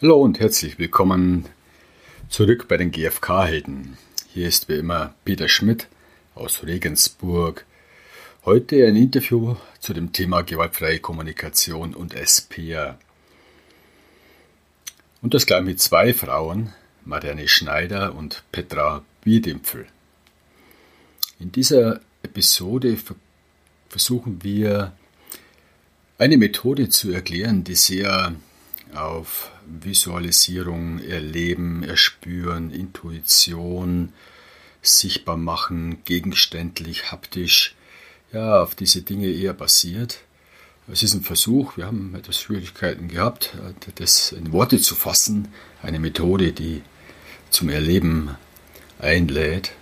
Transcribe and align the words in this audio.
Hallo 0.00 0.22
und 0.22 0.38
herzlich 0.38 0.78
willkommen 0.78 1.46
zurück 2.28 2.66
bei 2.68 2.76
den 2.76 2.92
GfK-Helden. 2.92 3.98
Hier 4.32 4.46
ist 4.46 4.68
wie 4.68 4.76
immer 4.78 5.16
Peter 5.24 5.48
Schmidt 5.48 5.88
aus 6.36 6.62
Regensburg. 6.62 7.66
Heute 8.44 8.86
ein 8.86 8.94
Interview 8.94 9.56
zu 9.80 9.94
dem 9.94 10.12
Thema 10.12 10.42
gewaltfreie 10.42 11.00
Kommunikation 11.00 11.94
und 11.94 12.14
SPR. 12.14 12.96
Und 15.20 15.34
das 15.34 15.46
gleich 15.46 15.64
mit 15.64 15.80
zwei 15.80 16.14
Frauen, 16.14 16.72
Marianne 17.04 17.48
Schneider 17.48 18.14
und 18.14 18.44
Petra 18.52 19.02
Biedimpfel. 19.24 19.86
In 21.40 21.50
dieser 21.50 22.00
Episode 22.22 22.96
versuchen 23.88 24.44
wir 24.44 24.92
eine 26.18 26.36
Methode 26.36 26.88
zu 26.88 27.10
erklären, 27.10 27.64
die 27.64 27.74
sehr 27.74 28.36
auf 28.94 29.50
Visualisierung, 29.68 30.98
Erleben, 31.00 31.82
Erspüren, 31.82 32.70
Intuition, 32.70 34.12
sichtbar 34.82 35.36
machen, 35.36 35.98
gegenständlich, 36.04 37.10
haptisch, 37.12 37.74
ja, 38.32 38.62
auf 38.62 38.74
diese 38.74 39.02
Dinge 39.02 39.28
eher 39.28 39.54
basiert. 39.54 40.20
Es 40.90 41.02
ist 41.02 41.14
ein 41.14 41.22
Versuch, 41.22 41.76
wir 41.76 41.86
haben 41.86 42.14
etwas 42.14 42.40
Schwierigkeiten 42.40 43.08
gehabt, 43.08 43.52
das 43.96 44.32
in 44.32 44.52
Worte 44.52 44.80
zu 44.80 44.94
fassen, 44.94 45.48
eine 45.82 45.98
Methode, 45.98 46.52
die 46.52 46.82
zum 47.50 47.68
Erleben 47.68 48.30
einlädt. 48.98 49.72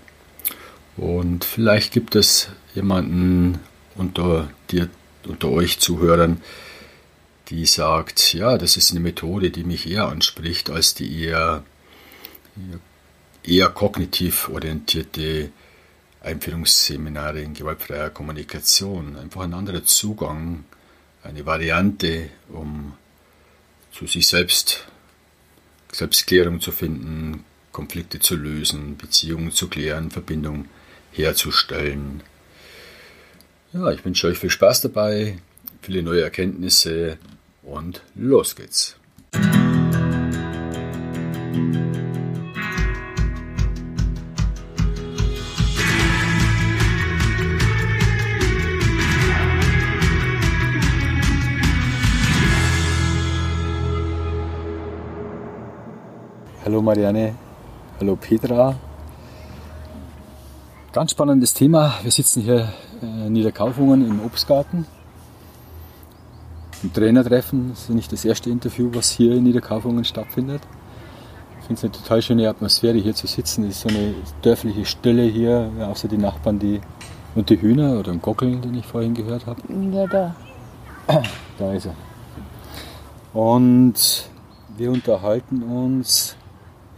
Und 0.97 1.45
vielleicht 1.45 1.93
gibt 1.93 2.17
es 2.17 2.49
jemanden 2.75 3.61
unter 3.95 4.51
dir, 4.71 4.89
unter 5.27 5.51
euch 5.51 5.79
Zuhörern, 5.79 6.41
die 7.49 7.67
sagt, 7.67 8.35
ja, 8.35 8.59
das 8.59 8.77
ist 8.77 8.91
eine 8.91 9.01
Methode, 9.01 9.51
die 9.51 9.65
mich 9.65 9.89
eher 9.89 10.09
anspricht 10.09 10.71
als 10.71 10.95
die 10.95 11.25
eher, 11.25 11.65
eher 13.45 13.69
kognitiv 13.69 14.49
orientierte 14.49 15.51
Einführungsseminare 16.23 17.41
in 17.41 17.55
gewaltfreier 17.55 18.11
Kommunikation. 18.11 19.17
Einfach 19.17 19.43
ein 19.43 19.55
anderer 19.55 19.85
Zugang, 19.85 20.65
eine 21.23 21.47
Variante, 21.47 22.31
um 22.49 22.95
zu 23.93 24.07
sich 24.07 24.27
selbst 24.27 24.87
Selbstklärung 25.93 26.61
zu 26.61 26.73
finden, 26.73 27.45
Konflikte 27.73 28.19
zu 28.19 28.37
lösen, 28.37 28.97
Beziehungen 28.97 29.53
zu 29.53 29.69
klären, 29.69 30.11
Verbindung 30.11 30.67
herzustellen. 31.13 32.23
Ja, 33.73 33.91
ich 33.91 34.05
wünsche 34.05 34.27
euch 34.27 34.39
viel 34.39 34.51
Spaß 34.51 34.81
dabei, 34.83 35.39
viele 35.81 36.03
neue 36.03 36.23
Erkenntnisse 36.23 37.19
und 37.67 38.03
los 38.15 38.55
geht's. 38.55 38.97
Hallo 56.65 56.83
Marianne, 56.83 57.35
hallo 58.01 58.17
Petra. 58.17 58.75
Ganz 60.93 61.11
spannendes 61.13 61.55
Thema. 61.55 61.95
Wir 62.03 62.11
sitzen 62.11 62.43
hier 62.43 62.73
in 63.03 63.33
Niederkaufungen 63.33 64.05
im 64.05 64.25
Obstgarten 64.25 64.87
ein 66.83 66.93
Trainertreffen. 66.93 67.71
Das 67.71 67.83
ist 67.83 67.91
nicht 67.91 68.13
das 68.13 68.25
erste 68.25 68.51
Interview, 68.51 68.91
was 68.93 69.11
hier 69.11 69.35
in 69.35 69.45
Niederkaufungen 69.45 70.05
stattfindet. 70.05 70.63
Ich 71.61 71.67
finde 71.67 71.81
es 71.81 71.85
eine 71.85 71.93
total 71.93 72.23
schöne 72.23 72.49
Atmosphäre, 72.49 72.99
hier 72.99 73.15
zu 73.15 73.27
sitzen. 73.27 73.65
Es 73.65 73.77
ist 73.77 73.81
so 73.83 73.89
eine 73.89 74.15
dörfliche 74.43 74.85
Stille 74.85 75.25
hier, 75.25 75.71
außer 75.81 76.09
die 76.09 76.19
Nachbarn 76.19 76.59
die, 76.59 76.81
und 77.35 77.51
die 77.51 77.61
Hühner 77.61 77.99
oder 77.99 78.13
ein 78.13 78.23
Gockeln, 78.23 78.61
den 78.63 78.75
ich 78.75 78.87
vorhin 78.87 79.15
gehört 79.15 79.47
habe. 79.47 79.61
Ja, 79.93 80.07
da. 80.07 80.37
Da 81.59 81.73
ist 81.73 81.87
er. 81.87 81.95
Und 83.33 84.29
wir 84.77 84.91
unterhalten 84.91 85.63
uns 85.63 86.37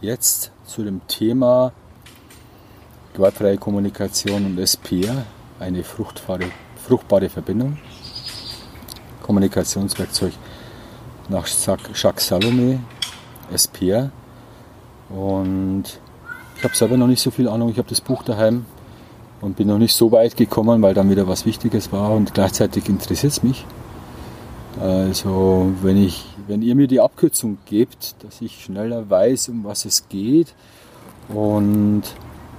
jetzt 0.01 0.51
zu 0.65 0.83
dem 0.83 1.01
Thema 1.07 1.71
gewaltfreie 3.13 3.57
Kommunikation 3.57 4.45
und 4.45 4.59
SPR, 4.59 5.25
eine 5.59 5.83
fruchtbare, 5.83 6.45
fruchtbare 6.85 7.29
Verbindung. 7.29 7.77
Kommunikationswerkzeug 9.29 10.33
nach 11.29 11.45
Jacques 11.93 12.31
Salomé, 12.31 12.79
SPR. 13.53 14.09
Und 15.07 15.83
ich 16.57 16.63
habe 16.63 16.75
selber 16.75 16.97
noch 16.97 17.05
nicht 17.05 17.21
so 17.21 17.29
viel 17.29 17.47
Ahnung. 17.47 17.69
Ich 17.69 17.77
habe 17.77 17.87
das 17.87 18.01
Buch 18.01 18.23
daheim 18.23 18.65
und 19.39 19.55
bin 19.55 19.67
noch 19.67 19.77
nicht 19.77 19.93
so 19.93 20.11
weit 20.11 20.35
gekommen, 20.35 20.81
weil 20.81 20.95
dann 20.95 21.11
wieder 21.11 21.27
was 21.27 21.45
Wichtiges 21.45 21.91
war 21.91 22.09
und 22.13 22.33
gleichzeitig 22.33 22.89
interessiert 22.89 23.33
es 23.33 23.43
mich. 23.43 23.67
Also 24.79 25.73
wenn, 25.83 26.03
ich, 26.03 26.25
wenn 26.47 26.63
ihr 26.63 26.73
mir 26.73 26.87
die 26.87 26.99
Abkürzung 26.99 27.59
gebt, 27.65 28.15
dass 28.23 28.41
ich 28.41 28.63
schneller 28.63 29.11
weiß, 29.11 29.49
um 29.49 29.63
was 29.63 29.85
es 29.85 30.09
geht 30.09 30.55
und 31.27 32.01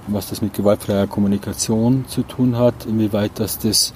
was 0.07 0.29
das 0.29 0.41
mit 0.41 0.53
gewaltfreier 0.53 1.07
Kommunikation 1.07 2.05
zu 2.07 2.23
tun 2.23 2.57
hat, 2.57 2.85
inwieweit 2.85 3.31
das 3.35 3.59
das 3.59 3.93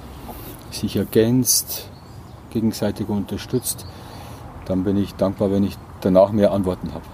sich 0.71 0.97
ergänzt, 0.97 1.89
gegenseitig 2.55 3.09
unterstützt, 3.09 3.85
dann 4.65 4.83
bin 4.83 4.97
ich 4.97 5.13
dankbar, 5.15 5.51
wenn 5.51 5.63
ich 5.63 5.77
danach 6.01 6.31
mehr 6.31 6.51
Antworten 6.51 6.93
habe. 6.93 7.05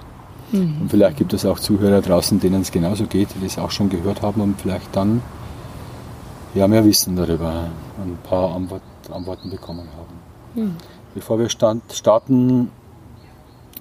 Mhm. 0.51 0.81
Und 0.81 0.89
vielleicht 0.91 1.17
gibt 1.17 1.33
es 1.33 1.45
auch 1.45 1.59
Zuhörer 1.59 2.01
draußen, 2.01 2.39
denen 2.39 2.61
es 2.61 2.71
genauso 2.71 3.05
geht, 3.05 3.29
die 3.35 3.43
das 3.43 3.57
auch 3.57 3.71
schon 3.71 3.89
gehört 3.89 4.21
haben 4.21 4.41
und 4.41 4.61
vielleicht 4.61 4.95
dann 4.95 5.21
ja, 6.53 6.67
mehr 6.67 6.85
Wissen 6.85 7.15
darüber, 7.15 7.69
ein 8.03 8.17
paar 8.23 8.55
Antwort, 8.55 8.81
Antworten 9.11 9.49
bekommen 9.49 9.87
haben. 9.97 10.63
Mhm. 10.63 10.75
Bevor 11.15 11.39
wir 11.39 11.49
stand, 11.49 11.83
starten, 11.91 12.69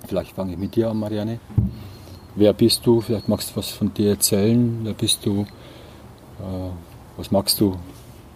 vielleicht 0.06 0.32
fange 0.32 0.52
ich 0.52 0.58
mit 0.58 0.74
dir 0.74 0.90
an, 0.90 0.98
Marianne. 0.98 1.38
Wer 2.36 2.52
bist 2.52 2.86
du? 2.86 3.00
Vielleicht 3.00 3.28
magst 3.28 3.50
du 3.50 3.56
was 3.56 3.70
von 3.70 3.92
dir 3.92 4.10
erzählen. 4.10 4.80
Wer 4.82 4.94
bist 4.94 5.26
du? 5.26 5.42
Äh, 5.42 6.70
was 7.16 7.30
magst 7.30 7.60
du? 7.60 7.76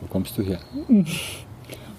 Wo 0.00 0.06
kommst 0.10 0.36
du 0.36 0.42
her? 0.42 0.58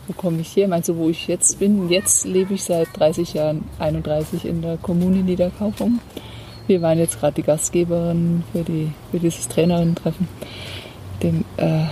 wo 0.07 0.13
komme 0.13 0.41
ich 0.41 0.55
her? 0.55 0.67
Meinst 0.67 0.89
du, 0.89 0.97
wo 0.97 1.09
ich 1.09 1.27
jetzt 1.27 1.59
bin? 1.59 1.89
Jetzt 1.89 2.25
lebe 2.25 2.53
ich 2.53 2.63
seit 2.63 2.87
30 2.93 3.33
Jahren, 3.33 3.65
31 3.79 4.45
in 4.45 4.61
der 4.61 4.77
Kommune 4.77 5.17
Niederkaufung. 5.17 5.99
Wir 6.67 6.81
waren 6.81 6.97
jetzt 6.97 7.19
gerade 7.19 7.35
die 7.35 7.43
Gastgeberin 7.43 8.43
für, 8.51 8.63
die, 8.63 8.91
für 9.11 9.19
dieses 9.19 9.47
Trainerinnen-Treffen, 9.47 10.27
dem 11.21 11.45
äh, 11.57 11.85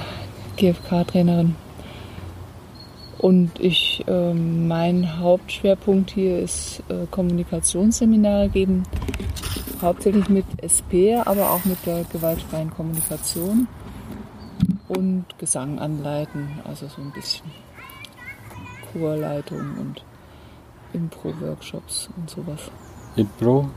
GFK-Trainerin. 0.58 1.56
Und 3.20 3.52
ich, 3.60 4.04
äh, 4.08 4.34
mein 4.34 5.20
Hauptschwerpunkt 5.20 6.12
hier 6.12 6.40
ist 6.40 6.84
äh, 6.90 7.06
Kommunikationsseminare 7.10 8.50
geben, 8.50 8.84
hauptsächlich 9.82 10.28
mit 10.28 10.46
SP, 10.60 11.16
aber 11.16 11.52
auch 11.52 11.64
mit 11.66 11.78
der 11.86 12.04
gewaltfreien 12.12 12.72
Kommunikation 12.72 13.68
und 14.90 15.26
Gesang 15.38 15.80
anleiten, 15.80 16.48
also 16.66 16.88
so 16.88 17.02
ein 17.02 17.12
bisschen. 17.12 17.46
Chorleitung 18.94 19.78
und 19.80 20.04
Impro-Workshops 20.94 22.10
und 22.16 22.30
sowas. 22.30 22.72
Impro? 23.16 23.70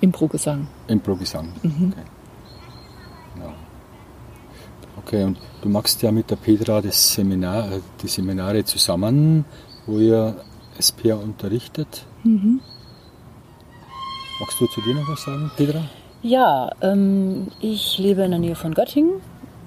Impro-Gesang. 0.00 0.66
Impro-Gesang. 0.88 1.52
Mhm. 1.62 1.92
Okay. 1.92 3.40
Ja. 3.40 3.54
okay, 4.96 5.24
und 5.24 5.38
du 5.62 5.68
machst 5.68 6.02
ja 6.02 6.10
mit 6.10 6.30
der 6.30 6.36
Petra 6.36 6.80
das 6.80 7.14
Seminar, 7.14 7.72
äh, 7.72 7.80
die 8.02 8.08
Seminare 8.08 8.64
zusammen, 8.64 9.44
wo 9.86 9.98
ihr 9.98 10.36
SPR 10.78 11.18
unterrichtet. 11.18 12.04
Mhm. 12.22 12.60
Magst 14.40 14.60
du 14.60 14.66
zu 14.66 14.80
dir 14.80 14.94
noch 14.94 15.08
was 15.08 15.22
sagen, 15.22 15.50
Petra? 15.56 15.82
Ja, 16.22 16.70
ähm, 16.80 17.48
ich 17.60 17.98
lebe 17.98 18.22
in 18.22 18.30
der 18.30 18.40
Nähe 18.40 18.54
von 18.54 18.74
Göttingen 18.74 19.20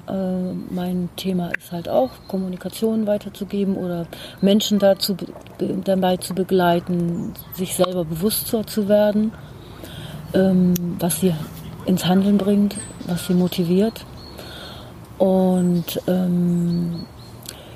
äh, 0.08 0.54
mein 0.70 1.10
Thema 1.16 1.50
ist 1.58 1.72
halt 1.72 1.90
auch, 1.90 2.10
Kommunikation 2.28 3.08
weiterzugeben 3.08 3.76
oder 3.76 4.08
Menschen 4.42 4.80
dazu, 4.80 5.16
dabei 5.84 6.18
zu 6.18 6.34
begleiten, 6.34 7.34
sich 7.54 7.76
selber 7.76 8.06
bewusster 8.06 8.66
zu 8.66 8.88
werden, 8.88 9.32
ähm, 10.34 10.74
was 11.00 11.20
sie 11.20 11.34
ins 11.86 12.06
Handeln 12.06 12.38
bringt, 12.38 12.76
was 13.08 13.28
sie 13.28 13.34
motiviert. 13.34 14.06
Und 15.18 16.02
ähm, 16.08 17.06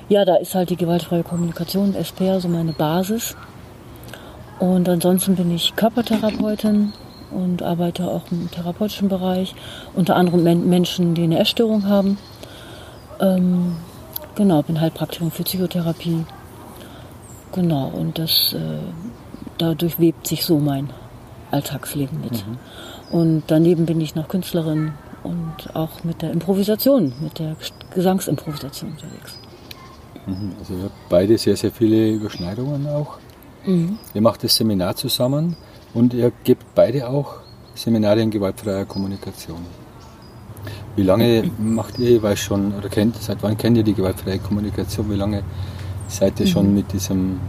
ja, 0.08 0.24
da 0.24 0.36
ist 0.36 0.54
halt 0.54 0.70
die 0.70 0.76
gewaltfreie 0.76 1.22
Kommunikation, 1.22 1.94
SPR, 1.94 2.40
so 2.40 2.48
meine 2.48 2.72
Basis. 2.72 3.36
Und 4.58 4.88
ansonsten 4.88 5.34
bin 5.34 5.50
ich 5.50 5.74
Körpertherapeutin, 5.74 6.92
und 7.34 7.62
arbeite 7.62 8.08
auch 8.08 8.22
im 8.30 8.50
therapeutischen 8.50 9.08
Bereich, 9.08 9.54
unter 9.94 10.16
anderem 10.16 10.42
Men 10.42 10.68
Menschen, 10.68 11.14
die 11.14 11.24
eine 11.24 11.38
Essstörung 11.38 11.86
haben. 11.86 12.18
Ähm, 13.20 13.76
genau, 14.34 14.62
bin 14.62 14.80
Heilpraktikerin 14.80 15.30
für 15.30 15.42
Psychotherapie. 15.42 16.24
Genau, 17.52 17.88
und 17.88 18.18
das 18.18 18.54
äh, 18.54 18.58
dadurch 19.58 19.98
webt 19.98 20.26
sich 20.26 20.44
so 20.44 20.58
mein 20.58 20.90
Alltagsleben 21.50 22.20
mit. 22.20 22.32
Mhm. 22.32 22.58
Und 23.10 23.42
daneben 23.46 23.86
bin 23.86 24.00
ich 24.00 24.14
noch 24.14 24.28
Künstlerin 24.28 24.92
und 25.22 25.74
auch 25.74 26.02
mit 26.02 26.22
der 26.22 26.32
Improvisation, 26.32 27.12
mit 27.20 27.38
der 27.38 27.56
Gesangsimprovisation 27.94 28.92
unterwegs. 28.92 29.38
Mhm. 30.26 30.52
Also 30.58 30.74
ihr 30.74 30.84
habt 30.84 31.08
beide 31.08 31.38
sehr, 31.38 31.56
sehr 31.56 31.70
viele 31.70 32.10
Überschneidungen 32.10 32.86
auch. 32.88 33.18
Mhm. 33.66 33.98
Ihr 34.14 34.22
macht 34.22 34.42
das 34.42 34.56
Seminar 34.56 34.96
zusammen 34.96 35.56
und 35.94 36.14
ihr 36.14 36.32
gebt 36.44 36.64
beide 36.74 37.08
auch 37.08 37.36
Seminare 37.74 38.20
in 38.20 38.30
gewaltfreier 38.30 38.84
Kommunikation. 38.84 39.64
Wie 40.94 41.02
lange 41.02 41.50
macht 41.58 41.98
ihr 41.98 42.10
jeweils 42.10 42.40
schon, 42.40 42.74
oder 42.74 42.88
kennt, 42.88 43.16
seit 43.16 43.42
wann 43.42 43.56
kennt 43.56 43.76
ihr 43.76 43.82
die 43.82 43.94
gewaltfreie 43.94 44.38
Kommunikation? 44.38 45.10
Wie 45.10 45.16
lange 45.16 45.42
seid 46.08 46.38
ihr 46.40 46.46
schon 46.46 46.68
mhm. 46.68 46.74
mit 46.74 46.92
diesem... 46.92 47.40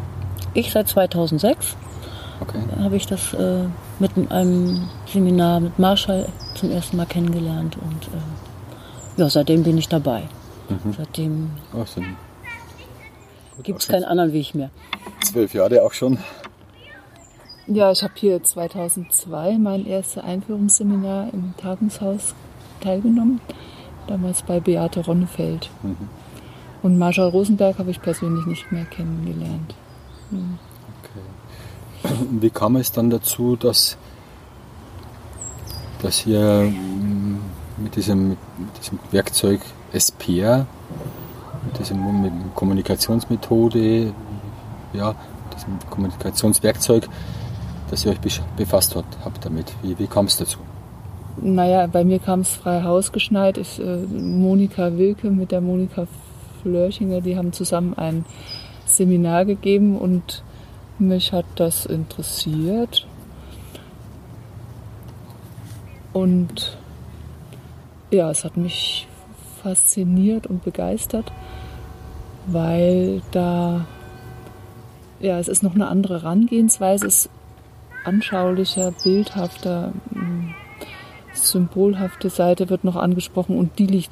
Ich 0.54 0.72
seit 0.72 0.88
2006 0.88 1.76
okay. 2.40 2.60
habe 2.80 2.96
ich 2.96 3.06
das 3.06 3.34
äh, 3.34 3.66
mit 4.00 4.12
einem 4.32 4.88
Seminar 5.12 5.60
mit 5.60 5.78
Marshall 5.78 6.30
zum 6.56 6.72
ersten 6.72 6.98
Mal 6.98 7.06
kennengelernt 7.06 7.78
und 7.78 8.08
äh, 8.08 9.22
ja, 9.22 9.30
seitdem 9.30 9.64
bin 9.64 9.78
ich 9.78 9.90
dabei. 9.90 10.24
Mhm. 10.70 10.94
Seitdem 10.98 11.50
oh, 11.74 11.84
gibt 13.62 13.82
es 13.82 13.88
keinen 13.88 14.06
anderen 14.06 14.32
Weg 14.32 14.56
mehr. 14.56 14.70
Zwölf 15.22 15.54
Jahre 15.54 15.84
auch 15.84 15.94
schon. 15.94 16.18
Ja, 17.68 17.92
ich 17.92 18.04
habe 18.04 18.14
hier 18.16 18.44
2002 18.44 19.58
mein 19.58 19.86
erstes 19.86 20.22
Einführungsseminar 20.22 21.34
im 21.34 21.54
Tagungshaus 21.56 22.36
teilgenommen, 22.82 23.40
damals 24.08 24.42
bei 24.42 24.60
Beate 24.60 25.06
Ronnefeld. 25.06 25.70
Mhm. 25.82 26.10
Und 26.82 26.98
Marshall 26.98 27.30
Rosenberg 27.30 27.80
habe 27.80 27.92
ich 27.92 28.02
persönlich 28.02 28.46
nicht 28.46 28.70
mehr 28.72 28.84
kennengelernt. 28.84 29.76
Mhm. 30.32 30.60
Okay. 31.00 32.16
Wie 32.42 32.50
kam 32.50 32.76
es 32.76 32.92
dann 32.92 33.10
dazu, 33.10 33.56
dass, 33.56 33.98
dass 36.02 36.26
ihr 36.26 36.42
mm, 36.42 37.40
mit 37.78 37.96
diesem, 37.96 38.30
mit 38.32 38.38
diesem 38.82 39.00
Werkzeug 39.12 39.62
SPR, 39.94 40.68
mit 41.66 41.80
diesem 41.80 42.22
mit 42.22 42.34
Kommunikationsmethode, 42.56 44.14
ja, 44.92 45.16
diesem 45.56 45.80
Kommunikationswerkzeug, 45.90 47.08
dass 47.94 48.06
ihr 48.06 48.12
euch 48.12 48.42
befasst 48.58 48.96
habt 48.96 49.46
damit? 49.46 49.72
Wie, 49.84 50.00
wie 50.00 50.08
kam 50.08 50.26
es 50.26 50.36
dazu? 50.38 50.58
Naja, 51.40 51.86
bei 51.86 52.04
mir 52.04 52.18
kam 52.18 52.40
es 52.40 52.50
frei 52.50 52.82
Haus 52.82 53.12
geschneit. 53.12 53.60
Ich, 53.60 53.80
äh, 53.80 53.98
Monika 54.08 54.98
Wilke 54.98 55.30
mit 55.30 55.52
der 55.52 55.62
Monika 55.62 56.08
Flörchinger, 56.64 57.22
die 57.22 57.38
haben 57.38 57.54
zusammen 57.54 57.94
ein 57.94 58.26
Seminar 58.88 59.46
gegeben 59.46 59.96
und 59.96 60.44
mich 60.98 61.34
hat 61.34 61.46
das 61.56 61.86
interessiert. 61.86 63.06
Und 66.14 66.76
ja, 68.10 68.32
es 68.32 68.44
hat 68.44 68.58
mich 68.58 69.08
fasziniert 69.62 70.48
und 70.48 70.64
begeistert, 70.64 71.32
weil 72.48 73.22
da, 73.30 73.86
ja, 75.20 75.38
es 75.38 75.48
ist 75.48 75.62
noch 75.62 75.76
eine 75.76 75.88
andere 75.90 76.24
Herangehensweise, 76.24 77.06
es 77.06 77.30
anschaulicher, 78.04 78.94
bildhafter, 79.04 79.94
symbolhafte 81.34 82.30
Seite 82.30 82.70
wird 82.70 82.84
noch 82.84 82.96
angesprochen 82.96 83.58
und 83.58 83.80
die 83.80 83.88
liegt, 83.88 84.12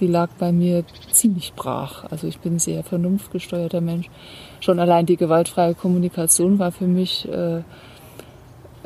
die 0.00 0.06
lag 0.06 0.28
bei 0.38 0.52
mir 0.52 0.84
ziemlich 1.10 1.54
brach. 1.54 2.04
Also 2.10 2.26
ich 2.26 2.38
bin 2.38 2.58
sehr 2.58 2.82
vernunftgesteuerter 2.82 3.80
Mensch. 3.80 4.10
Schon 4.60 4.78
allein 4.78 5.06
die 5.06 5.16
gewaltfreie 5.16 5.74
Kommunikation 5.74 6.58
war 6.58 6.72
für 6.72 6.86
mich 6.86 7.28
äh, 7.28 7.62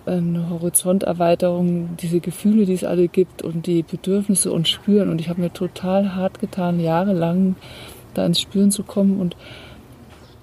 eine 0.06 0.50
Horizonterweiterung, 0.50 1.97
diese 2.00 2.20
Gefühle, 2.20 2.64
die 2.64 2.75
es 2.75 2.85
alle 2.85 3.08
gibt 3.08 3.43
und 3.43 3.67
die 3.67 3.82
Bedürfnisse 3.82 4.52
und 4.52 4.69
Spüren. 4.69 5.11
Und 5.11 5.20
ich 5.20 5.29
habe 5.29 5.41
mir 5.41 5.52
total 5.52 6.14
hart 6.14 6.41
getan, 6.41 6.81
jahrelang 6.81 7.56
da 8.14 8.26
ins 8.26 8.41
Spüren 8.41 8.70
zu 8.70 8.82
kommen 8.82 9.20
und 9.20 9.37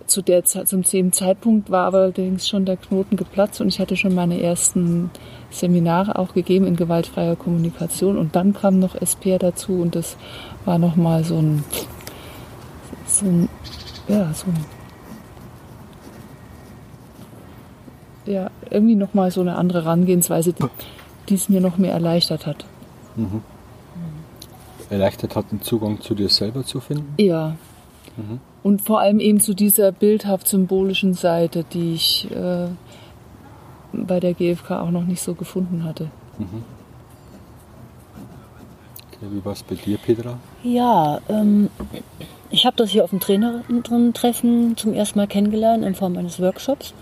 zu 0.08 0.22
der, 0.22 0.44
zum 0.46 0.84
selben 0.84 1.12
Zeitpunkt 1.12 1.70
war 1.70 1.94
allerdings 1.94 2.48
schon 2.48 2.66
der 2.66 2.78
Knoten 2.78 3.18
geplatzt 3.18 3.62
und 3.62 3.68
ich 3.68 3.80
hatte 3.80 3.96
schon 3.96 4.16
meine 4.16 4.42
ersten 4.42 5.12
Seminare 5.52 6.18
auch 6.18 6.34
gegeben 6.34 6.66
in 6.66 6.76
gewaltfreier 6.76 7.36
Kommunikation 7.36 8.18
und 8.18 8.36
dann 8.36 8.54
kam 8.54 8.80
noch 8.80 8.96
SPR 8.96 9.40
dazu 9.40 9.74
und 9.82 9.96
das 9.96 10.18
war 10.66 10.78
nochmal 10.78 11.24
so 11.24 11.38
ein, 11.38 11.64
so 13.06 13.26
ein, 13.26 13.50
ja, 14.08 14.34
so 14.34 14.48
ein, 14.48 14.66
ja, 18.26 18.52
irgendwie 18.70 18.96
nochmal 18.96 19.32
so 19.32 19.42
eine 19.42 19.56
andere 19.56 19.84
Herangehensweise, 19.84 20.54
die 21.30 21.36
es 21.36 21.50
mir 21.50 21.62
noch 21.62 21.78
mehr 21.78 21.94
erleichtert 21.94 22.46
hat. 22.46 22.66
Mhm. 23.16 23.42
Erleichtert 24.90 25.36
hat, 25.36 25.52
den 25.52 25.62
Zugang 25.62 26.00
zu 26.02 26.16
dir 26.16 26.30
selber 26.30 26.64
zu 26.64 26.80
finden? 26.80 27.14
Ja. 27.18 27.56
Mhm. 28.16 28.40
Und 28.68 28.82
vor 28.82 29.00
allem 29.00 29.22
eben 29.22 29.40
zu 29.40 29.54
dieser 29.54 29.94
bildhaft-symbolischen 29.94 31.14
Seite, 31.14 31.64
die 31.72 31.94
ich 31.94 32.28
äh, 32.32 32.68
bei 33.94 34.20
der 34.20 34.34
GfK 34.34 34.82
auch 34.82 34.92
noch 34.92 35.06
nicht 35.06 35.22
so 35.22 35.36
gefunden 35.36 35.86
hatte. 35.86 36.12
Mhm. 36.38 36.66
Okay, 39.08 39.26
wie 39.32 39.46
war 39.46 39.54
es 39.54 39.64
bei 39.64 39.76
dir, 39.76 39.98
Petra? 39.98 40.38
Ja, 40.64 41.22
ähm, 41.30 41.70
ich 42.50 42.66
habe 42.66 42.76
das 42.76 42.90
hier 42.90 43.06
auf 43.06 43.12
dem 43.12 43.22
Trainerinnen-Treffen 43.22 44.76
zum 44.76 44.94
ersten 44.94 45.18
Mal 45.18 45.28
kennengelernt 45.28 45.86
in 45.86 45.96
Form 45.96 46.18
eines 46.18 46.42
Workshops. 46.42 46.94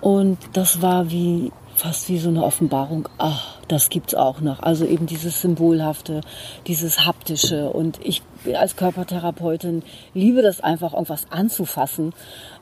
Und 0.00 0.38
das 0.54 0.80
war 0.80 1.10
wie 1.10 1.52
fast 1.76 2.08
wie 2.08 2.18
so 2.18 2.30
eine 2.30 2.42
Offenbarung. 2.42 3.10
Ach, 3.18 3.58
das 3.68 3.90
gibt's 3.90 4.14
auch 4.14 4.40
noch. 4.40 4.62
Also 4.62 4.86
eben 4.86 5.04
dieses 5.04 5.42
Symbolhafte, 5.42 6.22
dieses 6.66 7.04
Haptische. 7.04 7.68
Und 7.68 7.98
ich 8.02 8.22
als 8.52 8.76
Körpertherapeutin 8.76 9.82
liebe 10.12 10.42
das 10.42 10.60
einfach, 10.60 10.92
irgendwas 10.92 11.26
anzufassen. 11.30 12.12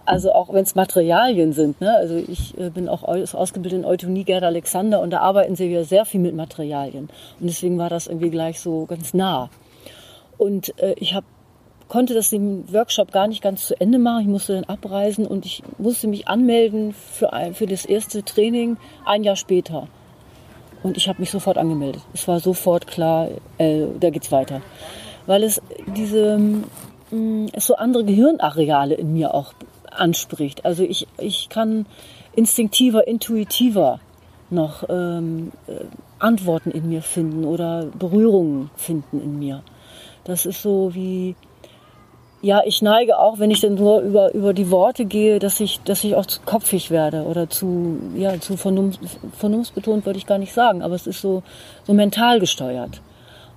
Also 0.05 0.33
auch 0.33 0.53
wenn 0.53 0.65
es 0.65 0.75
Materialien 0.75 1.53
sind. 1.53 1.81
Ne? 1.81 1.95
Also 1.95 2.17
ich 2.17 2.59
äh, 2.59 2.71
bin 2.71 2.89
auch 2.89 3.03
ausgebildet 3.05 3.81
in 3.81 3.85
Eutonie 3.85 4.25
Gerd 4.25 4.43
Alexander 4.43 5.01
und 5.01 5.11
da 5.11 5.21
arbeiten 5.21 5.57
sie 5.57 5.67
ja 5.67 5.85
sehr 5.85 6.05
viel 6.05 6.21
mit 6.21 6.35
Materialien. 6.35 7.09
Und 7.41 7.47
deswegen 7.47 7.79
war 7.79 7.89
das 7.89 8.07
irgendwie 8.07 8.31
gleich 8.31 8.61
so 8.61 8.87
ganz 8.87 9.15
nah. 9.15 9.49
Und 10.39 10.79
äh, 10.81 10.95
ich 10.99 11.15
habe 11.15 11.27
konnte 11.93 12.15
das 12.15 12.33
im 12.33 12.73
Workshop 12.73 13.13
gar 13.13 13.29
nicht 13.29 13.43
ganz 13.43 13.67
zu 13.67 13.79
Ende 13.79 13.99
machen. 13.99 14.23
Ich 14.23 14.27
musste 14.27 14.55
dann 14.55 14.65
abreisen 14.65 15.27
und 15.27 15.45
ich 15.45 15.63
musste 15.77 16.09
mich 16.09 16.27
anmelden 16.27 16.95
für, 16.95 17.35
ein, 17.35 17.55
für 17.55 17.67
das 17.67 17.85
erste 17.85 18.25
Training 18.25 18.79
ein 19.05 19.25
Jahr 19.25 19.37
später. 19.37 19.89
Und 20.83 20.97
ich 20.97 21.07
habe 21.07 21.21
mich 21.21 21.31
sofort 21.31 21.59
angemeldet. 21.59 22.01
Es 22.15 22.27
war 22.27 22.41
sofort 22.41 22.87
klar, 22.87 23.29
äh, 23.59 23.85
da 24.01 24.09
geht's 24.09 24.33
weiter. 24.33 24.63
Weil 25.27 25.45
es 25.45 25.61
diese 25.97 26.39
mm, 27.11 27.47
so 27.59 27.77
andere 27.77 28.05
Gehirnareale 28.05 28.95
in 28.95 29.13
mir 29.13 29.35
auch 29.35 29.53
anspricht. 29.91 30.65
Also 30.65 30.83
ich, 30.83 31.07
ich 31.19 31.49
kann 31.49 31.87
instinktiver, 32.35 33.07
intuitiver 33.07 34.01
noch 34.51 34.85
ähm, 34.89 35.53
äh, 35.67 35.85
Antworten 36.19 36.71
in 36.71 36.89
mir 36.89 37.03
finden 37.03 37.45
oder 37.45 37.87
Berührungen 37.99 38.71
finden 38.77 39.21
in 39.21 39.39
mir. 39.39 39.63
Das 40.25 40.47
ist 40.47 40.63
so 40.63 40.95
wie, 40.95 41.35
ja, 42.43 42.63
ich 42.65 42.83
neige 42.83 43.19
auch, 43.19 43.39
wenn 43.39 43.51
ich 43.51 43.61
dann 43.61 43.75
nur 43.75 44.01
über, 44.01 44.33
über 44.35 44.53
die 44.53 44.71
Worte 44.71 45.05
gehe, 45.05 45.39
dass 45.39 45.59
ich, 45.61 45.81
dass 45.83 46.05
ich 46.05 46.15
auch 46.15 46.27
zu 46.27 46.41
kopfig 46.45 46.91
werde 46.91 47.25
oder 47.25 47.49
zu, 47.49 47.99
ja, 48.15 48.39
zu 48.41 48.57
vernunft, 48.57 49.01
vernunftsbetont 49.37 50.07
würde 50.07 50.19
ich 50.19 50.27
gar 50.27 50.39
nicht 50.39 50.53
sagen, 50.53 50.83
aber 50.83 50.95
es 50.95 51.07
ist 51.07 51.21
so, 51.21 51.43
so 51.85 51.93
mental 51.93 52.39
gesteuert. 52.39 53.01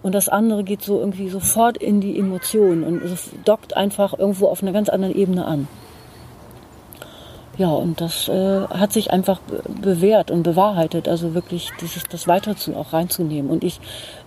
Und 0.05 0.13
das 0.13 0.29
andere 0.29 0.63
geht 0.63 0.83
so 0.83 0.99
irgendwie 0.99 1.29
sofort 1.29 1.77
in 1.77 1.99
die 1.99 2.19
Emotionen 2.19 2.83
und 2.83 3.01
dockt 3.43 3.75
einfach 3.75 4.15
irgendwo 4.15 4.45
auf 4.45 4.61
einer 4.61 4.71
ganz 4.71 4.87
anderen 4.87 5.15
Ebene 5.15 5.45
an. 5.45 5.67
Ja, 7.57 7.69
und 7.69 7.99
das 8.01 8.27
äh, 8.27 8.67
hat 8.67 8.93
sich 8.93 9.09
einfach 9.09 9.39
bewährt 9.81 10.29
und 10.29 10.43
bewahrheitet, 10.43 11.07
also 11.07 11.33
wirklich 11.33 11.71
dieses, 11.81 12.03
das 12.03 12.27
weiter 12.27 12.55
zu, 12.55 12.75
auch 12.75 12.93
reinzunehmen. 12.93 13.49
Und 13.49 13.63
ich 13.63 13.79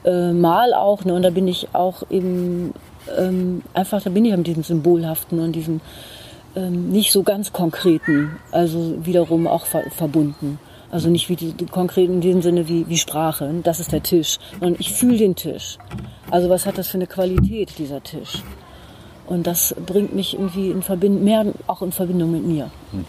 äh, 0.04 0.32
mal 0.32 0.74
auch, 0.74 1.04
ne, 1.04 1.14
und 1.14 1.22
da 1.22 1.30
bin 1.30 1.46
ich 1.46 1.68
auch 1.74 2.02
eben 2.10 2.74
ähm, 3.16 3.62
einfach, 3.72 4.02
da 4.02 4.10
bin 4.10 4.24
ich 4.24 4.36
mit 4.36 4.48
diesem 4.48 4.64
Symbolhaften 4.64 5.38
und 5.38 5.52
diesem 5.52 5.80
ähm, 6.56 6.90
nicht 6.90 7.12
so 7.12 7.22
ganz 7.22 7.52
konkreten, 7.52 8.36
also 8.50 9.06
wiederum 9.06 9.46
auch 9.46 9.64
ver 9.64 9.82
verbunden. 9.90 10.58
Also 10.90 11.10
nicht 11.10 11.28
wie 11.28 11.36
die, 11.36 11.52
die 11.52 11.66
konkreten 11.66 12.14
in 12.14 12.20
dem 12.20 12.42
Sinne 12.42 12.68
wie, 12.68 12.88
wie 12.88 12.96
Sprache, 12.96 13.52
das 13.62 13.78
ist 13.80 13.92
der 13.92 14.02
Tisch, 14.02 14.38
sondern 14.58 14.76
ich 14.78 14.92
fühle 14.92 15.18
den 15.18 15.36
Tisch. 15.36 15.76
Also 16.30 16.48
was 16.48 16.66
hat 16.66 16.78
das 16.78 16.88
für 16.88 16.96
eine 16.98 17.06
Qualität, 17.06 17.78
dieser 17.78 18.02
Tisch? 18.02 18.42
Und 19.26 19.46
das 19.46 19.74
bringt 19.86 20.14
mich 20.14 20.34
irgendwie 20.34 20.70
in 20.70 20.82
Verbindung, 20.82 21.24
mehr 21.24 21.46
auch 21.66 21.82
in 21.82 21.92
Verbindung 21.92 22.32
mit 22.32 22.44
mir. 22.44 22.70
Mhm. 22.92 23.04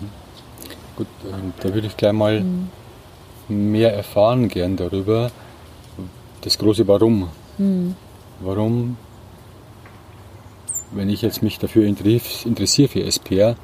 Gut, 0.98 1.08
ähm, 1.26 1.54
da 1.62 1.74
würde 1.74 1.88
ich 1.88 1.96
gleich 1.96 2.12
mal 2.12 2.42
mhm. 2.42 2.70
mehr 3.48 3.94
erfahren 3.94 4.50
gern 4.50 4.76
darüber. 4.76 5.32
Das 6.42 6.58
große 6.58 6.86
Warum. 6.88 7.30
Mhm. 7.58 7.96
Warum 8.42 8.98
wenn 10.92 11.10
ich 11.10 11.22
jetzt 11.22 11.44
mich 11.44 11.60
dafür 11.60 11.86
interessiere 11.86 12.88
für 12.88 13.04
SPR, 13.04 13.56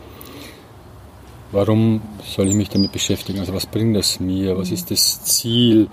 warum 1.55 2.01
soll 2.24 2.50
ich 2.50 2.53
mich 2.53 2.69
damit 2.69 2.91
beschäftigen? 2.91 3.39
Also 3.39 3.53
was 3.53 3.65
bringt 3.65 3.95
das 3.95 4.19
mir? 4.19 4.57
Was 4.57 4.71
ist 4.71 4.91
das 4.91 5.24
Ziel, 5.24 5.88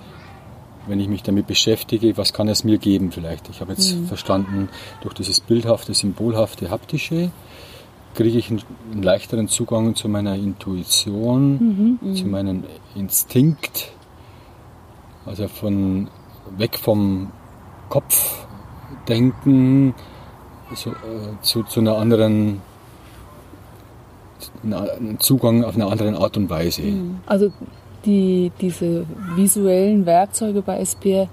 wenn 0.88 1.00
ich 1.00 1.08
mich 1.08 1.22
damit 1.22 1.46
beschäftige? 1.46 2.16
Was 2.16 2.32
kann 2.32 2.48
es 2.48 2.64
mir 2.64 2.78
geben 2.78 3.12
vielleicht? 3.12 3.48
Ich 3.48 3.60
habe 3.60 3.72
jetzt 3.72 3.94
mhm. 3.94 4.06
verstanden, 4.06 4.68
durch 5.00 5.14
dieses 5.14 5.40
bildhafte, 5.40 5.94
symbolhafte, 5.94 6.70
haptische 6.70 7.30
kriege 8.14 8.38
ich 8.38 8.50
einen, 8.50 8.62
einen, 8.92 9.02
leichteren 9.02 9.48
Zugang 9.48 9.94
zu 9.94 10.08
meiner 10.08 10.34
Intuition, 10.34 11.98
mhm. 12.02 12.14
zu 12.14 12.26
meinem 12.26 12.64
Instinkt, 12.94 13.92
also 15.24 15.48
von 15.48 16.08
weg 16.58 16.76
vom 16.76 17.32
Kopfdenken 17.88 19.94
so, 20.74 20.90
äh, 20.90 20.94
zu, 21.40 21.62
zu 21.62 21.80
einer 21.80 21.96
anderen 21.96 22.60
einen 24.62 25.18
Zugang 25.20 25.64
auf 25.64 25.74
eine 25.74 25.86
andere 25.86 26.16
Art 26.18 26.36
und 26.36 26.50
Weise. 26.50 26.82
Mhm. 26.82 27.20
Also 27.26 27.52
die, 28.04 28.50
diese 28.60 29.06
visuellen 29.36 30.06
Werkzeuge 30.06 30.62
bei 30.62 30.80
SPR, 30.80 31.28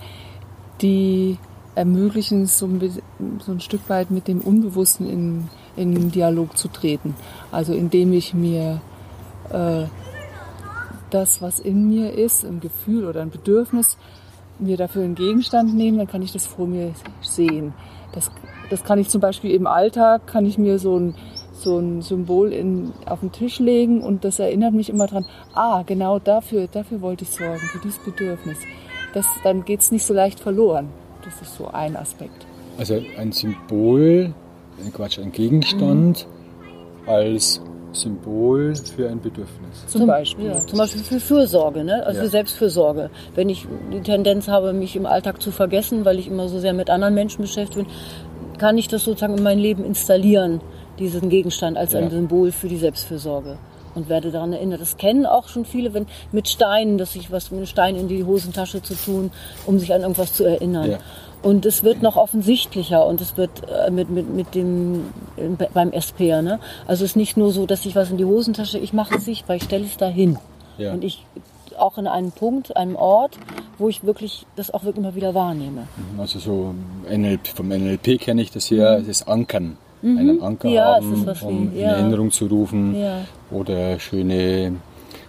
die 0.82 1.38
ermöglichen 1.76 2.46
so 2.46 2.66
ein, 2.66 3.02
so 3.40 3.52
ein 3.52 3.62
Stück 3.62 3.90
weit 3.90 4.12
mit 4.12 4.28
dem 4.28 4.42
Unbewussten 4.42 5.10
in, 5.10 5.50
in 5.76 6.12
Dialog 6.12 6.58
zu 6.58 6.68
treten. 6.68 7.16
Also 7.52 7.74
indem 7.74 8.14
ich 8.14 8.34
mir 8.34 8.82
äh, 9.50 9.86
das, 11.10 11.42
was 11.42 11.60
in 11.60 11.90
mir 11.90 12.14
ist, 12.14 12.46
ein 12.46 12.60
Gefühl 12.60 13.06
oder 13.06 13.22
ein 13.22 13.30
Bedürfnis, 13.30 13.98
mir 14.60 14.78
dafür 14.78 15.04
einen 15.04 15.16
Gegenstand 15.16 15.74
nehme, 15.74 15.98
dann 16.00 16.08
kann 16.08 16.22
ich 16.22 16.32
das 16.32 16.46
vor 16.46 16.68
mir 16.68 16.92
sehen. 17.22 17.74
Das, 18.12 18.32
das 18.70 18.84
kann 18.84 19.00
ich 19.00 19.10
zum 19.10 19.22
Beispiel 19.22 19.52
im 19.52 19.68
Alltag, 19.68 20.28
kann 20.28 20.46
ich 20.46 20.58
mir 20.58 20.80
so 20.80 20.98
ein, 21.00 21.16
so 21.62 21.78
ein 21.78 22.02
Symbol 22.02 22.52
in, 22.54 22.92
auf 23.06 23.20
den 23.22 23.32
Tisch 23.32 23.60
legen 23.60 24.02
und 24.02 24.24
das 24.24 24.40
erinnert 24.40 24.74
mich 24.74 24.90
immer 24.90 25.08
dran, 25.08 25.26
ah, 25.54 25.84
genau 25.86 26.20
dafür, 26.20 26.68
dafür 26.68 27.02
wollte 27.02 27.24
ich 27.24 27.32
sorgen, 27.32 27.60
für 27.60 27.80
dieses 27.80 28.00
Bedürfnis. 28.00 28.58
Das, 29.14 29.26
dann 29.44 29.66
geht 29.66 29.82
es 29.82 29.92
nicht 29.92 30.06
so 30.06 30.14
leicht 30.14 30.40
verloren. 30.40 30.90
Das 31.24 31.42
ist 31.42 31.56
so 31.56 31.68
ein 31.68 31.96
Aspekt. 31.96 32.46
Also 32.78 33.02
ein 33.18 33.32
Symbol, 33.32 34.34
Quatsch, 34.94 35.20
ein 35.20 35.32
Gegenstand 35.32 36.28
mhm. 37.06 37.10
als 37.10 37.62
Symbol 37.92 38.74
für 38.76 39.10
ein 39.10 39.20
Bedürfnis. 39.20 39.86
Zum, 39.88 40.08
Beispiel. 40.08 40.46
Ja, 40.46 40.66
zum 40.66 40.78
Beispiel 40.78 41.02
für 41.02 41.20
Fürsorge, 41.20 41.84
ne? 41.84 42.06
also 42.06 42.20
ja. 42.20 42.24
für 42.24 42.30
Selbstfürsorge. 42.30 43.10
Wenn 43.36 43.50
ich 43.50 43.68
die 43.92 44.02
Tendenz 44.02 44.48
habe, 44.48 44.74
mich 44.74 44.96
im 44.96 45.06
Alltag 45.06 45.42
zu 45.42 45.52
vergessen, 45.52 46.06
weil 46.06 46.20
ich 46.20 46.28
immer 46.28 46.48
so 46.48 46.60
sehr 46.60 46.74
mit 46.74 46.90
anderen 46.90 47.16
Menschen 47.16 47.42
beschäftigt 47.42 47.88
bin, 47.88 47.88
kann 48.60 48.78
ich 48.78 48.88
das 48.88 49.06
sozusagen 49.06 49.38
in 49.38 49.44
mein 49.44 49.58
Leben 49.58 49.84
installieren, 49.84 50.62
diesen 51.00 51.30
Gegenstand 51.30 51.78
als 51.78 51.94
ja. 51.94 52.00
ein 52.00 52.10
Symbol 52.10 52.52
für 52.52 52.68
die 52.68 52.78
Selbstfürsorge. 52.78 53.58
Und 53.96 54.08
werde 54.08 54.32
daran 54.32 54.54
erinnert. 54.54 54.82
Das 54.82 54.98
kennen 54.98 55.26
auch 55.26 55.48
schon 55.48 55.66
viele, 55.66 55.94
wenn 55.96 56.06
mit 56.32 56.48
Steinen, 56.48 57.00
dass 57.00 57.16
ich 57.16 57.32
was 57.32 57.50
mit 57.50 57.58
einem 57.58 57.66
Stein 57.66 57.96
in 57.96 58.08
die 58.08 58.24
Hosentasche 58.24 58.84
zu 58.84 58.94
tun, 58.94 59.32
um 59.66 59.80
sich 59.80 59.94
an 59.94 60.02
irgendwas 60.02 60.34
zu 60.34 60.44
erinnern. 60.44 61.00
Und 61.42 61.66
es 61.66 61.84
wird 61.84 62.02
noch 62.02 62.16
offensichtlicher 62.16 63.06
und 63.06 63.20
es 63.20 63.36
wird 63.36 63.50
äh, 63.68 63.90
mit, 63.90 64.10
mit, 64.10 64.30
mit 64.30 64.56
dem, 64.56 65.06
beim 65.74 65.92
SPR, 65.92 66.42
ne? 66.42 66.60
Also 66.86 67.06
es 67.06 67.12
ist 67.12 67.16
nicht 67.16 67.38
nur 67.38 67.52
so, 67.52 67.66
dass 67.66 67.86
ich 67.86 67.96
was 67.96 68.12
in 68.12 68.18
die 68.18 68.26
Hosentasche, 68.26 68.78
ich 68.78 68.94
mache 68.94 69.16
es 69.16 69.26
sichtbar, 69.26 69.56
ich 69.56 69.64
stelle 69.64 69.86
es 69.86 69.96
dahin. 69.96 70.38
Ja. 70.78 70.94
Und 70.94 71.04
ich 71.04 71.26
auch 71.78 71.98
in 71.98 72.08
einem 72.08 72.32
Punkt, 72.32 72.76
einem 72.76 72.96
Ort, 72.96 73.38
wo 73.78 73.90
ich 73.90 74.04
wirklich 74.04 74.46
das 74.56 74.72
auch 74.72 74.84
wirklich 74.84 75.04
immer 75.04 75.16
wieder 75.16 75.34
wahrnehme. 75.34 75.88
Mhm, 76.14 76.20
also 76.20 76.40
so 76.40 76.76
NLP, 77.10 77.48
vom 77.48 77.70
NLP 77.70 78.20
kenne 78.20 78.42
ich 78.42 78.52
das 78.52 78.66
hier, 78.66 79.00
mhm. 79.00 79.08
das 79.08 79.28
Ankern. 79.28 79.78
Mhm. 80.02 80.18
Einen 80.18 80.42
Anker 80.42 80.70
ja, 80.70 80.96
haben, 80.96 81.26
um 81.44 81.74
wie, 81.74 81.80
ja. 81.82 81.94
in 81.94 81.96
Erinnerung 81.96 82.32
zu 82.32 82.46
rufen 82.46 82.96
ja. 82.96 83.26
oder 83.52 84.00
schöne, 84.00 84.74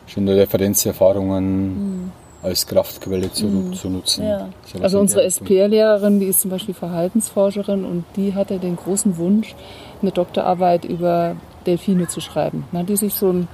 schöne 0.06 0.36
Referenzerfahrungen. 0.36 1.64
Mhm 1.64 2.12
als 2.42 2.66
Kraftquelle 2.66 3.30
zu, 3.32 3.46
mhm. 3.46 3.74
zu 3.74 3.90
nutzen. 3.90 4.24
Ja. 4.24 4.48
Also 4.80 4.98
unsere 4.98 5.24
SPR-Lehrerin, 5.24 6.20
die 6.20 6.26
ist 6.26 6.40
zum 6.40 6.50
Beispiel 6.50 6.74
Verhaltensforscherin 6.74 7.84
und 7.84 8.04
die 8.16 8.34
hatte 8.34 8.58
den 8.58 8.76
großen 8.76 9.18
Wunsch, 9.18 9.54
eine 10.00 10.10
Doktorarbeit 10.10 10.84
über 10.84 11.36
Delfine 11.66 12.08
zu 12.08 12.20
schreiben. 12.20 12.64
Dann 12.72 12.82
hat 12.82 12.88
die 12.88 12.96
sich 12.96 13.14
so 13.14 13.28
einen 13.28 13.48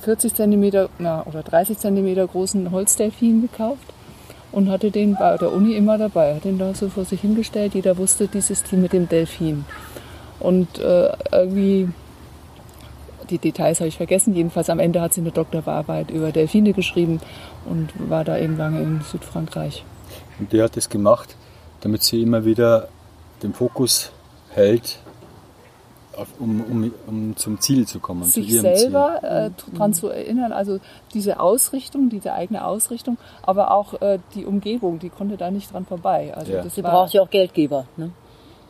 40 0.00 0.34
cm 0.34 0.88
na, 0.98 1.24
oder 1.26 1.42
30 1.42 1.78
cm 1.78 2.26
großen 2.26 2.70
Holzdelfin 2.72 3.42
gekauft 3.42 3.84
und 4.50 4.68
hatte 4.68 4.90
den 4.90 5.14
bei 5.14 5.36
der 5.36 5.52
Uni 5.52 5.74
immer 5.74 5.98
dabei, 5.98 6.34
hat 6.34 6.44
den 6.44 6.58
da 6.58 6.74
so 6.74 6.88
vor 6.88 7.04
sich 7.04 7.20
hingestellt. 7.20 7.74
Jeder 7.74 7.96
wusste 7.96 8.26
dieses 8.26 8.64
Team 8.64 8.82
mit 8.82 8.92
dem 8.92 9.08
Delfin. 9.08 9.64
Und 10.42 10.78
äh, 10.78 11.12
irgendwie 11.30 11.88
die 13.30 13.38
Details 13.38 13.80
habe 13.80 13.88
ich 13.88 13.96
vergessen. 13.96 14.34
Jedenfalls 14.34 14.70
am 14.70 14.78
Ende 14.78 15.00
hat 15.00 15.14
sie 15.14 15.20
eine 15.20 15.30
Doktorarbeit 15.30 16.10
über 16.10 16.32
Delfine 16.32 16.72
geschrieben 16.72 17.20
und 17.64 17.90
war 18.10 18.24
da 18.24 18.38
eben 18.38 18.56
lange 18.56 18.82
in 18.82 19.00
Südfrankreich. 19.00 19.84
Und 20.38 20.52
die 20.52 20.62
hat 20.62 20.76
das 20.76 20.88
gemacht, 20.88 21.36
damit 21.80 22.02
sie 22.02 22.22
immer 22.22 22.44
wieder 22.44 22.88
den 23.42 23.54
Fokus 23.54 24.10
hält, 24.50 24.98
auf, 26.16 26.28
um, 26.38 26.60
um, 26.60 26.92
um, 27.06 27.36
zum 27.36 27.60
Ziel 27.60 27.86
zu 27.86 27.98
kommen. 27.98 28.24
Sich 28.24 28.48
zu 28.48 28.60
selber 28.60 29.22
äh, 29.22 29.50
daran 29.72 29.94
zu 29.94 30.08
erinnern, 30.08 30.52
also 30.52 30.78
diese 31.14 31.40
Ausrichtung, 31.40 32.10
diese 32.10 32.34
eigene 32.34 32.66
Ausrichtung, 32.66 33.16
aber 33.42 33.70
auch 33.70 34.00
äh, 34.02 34.18
die 34.34 34.44
Umgebung, 34.44 34.98
die 34.98 35.08
konnte 35.08 35.36
da 35.36 35.50
nicht 35.50 35.72
dran 35.72 35.86
vorbei. 35.86 36.34
Also 36.36 36.52
ja. 36.52 36.68
Sie 36.68 36.82
braucht 36.82 37.14
ja 37.14 37.22
auch 37.22 37.30
Geldgeber. 37.30 37.86
Ne? 37.96 38.10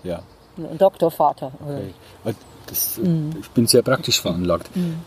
Ja. 0.05 0.23
Ein 0.57 0.79
Doktorvater. 0.79 1.53
Okay. 1.65 2.35
Das, 2.67 2.99
mhm. 2.99 3.31
Ich 3.41 3.51
bin 3.51 3.67
sehr 3.67 3.83
praktisch 3.83 4.21
veranlagt. 4.21 4.75
Mhm. 4.77 5.01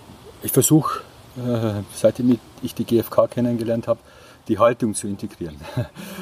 Ich 0.44 0.52
versuche, 0.52 1.02
äh, 1.38 1.82
seitdem 1.94 2.40
ich 2.62 2.76
die 2.76 2.84
GfK 2.84 3.28
kennengelernt 3.28 3.88
habe, 3.88 4.00
die 4.48 4.60
Haltung 4.60 4.94
zu 4.94 5.08
integrieren. 5.08 5.58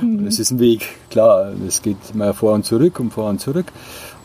Mhm. 0.02 0.26
Das 0.26 0.40
ist 0.40 0.52
ein 0.52 0.60
Weg, 0.60 0.86
klar, 1.10 1.54
es 1.68 1.82
geht 1.82 1.98
immer 2.14 2.34
vor 2.34 2.54
und 2.54 2.66
zurück 2.66 3.00
und 3.00 3.12
vor 3.12 3.30
und 3.30 3.40
zurück. 3.40 3.72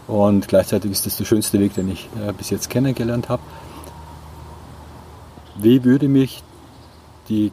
Und 0.07 0.49
gleichzeitig 0.49 0.90
ist 0.90 1.05
das 1.07 1.17
der 1.19 1.25
schönste 1.25 1.59
Weg, 1.61 1.75
den 1.75 1.90
ich 1.90 2.09
äh, 2.26 2.33
bis 2.33 2.50
jetzt 2.50 2.71
kennengelernt 2.71 3.28
habe. 3.28 3.43
Wie 5.61 5.85
würde 5.85 6.09
mich 6.09 6.43
die, 7.28 7.52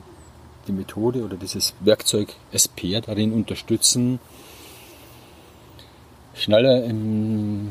die 0.68 0.72
Methode 0.72 1.24
oder 1.24 1.36
dieses 1.36 1.74
Werkzeug 1.80 2.30
SPR 2.52 3.02
darin 3.02 3.34
unterstützen, 3.34 4.20
schneller 6.36 6.84
in 6.84 7.70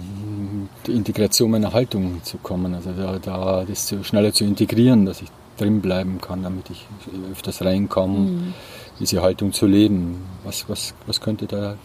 die 0.86 0.92
Integration 0.92 1.50
meiner 1.50 1.72
Haltung 1.72 2.22
zu 2.22 2.38
kommen, 2.38 2.74
also 2.74 2.90
da, 2.92 3.18
da 3.18 3.64
das 3.64 3.86
zu, 3.86 4.02
schneller 4.04 4.32
zu 4.32 4.44
integrieren, 4.44 5.06
dass 5.06 5.22
ich 5.22 5.28
drin 5.56 5.80
bleiben 5.80 6.20
kann, 6.20 6.42
damit 6.42 6.70
ich 6.70 6.86
öfters 7.30 7.62
reinkomme, 7.62 8.18
mhm. 8.18 8.54
diese 8.98 9.22
Haltung 9.22 9.52
zu 9.52 9.66
leben. 9.66 10.24
Was, 10.44 10.68
was, 10.68 10.94
was 11.06 11.20
könnte 11.20 11.46
da 11.46 11.76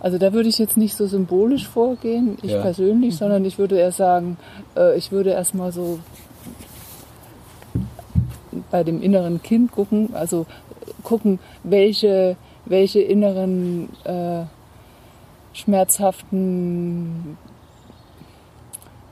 also 0.00 0.16
da 0.16 0.32
würde 0.32 0.48
ich 0.48 0.58
jetzt 0.58 0.76
nicht 0.76 0.94
so 0.94 1.06
symbolisch 1.06 1.66
vorgehen, 1.66 2.38
ich 2.42 2.52
ja. 2.52 2.62
persönlich, 2.62 3.14
mhm. 3.14 3.18
sondern 3.18 3.44
ich 3.44 3.58
würde 3.58 3.78
eher 3.78 3.90
sagen, 3.90 4.36
äh, 4.76 4.96
ich 4.96 5.10
würde 5.10 5.30
erstmal 5.30 5.72
so 5.72 5.98
bei 8.70 8.84
dem 8.84 9.02
inneren 9.02 9.42
Kind 9.42 9.72
gucken, 9.72 10.10
also 10.14 10.46
gucken, 11.02 11.40
welche, 11.64 12.36
welche 12.64 13.00
inneren 13.00 13.88
äh, 14.04 14.44
schmerzhaften 15.58 17.36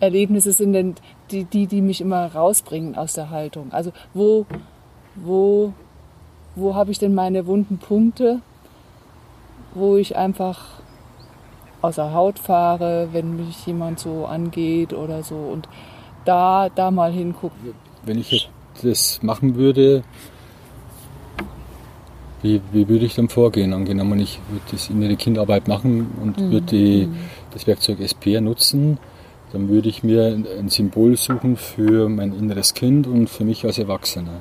Erlebnisse 0.00 0.52
sind 0.52 0.72
denn 0.72 0.94
die, 1.30 1.44
die, 1.44 1.66
die 1.66 1.82
mich 1.82 2.00
immer 2.00 2.26
rausbringen 2.32 2.96
aus 2.96 3.14
der 3.14 3.30
Haltung? 3.30 3.72
Also 3.72 3.92
wo, 4.14 4.46
wo, 5.14 5.72
wo 6.54 6.74
habe 6.74 6.90
ich 6.90 6.98
denn 6.98 7.14
meine 7.14 7.46
wunden 7.46 7.78
Punkte, 7.78 8.40
wo 9.74 9.96
ich 9.96 10.16
einfach 10.16 10.64
außer 11.82 12.12
Haut 12.12 12.38
fahre, 12.38 13.08
wenn 13.12 13.36
mich 13.36 13.66
jemand 13.66 14.00
so 14.00 14.26
angeht 14.26 14.92
oder 14.92 15.22
so 15.22 15.36
und 15.36 15.68
da, 16.24 16.68
da 16.68 16.90
mal 16.90 17.12
hingucken. 17.12 17.74
Wenn 18.04 18.18
ich 18.18 18.50
das 18.82 19.22
machen 19.22 19.56
würde, 19.56 20.02
wie, 22.42 22.60
wie 22.72 22.88
würde 22.88 23.04
ich 23.04 23.14
dann 23.14 23.28
vorgehen? 23.28 23.72
Angenommen, 23.72 24.20
ich 24.20 24.40
würde 24.48 24.64
das 24.70 24.90
innere 24.90 25.16
Kindarbeit 25.16 25.68
machen 25.68 26.12
und 26.22 26.38
mhm. 26.38 26.50
würde 26.52 26.66
die, 26.66 27.06
mhm. 27.06 27.16
das 27.52 27.66
Werkzeug 27.66 28.00
SPR 28.00 28.40
nutzen, 28.40 28.98
dann 29.52 29.68
würde 29.68 29.88
ich 29.88 30.02
mir 30.02 30.26
ein 30.58 30.68
Symbol 30.68 31.16
suchen 31.16 31.56
für 31.56 32.08
mein 32.08 32.32
inneres 32.32 32.74
Kind 32.74 33.06
und 33.06 33.30
für 33.30 33.44
mich 33.44 33.64
als 33.64 33.78
Erwachsener. 33.78 34.40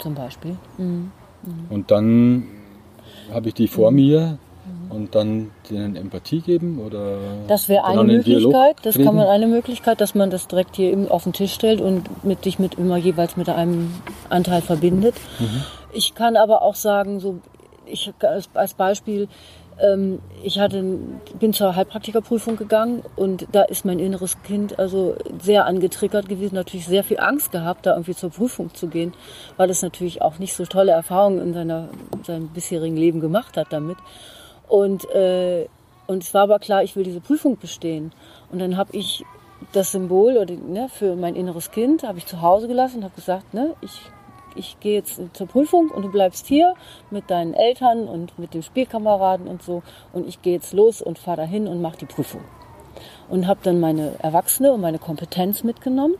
Zum 0.00 0.14
Beispiel. 0.14 0.56
Mhm. 0.78 1.10
Mhm. 1.42 1.66
Und 1.70 1.90
dann 1.90 2.44
habe 3.32 3.48
ich 3.48 3.54
die 3.54 3.68
vor 3.68 3.90
mhm. 3.90 3.96
mir 3.96 4.38
und 4.88 5.14
dann 5.14 5.50
denen 5.70 5.96
Empathie 5.96 6.40
geben 6.40 6.80
oder 6.84 7.18
das 7.48 7.68
wäre 7.68 7.84
eine 7.84 8.02
Möglichkeit 8.04 8.76
das 8.82 8.96
kann 8.96 9.14
man 9.14 9.26
eine 9.26 9.46
Möglichkeit 9.46 10.00
dass 10.00 10.14
man 10.14 10.30
das 10.30 10.48
direkt 10.48 10.76
hier 10.76 11.10
auf 11.10 11.24
den 11.24 11.32
Tisch 11.32 11.52
stellt 11.52 11.80
und 11.80 12.24
mit 12.24 12.44
dich 12.44 12.58
mit 12.58 12.74
immer 12.74 12.96
jeweils 12.96 13.36
mit 13.36 13.48
einem 13.48 13.92
Anteil 14.28 14.62
verbindet 14.62 15.14
mhm. 15.38 15.62
Ich 15.96 16.14
kann 16.14 16.36
aber 16.36 16.62
auch 16.62 16.74
sagen 16.74 17.20
so 17.20 17.40
ich 17.86 18.12
als 18.54 18.74
Beispiel 18.74 19.28
ähm, 19.78 20.20
ich 20.42 20.58
hatte, 20.58 20.82
bin 21.38 21.52
zur 21.52 21.76
Heilpraktikerprüfung 21.76 22.56
gegangen 22.56 23.02
und 23.14 23.46
da 23.52 23.62
ist 23.62 23.84
mein 23.84 23.98
inneres 23.98 24.42
Kind 24.42 24.78
also 24.78 25.16
sehr 25.40 25.66
angetriggert 25.66 26.28
gewesen, 26.28 26.54
natürlich 26.54 26.86
sehr 26.86 27.04
viel 27.04 27.20
Angst 27.20 27.52
gehabt, 27.52 27.84
da 27.84 27.92
irgendwie 27.92 28.14
zur 28.14 28.30
Prüfung 28.30 28.74
zu 28.74 28.88
gehen, 28.88 29.12
weil 29.56 29.68
es 29.68 29.82
natürlich 29.82 30.22
auch 30.22 30.38
nicht 30.38 30.54
so 30.54 30.64
tolle 30.64 30.92
Erfahrungen 30.92 31.40
in 31.40 31.54
seiner, 31.54 31.88
seinem 32.24 32.48
bisherigen 32.48 32.96
Leben 32.96 33.20
gemacht 33.20 33.56
hat 33.56 33.68
damit. 33.70 33.98
Und, 34.66 35.08
äh, 35.10 35.66
und 36.06 36.22
es 36.22 36.32
war 36.32 36.42
aber 36.42 36.58
klar, 36.58 36.82
ich 36.82 36.96
will 36.96 37.04
diese 37.04 37.20
Prüfung 37.20 37.58
bestehen. 37.58 38.12
Und 38.50 38.60
dann 38.60 38.76
habe 38.76 38.96
ich 38.96 39.24
das 39.72 39.92
Symbol 39.92 40.38
oder, 40.38 40.54
ne, 40.54 40.88
für 40.88 41.16
mein 41.16 41.34
inneres 41.34 41.70
Kind 41.70 42.02
habe 42.02 42.18
ich 42.18 42.26
zu 42.26 42.40
Hause 42.40 42.68
gelassen 42.68 42.98
und 42.98 43.04
habe 43.04 43.14
gesagt, 43.14 43.52
ne, 43.52 43.74
ich 43.80 44.00
ich 44.56 44.78
gehe 44.80 44.94
jetzt 44.94 45.20
zur 45.32 45.46
Prüfung 45.46 45.90
und 45.90 46.02
du 46.02 46.10
bleibst 46.10 46.46
hier 46.46 46.74
mit 47.10 47.30
deinen 47.30 47.54
Eltern 47.54 48.08
und 48.08 48.38
mit 48.38 48.54
dem 48.54 48.62
Spielkameraden 48.62 49.46
und 49.46 49.62
so 49.62 49.82
und 50.12 50.26
ich 50.28 50.42
gehe 50.42 50.54
jetzt 50.54 50.72
los 50.72 51.02
und 51.02 51.18
fahre 51.18 51.38
dahin 51.38 51.66
und 51.68 51.80
mache 51.80 51.98
die 51.98 52.06
Prüfung. 52.06 52.42
Und 53.28 53.46
habe 53.46 53.60
dann 53.62 53.80
meine 53.80 54.14
Erwachsene 54.20 54.72
und 54.72 54.80
meine 54.80 54.98
Kompetenz 54.98 55.64
mitgenommen, 55.64 56.14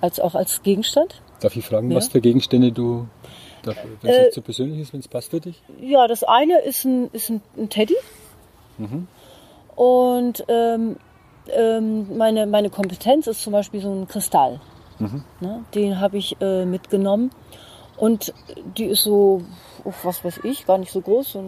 als 0.00 0.18
auch 0.20 0.34
als 0.34 0.62
Gegenstand. 0.62 1.20
Darf 1.40 1.56
ich 1.56 1.64
fragen, 1.64 1.90
ja. 1.90 1.96
was 1.96 2.08
für 2.08 2.20
Gegenstände 2.20 2.72
du, 2.72 3.06
wenn 3.62 3.76
es 4.02 4.16
äh, 4.16 4.30
zu 4.30 4.42
persönlich 4.42 4.80
ist, 4.80 4.92
wenn 4.92 5.00
es 5.00 5.08
passt 5.08 5.30
für 5.30 5.40
dich? 5.40 5.62
Ja, 5.80 6.06
das 6.06 6.24
eine 6.24 6.60
ist 6.60 6.84
ein, 6.84 7.10
ist 7.12 7.30
ein, 7.30 7.42
ein 7.56 7.68
Teddy. 7.68 7.96
Mhm. 8.78 9.06
Und 9.76 10.44
ähm, 10.48 10.96
ähm, 11.48 12.16
meine, 12.16 12.46
meine 12.46 12.70
Kompetenz 12.70 13.26
ist 13.26 13.42
zum 13.42 13.52
Beispiel 13.52 13.80
so 13.80 13.90
ein 13.90 14.08
Kristall. 14.08 14.60
Mhm. 15.00 15.24
Ne, 15.40 15.64
den 15.74 16.00
habe 16.00 16.18
ich 16.18 16.36
äh, 16.40 16.64
mitgenommen. 16.64 17.30
Und 17.96 18.32
die 18.78 18.86
ist 18.86 19.02
so, 19.02 19.42
oh, 19.84 19.92
was 20.02 20.24
weiß 20.24 20.40
ich, 20.44 20.66
gar 20.66 20.78
nicht 20.78 20.92
so 20.92 21.00
groß, 21.00 21.32
so, 21.32 21.44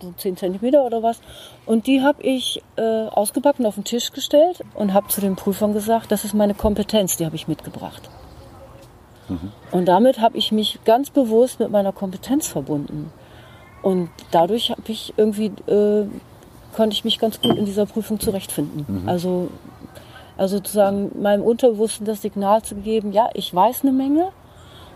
so 0.00 0.12
10 0.12 0.36
Zentimeter 0.36 0.84
oder 0.84 1.02
was. 1.02 1.20
Und 1.64 1.86
die 1.86 2.00
habe 2.00 2.22
ich 2.22 2.62
äh, 2.76 3.06
ausgepackt 3.06 3.58
und 3.58 3.66
auf 3.66 3.74
den 3.74 3.84
Tisch 3.84 4.12
gestellt 4.12 4.60
und 4.74 4.94
habe 4.94 5.08
zu 5.08 5.20
den 5.20 5.34
Prüfern 5.34 5.72
gesagt, 5.72 6.12
das 6.12 6.24
ist 6.24 6.34
meine 6.34 6.54
Kompetenz, 6.54 7.16
die 7.16 7.26
habe 7.26 7.34
ich 7.34 7.48
mitgebracht. 7.48 8.08
Mhm. 9.28 9.52
Und 9.72 9.86
damit 9.86 10.20
habe 10.20 10.36
ich 10.38 10.52
mich 10.52 10.78
ganz 10.84 11.10
bewusst 11.10 11.58
mit 11.58 11.70
meiner 11.70 11.92
Kompetenz 11.92 12.46
verbunden. 12.46 13.12
Und 13.82 14.10
dadurch 14.30 14.70
habe 14.70 14.82
ich 14.86 15.14
irgendwie, 15.16 15.46
äh, 15.66 16.06
konnte 16.74 16.94
ich 16.94 17.04
mich 17.04 17.18
ganz 17.18 17.40
gut 17.40 17.56
in 17.56 17.64
dieser 17.64 17.86
Prüfung 17.86 18.20
zurechtfinden. 18.20 18.84
Mhm. 19.02 19.08
Also 19.08 19.48
also 20.36 20.56
sozusagen 20.56 21.10
meinem 21.20 21.42
Unterbewussten 21.42 22.06
das 22.06 22.22
Signal 22.22 22.62
zu 22.62 22.76
geben, 22.76 23.12
ja, 23.12 23.28
ich 23.34 23.54
weiß 23.54 23.82
eine 23.82 23.92
Menge 23.92 24.28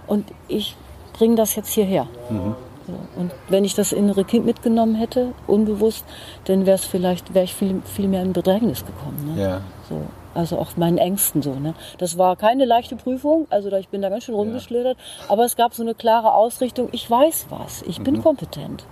und 0.06 0.26
ich 0.48 0.76
bringe 1.12 1.36
das 1.36 1.54
jetzt 1.56 1.72
hierher. 1.72 2.06
Mhm. 2.28 2.54
So. 2.86 3.20
Und 3.20 3.32
wenn 3.48 3.64
ich 3.64 3.74
das 3.74 3.92
innere 3.92 4.24
Kind 4.24 4.44
mitgenommen 4.44 4.94
hätte, 4.94 5.32
unbewusst, 5.46 6.04
dann 6.44 6.66
wäre 6.66 6.76
es 6.76 6.84
vielleicht, 6.84 7.34
wäre 7.34 7.44
ich 7.44 7.54
viel, 7.54 7.82
viel 7.84 8.08
mehr 8.08 8.22
in 8.22 8.32
Bedrängnis 8.32 8.84
gekommen. 8.84 9.34
Ne? 9.34 9.42
Ja. 9.42 9.60
So. 9.88 10.02
Also 10.32 10.58
auch 10.58 10.76
meinen 10.76 10.98
Ängsten 10.98 11.42
so. 11.42 11.54
Ne? 11.54 11.74
Das 11.98 12.16
war 12.16 12.36
keine 12.36 12.64
leichte 12.64 12.96
Prüfung, 12.96 13.46
also 13.50 13.70
ich 13.72 13.88
bin 13.88 14.00
da 14.00 14.08
ganz 14.08 14.24
schön 14.24 14.34
rumgeschlittert, 14.34 14.96
ja. 14.96 15.24
aber 15.32 15.44
es 15.44 15.56
gab 15.56 15.74
so 15.74 15.82
eine 15.82 15.94
klare 15.94 16.34
Ausrichtung, 16.34 16.88
ich 16.92 17.10
weiß 17.10 17.46
was, 17.50 17.82
ich 17.82 17.98
mhm. 17.98 18.04
bin 18.04 18.22
kompetent. 18.22 18.84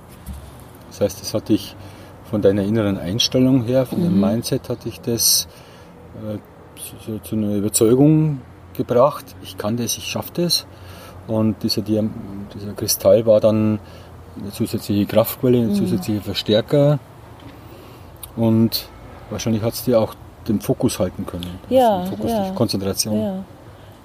Das 0.89 1.01
heißt, 1.01 1.21
das 1.21 1.35
hat 1.35 1.49
dich 1.49 1.77
von 2.25 2.43
deiner 2.43 2.63
inneren 2.63 2.99
Einstellung 2.99 3.65
her, 3.65 3.87
von 3.87 4.01
mhm. 4.01 4.05
dem 4.05 4.21
Mindset, 4.21 4.69
hat 4.69 4.85
dich 4.85 5.01
das 5.01 5.47
zu 7.23 7.35
einer 7.35 7.55
Überzeugung 7.55 8.41
gebracht, 8.75 9.25
ich 9.43 9.59
kann 9.59 9.77
das, 9.77 9.97
ich 9.97 10.05
schaffe 10.05 10.31
das. 10.35 10.67
Und 11.27 11.63
dieser, 11.63 11.83
dieser 11.83 12.73
Kristall 12.77 13.27
war 13.27 13.41
dann 13.41 13.81
eine 14.41 14.51
zusätzliche 14.53 15.05
Kraftquelle, 15.07 15.59
ein 15.59 15.69
mhm. 15.69 15.75
zusätzlicher 15.75 16.23
Verstärker. 16.23 16.99
Und 18.37 18.89
wahrscheinlich 19.31 19.63
hat 19.63 19.75
es 19.75 19.85
dir 19.85 20.01
auch 20.01 20.15
den 20.47 20.61
Fokus 20.61 20.99
halten 20.99 21.27
können. 21.27 21.59
Ja, 21.69 22.05
Fokus, 22.07 22.31
ja. 22.31 22.51
Konzentration. 22.55 23.21
Ja. 23.21 23.45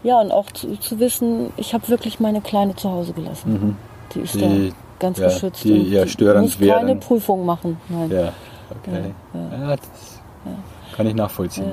ja, 0.04 0.20
und 0.20 0.32
auch 0.32 0.52
zu, 0.52 0.78
zu 0.80 1.00
wissen, 1.00 1.52
ich 1.56 1.74
habe 1.74 1.88
wirklich 1.88 2.20
meine 2.20 2.42
Kleine 2.42 2.76
zu 2.76 2.90
Hause 2.90 3.14
gelassen. 3.14 3.54
Mhm. 3.54 3.78
Die 4.14 4.20
ist 4.20 4.36
die, 4.36 4.70
da 4.70 4.76
ganz 5.00 5.20
ja, 5.20 5.28
geschützt. 5.28 5.64
Die 5.64 5.94
eher 5.94 6.08
störend 6.08 6.44
muss 6.44 6.60
wären. 6.60 6.80
keine 6.80 6.96
Prüfung 6.98 7.46
machen. 7.46 7.78
Nein. 7.88 8.12
Ja, 8.12 8.34
okay. 8.70 9.14
Ja, 9.34 9.68
ja. 9.68 9.76
das 9.76 10.22
kann 10.96 11.08
ich 11.08 11.16
nachvollziehen. 11.16 11.72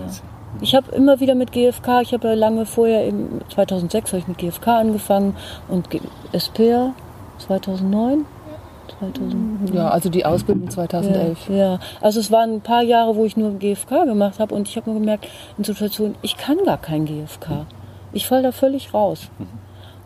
Ich 0.61 0.75
habe 0.75 0.91
immer 0.93 1.21
wieder 1.21 1.35
mit 1.35 1.53
GFK, 1.53 2.03
ich 2.03 2.13
habe 2.13 2.29
ja 2.29 2.35
lange 2.35 2.67
vorher, 2.67 3.07
im 3.07 3.41
2006 3.49 4.13
habe 4.13 4.19
ich 4.19 4.29
mit 4.29 4.39
GFK 4.39 4.69
angefangen 4.69 5.37
und 5.69 5.87
SPR 6.33 6.93
2009. 7.39 8.27
2000. 8.99 9.75
Ja, 9.75 9.89
also 9.89 10.11
die 10.11 10.25
Ausbildung 10.25 10.69
2011. 10.69 11.49
Ja, 11.49 11.55
ja, 11.55 11.79
also 12.01 12.21
es 12.21 12.31
waren 12.31 12.55
ein 12.55 12.61
paar 12.61 12.83
Jahre, 12.83 13.17
wo 13.17 13.25
ich 13.25 13.37
nur 13.37 13.53
GFK 13.53 14.05
gemacht 14.05 14.41
habe 14.41 14.55
und 14.55 14.69
ich 14.69 14.77
habe 14.77 14.91
nur 14.91 14.99
gemerkt, 14.99 15.29
in 15.57 15.65
Situationen, 15.65 16.17
ich 16.23 16.37
kann 16.37 16.59
gar 16.65 16.79
kein 16.79 17.07
GFK. 17.07 17.67
Ich 18.13 18.27
falle 18.27 18.43
da 18.43 18.53
völlig 18.53 18.93
raus. 18.93 19.31
Mhm. 19.39 19.47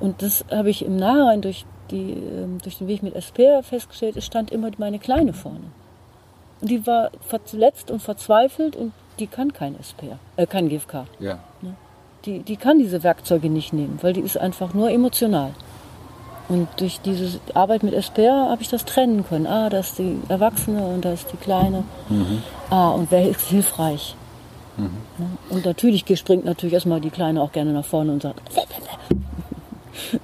Und 0.01 0.23
das 0.23 0.45
habe 0.51 0.71
ich 0.71 0.85
im 0.85 0.97
Nachhinein 0.97 1.41
durch, 1.41 1.65
die, 1.91 2.13
ähm, 2.13 2.59
durch 2.63 2.79
den 2.79 2.89
Weg 2.89 3.03
mit 3.03 3.15
SPR 3.15 3.63
festgestellt, 3.63 4.17
es 4.17 4.27
stand 4.27 4.51
immer 4.51 4.71
meine 4.79 4.99
Kleine 4.99 5.33
vorne. 5.33 5.73
Und 6.61 6.71
die 6.71 6.87
war 6.87 7.11
verletzt 7.21 7.91
und 7.91 8.01
verzweifelt 8.01 8.77
und 8.77 8.93
die 9.19 9.27
kann 9.27 9.53
kein 9.53 9.79
SPR, 9.79 10.19
äh, 10.37 10.47
kein 10.47 10.69
GFK. 10.69 11.07
Ja. 11.19 11.39
Ne? 11.63 11.75
Die, 12.25 12.41
die 12.41 12.57
kann 12.57 12.79
diese 12.79 13.03
Werkzeuge 13.03 13.51
nicht 13.51 13.73
nehmen, 13.73 13.99
weil 14.01 14.13
die 14.13 14.21
ist 14.21 14.39
einfach 14.39 14.75
nur 14.75 14.91
emotional. 14.91 15.53
Und 16.49 16.69
durch 16.77 17.01
diese 17.01 17.41
Arbeit 17.55 17.83
mit 17.83 17.95
SPR 17.95 18.51
habe 18.51 18.61
ich 18.63 18.69
das 18.69 18.85
trennen 18.85 19.25
können. 19.27 19.47
Ah, 19.47 19.71
da 19.71 19.79
ist 19.79 19.99
die 19.99 20.19
Erwachsene 20.29 20.85
und 20.85 21.05
da 21.05 21.13
ist 21.13 21.33
die 21.33 21.37
Kleine. 21.39 21.85
Mhm. 22.09 22.43
Ah, 22.71 22.91
und 22.91 23.11
wer 23.11 23.29
ist 23.29 23.49
hilfreich? 23.49 24.15
Mhm. 24.77 24.91
Ne? 25.19 25.27
Und 25.51 25.65
natürlich 25.65 26.05
springt 26.19 26.45
natürlich 26.45 26.75
erstmal 26.75 27.01
die 27.01 27.11
Kleine 27.11 27.41
auch 27.41 27.53
gerne 27.53 27.73
nach 27.73 27.85
vorne 27.85 28.13
und 28.13 28.23
sagt. 28.23 28.41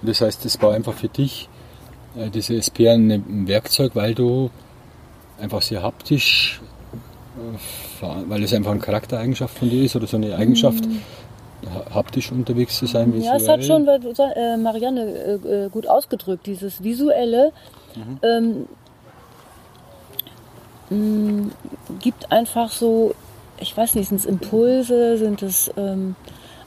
Das 0.00 0.20
heißt, 0.20 0.44
es 0.44 0.62
war 0.62 0.74
einfach 0.74 0.94
für 0.94 1.08
dich, 1.08 1.48
äh, 2.16 2.30
diese 2.30 2.54
SPR 2.54 2.92
ein 2.92 3.48
Werkzeug, 3.48 3.96
weil 3.96 4.14
du 4.14 4.48
einfach 5.40 5.60
sehr 5.60 5.82
haptisch 5.82 6.60
weil 8.02 8.42
es 8.42 8.52
einfach 8.52 8.72
eine 8.72 8.80
Charaktereigenschaft 8.80 9.58
von 9.58 9.70
dir 9.70 9.84
ist 9.84 9.96
oder 9.96 10.06
so 10.06 10.16
eine 10.16 10.34
Eigenschaft, 10.36 10.84
mhm. 10.86 11.00
haptisch 11.92 12.32
unterwegs 12.32 12.78
zu 12.78 12.86
sein. 12.86 13.12
Visuell. 13.12 13.32
Ja, 13.32 13.36
es 13.36 13.48
hat 13.48 13.64
schon 13.64 13.86
äh, 13.86 14.56
Marianne 14.56 15.02
äh, 15.02 15.64
äh, 15.64 15.68
gut 15.68 15.88
ausgedrückt, 15.88 16.46
dieses 16.46 16.82
visuelle. 16.82 17.52
Mhm. 17.96 18.66
Ähm, 20.90 21.46
mh, 21.48 21.50
gibt 22.00 22.30
einfach 22.32 22.70
so, 22.70 23.14
ich 23.60 23.76
weiß 23.76 23.94
nicht, 23.94 24.08
sind 24.08 24.18
es 24.18 24.26
Impulse, 24.26 25.18
sind 25.18 25.42
es 25.42 25.70
ähm, 25.76 26.14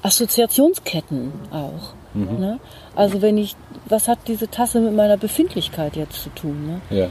Assoziationsketten 0.01 1.31
auch. 1.51 1.93
Mhm. 2.13 2.39
Ne? 2.39 2.59
Also 2.95 3.21
wenn 3.21 3.37
ich, 3.37 3.55
was 3.87 4.07
hat 4.07 4.19
diese 4.27 4.49
Tasse 4.49 4.81
mit 4.81 4.95
meiner 4.95 5.17
Befindlichkeit 5.17 5.95
jetzt 5.95 6.23
zu 6.23 6.29
tun? 6.29 6.65
Ne? 6.65 6.81
Ja. 6.89 7.07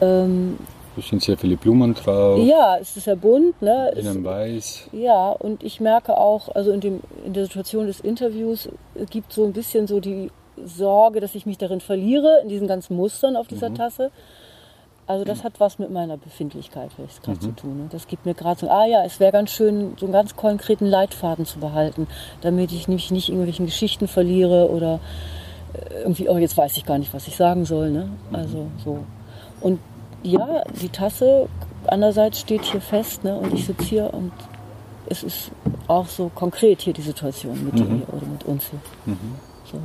Ähm, 0.00 0.58
es 0.96 1.08
sind 1.08 1.22
sehr 1.22 1.36
viele 1.36 1.56
Blumen 1.56 1.94
drauf. 1.94 2.38
Ja, 2.40 2.76
es 2.80 2.96
ist 2.96 3.06
ja 3.06 3.14
bunt. 3.14 3.60
Ne? 3.62 3.92
Innen 3.96 4.24
weiß. 4.24 4.88
Ja, 4.92 5.30
und 5.30 5.62
ich 5.62 5.80
merke 5.80 6.16
auch, 6.18 6.54
also 6.54 6.70
in, 6.70 6.80
dem, 6.80 7.00
in 7.24 7.32
der 7.32 7.44
Situation 7.44 7.86
des 7.86 8.00
Interviews 8.00 8.68
gibt 9.10 9.32
so 9.32 9.44
ein 9.44 9.52
bisschen 9.52 9.86
so 9.86 10.00
die 10.00 10.30
Sorge, 10.64 11.20
dass 11.20 11.34
ich 11.34 11.46
mich 11.46 11.58
darin 11.58 11.80
verliere, 11.80 12.40
in 12.42 12.48
diesen 12.48 12.68
ganzen 12.68 12.96
Mustern 12.96 13.36
auf 13.36 13.48
dieser 13.48 13.70
mhm. 13.70 13.76
Tasse. 13.76 14.10
Also 15.06 15.24
das 15.24 15.42
hat 15.42 15.58
was 15.58 15.78
mit 15.78 15.90
meiner 15.90 16.16
Befindlichkeit 16.16 16.90
vielleicht 16.94 17.22
gerade 17.22 17.38
mhm. 17.38 17.40
zu 17.42 17.50
tun. 17.52 17.76
Ne? 17.78 17.88
Das 17.90 18.06
gibt 18.06 18.24
mir 18.24 18.34
gerade 18.34 18.60
so, 18.60 18.68
ah 18.68 18.86
ja, 18.86 19.04
es 19.04 19.18
wäre 19.18 19.32
ganz 19.32 19.50
schön, 19.50 19.94
so 19.98 20.06
einen 20.06 20.12
ganz 20.12 20.36
konkreten 20.36 20.86
Leitfaden 20.86 21.44
zu 21.44 21.58
behalten, 21.58 22.06
damit 22.40 22.72
ich 22.72 22.86
mich 22.86 23.10
nicht 23.10 23.28
irgendwelchen 23.28 23.66
Geschichten 23.66 24.06
verliere 24.06 24.70
oder 24.70 25.00
äh, 25.74 26.02
irgendwie, 26.02 26.28
oh, 26.28 26.38
jetzt 26.38 26.56
weiß 26.56 26.76
ich 26.76 26.84
gar 26.84 26.98
nicht, 26.98 27.12
was 27.12 27.26
ich 27.26 27.36
sagen 27.36 27.64
soll. 27.64 27.90
Ne? 27.90 28.08
Mhm. 28.30 28.36
Also 28.36 28.66
so. 28.84 28.98
Und 29.60 29.80
ja, 30.22 30.64
die 30.80 30.88
Tasse 30.88 31.48
andererseits 31.86 32.40
steht 32.40 32.64
hier 32.64 32.80
fest 32.80 33.24
ne, 33.24 33.36
und 33.36 33.52
ich 33.54 33.66
sitze 33.66 33.84
hier 33.84 34.14
und 34.14 34.32
es 35.06 35.22
ist 35.22 35.50
auch 35.88 36.06
so 36.06 36.30
konkret 36.34 36.80
hier 36.80 36.92
die 36.92 37.02
Situation 37.02 37.64
mit 37.64 37.74
mhm. 37.74 37.78
dir 37.78 38.08
oder 38.08 38.26
mit 38.26 38.44
uns 38.44 38.64
hier. 38.70 38.80
Mhm. 39.06 39.18
So. 39.70 39.78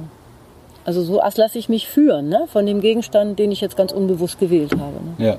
Also 0.86 1.04
so 1.04 1.22
lasse 1.36 1.58
ich 1.58 1.70
mich 1.70 1.88
führen 1.88 2.30
ne, 2.30 2.48
von 2.48 2.66
dem 2.66 2.82
Gegenstand, 2.82 3.40
den 3.40 3.52
ich 3.52 3.62
jetzt 3.62 3.76
ganz 3.76 3.92
unbewusst 3.92 4.40
gewählt 4.40 4.74
habe. 4.74 4.98
Ne? 5.04 5.26
Ja. 5.26 5.38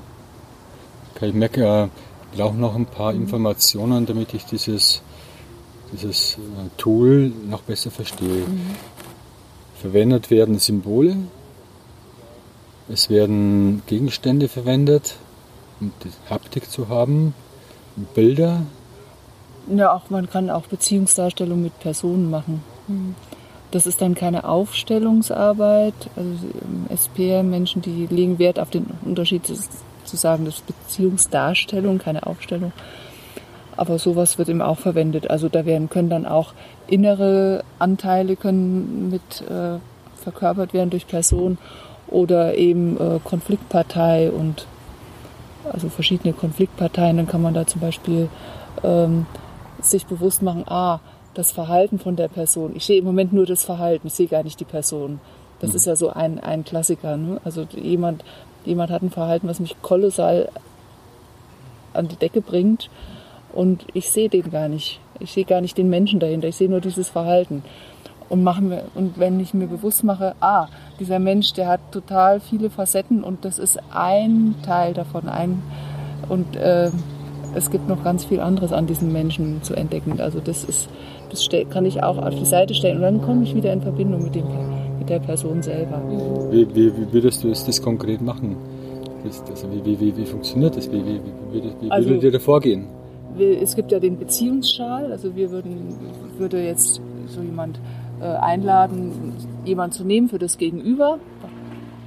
Okay, 1.15 1.29
ich 1.29 1.33
merke, 1.33 1.89
ich 2.31 2.37
brauche 2.37 2.55
noch 2.55 2.75
ein 2.75 2.85
paar 2.85 3.13
mhm. 3.13 3.23
Informationen, 3.23 4.05
damit 4.05 4.33
ich 4.33 4.45
dieses, 4.45 5.01
dieses 5.91 6.33
äh, 6.33 6.69
Tool 6.77 7.31
noch 7.49 7.61
besser 7.61 7.89
verstehe. 7.89 8.45
Mhm. 8.45 8.75
Verwendet 9.75 10.29
werden 10.29 10.59
Symbole, 10.59 11.15
es 12.91 13.09
werden 13.09 13.83
Gegenstände 13.87 14.47
verwendet, 14.47 15.15
um 15.79 15.91
die 16.03 16.11
Haptik 16.29 16.69
zu 16.69 16.89
haben, 16.89 17.33
Bilder. 18.15 18.61
Ja, 19.67 19.93
auch 19.93 20.09
man 20.09 20.29
kann 20.29 20.49
auch 20.49 20.65
Beziehungsdarstellung 20.67 21.61
mit 21.61 21.79
Personen 21.79 22.29
machen. 22.29 22.63
Mhm. 22.87 23.15
Das 23.71 23.85
ist 23.85 24.01
dann 24.01 24.15
keine 24.15 24.45
Aufstellungsarbeit. 24.45 25.93
Also 26.15 26.47
SPR, 26.89 27.43
Menschen, 27.43 27.81
die 27.83 28.07
legen 28.07 28.39
Wert 28.39 28.59
auf 28.59 28.71
den 28.71 28.87
Unterschied 29.05 29.45
sozusagen 29.45 30.45
das 30.45 30.61
Beziehungsdarstellung, 30.61 31.99
keine 31.99 32.25
Aufstellung. 32.25 32.71
Aber 33.77 33.99
sowas 33.99 34.39
wird 34.39 34.49
eben 34.49 34.63
auch 34.63 34.79
verwendet. 34.79 35.29
Also 35.29 35.49
da 35.49 35.65
werden, 35.65 35.89
können 35.89 36.09
dann 36.09 36.25
auch 36.25 36.53
innere 36.87 37.63
Anteile 37.77 38.35
können 38.35 39.09
mit 39.11 39.41
äh, 39.47 39.77
verkörpert 40.19 40.73
werden 40.73 40.89
durch 40.89 41.07
Person 41.07 41.59
oder 42.11 42.55
eben 42.55 42.97
äh, 42.99 43.19
Konfliktpartei 43.23 44.31
und 44.31 44.65
also 45.71 45.89
verschiedene 45.89 46.33
Konfliktparteien. 46.33 47.17
Dann 47.17 47.27
kann 47.27 47.41
man 47.41 47.53
da 47.53 47.65
zum 47.67 47.81
Beispiel 47.81 48.29
ähm, 48.83 49.25
sich 49.81 50.05
bewusst 50.05 50.41
machen, 50.41 50.65
ah, 50.67 50.99
das 51.33 51.51
Verhalten 51.51 51.99
von 51.99 52.15
der 52.15 52.27
Person. 52.27 52.75
Ich 52.75 52.85
sehe 52.85 52.99
im 52.99 53.05
Moment 53.05 53.33
nur 53.33 53.45
das 53.45 53.63
Verhalten, 53.63 54.07
ich 54.07 54.13
sehe 54.13 54.27
gar 54.27 54.43
nicht 54.43 54.59
die 54.59 54.65
Person. 54.65 55.19
Das 55.59 55.71
mhm. 55.71 55.75
ist 55.75 55.85
ja 55.85 55.95
so 55.95 56.09
ein, 56.09 56.39
ein 56.39 56.63
Klassiker. 56.63 57.17
Ne? 57.17 57.39
Also 57.43 57.67
jemand, 57.75 58.23
jemand 58.65 58.91
hat 58.91 59.01
ein 59.01 59.11
Verhalten, 59.11 59.47
was 59.47 59.59
mich 59.59 59.75
kolossal 59.81 60.49
an 61.93 62.07
die 62.07 62.15
Decke 62.15 62.41
bringt 62.41 62.89
und 63.53 63.85
ich 63.93 64.09
sehe 64.09 64.29
den 64.29 64.51
gar 64.51 64.67
nicht. 64.67 64.99
Ich 65.19 65.31
sehe 65.31 65.45
gar 65.45 65.61
nicht 65.61 65.77
den 65.77 65.89
Menschen 65.89 66.19
dahinter, 66.19 66.47
ich 66.47 66.55
sehe 66.55 66.69
nur 66.69 66.81
dieses 66.81 67.09
Verhalten. 67.09 67.63
Und, 68.29 68.43
machen 68.43 68.69
wir, 68.69 68.83
und 68.93 69.17
wenn 69.17 69.39
ich 69.39 69.53
mir 69.55 69.67
bewusst 69.67 70.03
mache, 70.03 70.35
ah, 70.39 70.67
dieser 70.99 71.17
Mensch, 71.17 71.53
der 71.53 71.67
hat 71.67 71.79
total 71.91 72.39
viele 72.39 72.69
Facetten 72.69 73.23
und 73.23 73.43
das 73.43 73.57
ist 73.57 73.79
ein 73.91 74.55
Teil 74.63 74.93
davon. 74.93 75.27
Ein, 75.27 75.63
und 76.29 76.55
äh, 76.55 76.91
es 77.55 77.71
gibt 77.71 77.89
noch 77.89 78.03
ganz 78.03 78.25
viel 78.25 78.39
anderes 78.39 78.71
an 78.71 78.85
diesem 78.85 79.11
Menschen 79.11 79.63
zu 79.63 79.73
entdecken. 79.73 80.19
Also 80.19 80.39
das 80.39 80.63
ist, 80.63 80.89
das 81.29 81.47
kann 81.69 81.85
ich 81.85 82.03
auch 82.03 82.17
auf 82.17 82.35
die 82.35 82.45
Seite 82.45 82.73
stellen 82.73 82.97
und 82.97 83.03
dann 83.03 83.21
komme 83.21 83.43
ich 83.43 83.55
wieder 83.55 83.73
in 83.73 83.81
Verbindung 83.81 84.23
mit, 84.23 84.35
dem, 84.35 84.45
mit 84.99 85.09
der 85.09 85.19
Person 85.19 85.61
selber. 85.61 86.01
Wie, 86.51 86.67
wie, 86.75 86.95
wie 86.95 87.13
würdest 87.13 87.43
du 87.43 87.49
das 87.49 87.81
konkret 87.81 88.21
machen? 88.21 88.55
Also 89.23 89.67
wie, 89.71 89.85
wie, 89.85 89.99
wie, 89.99 90.17
wie 90.17 90.25
funktioniert 90.25 90.77
das? 90.77 90.89
Wie, 90.91 91.03
wie, 91.05 91.19
wie, 91.51 91.63
wie, 91.81 91.91
also, 91.91 92.09
würdet 92.09 92.23
ihr 92.23 92.31
da 92.31 92.39
vorgehen? 92.39 92.87
Es 93.61 93.75
gibt 93.75 93.91
ja 93.91 93.99
den 93.99 94.17
Beziehungsschal. 94.17 95.11
Also 95.11 95.35
wir 95.35 95.51
würden, 95.51 95.95
würde 96.37 96.63
jetzt 96.63 97.01
so 97.27 97.41
jemand 97.41 97.79
äh, 98.21 98.25
einladen, 98.25 99.35
jemand 99.65 99.93
zu 99.93 100.03
nehmen 100.03 100.29
für 100.29 100.39
das 100.39 100.57
Gegenüber. 100.57 101.19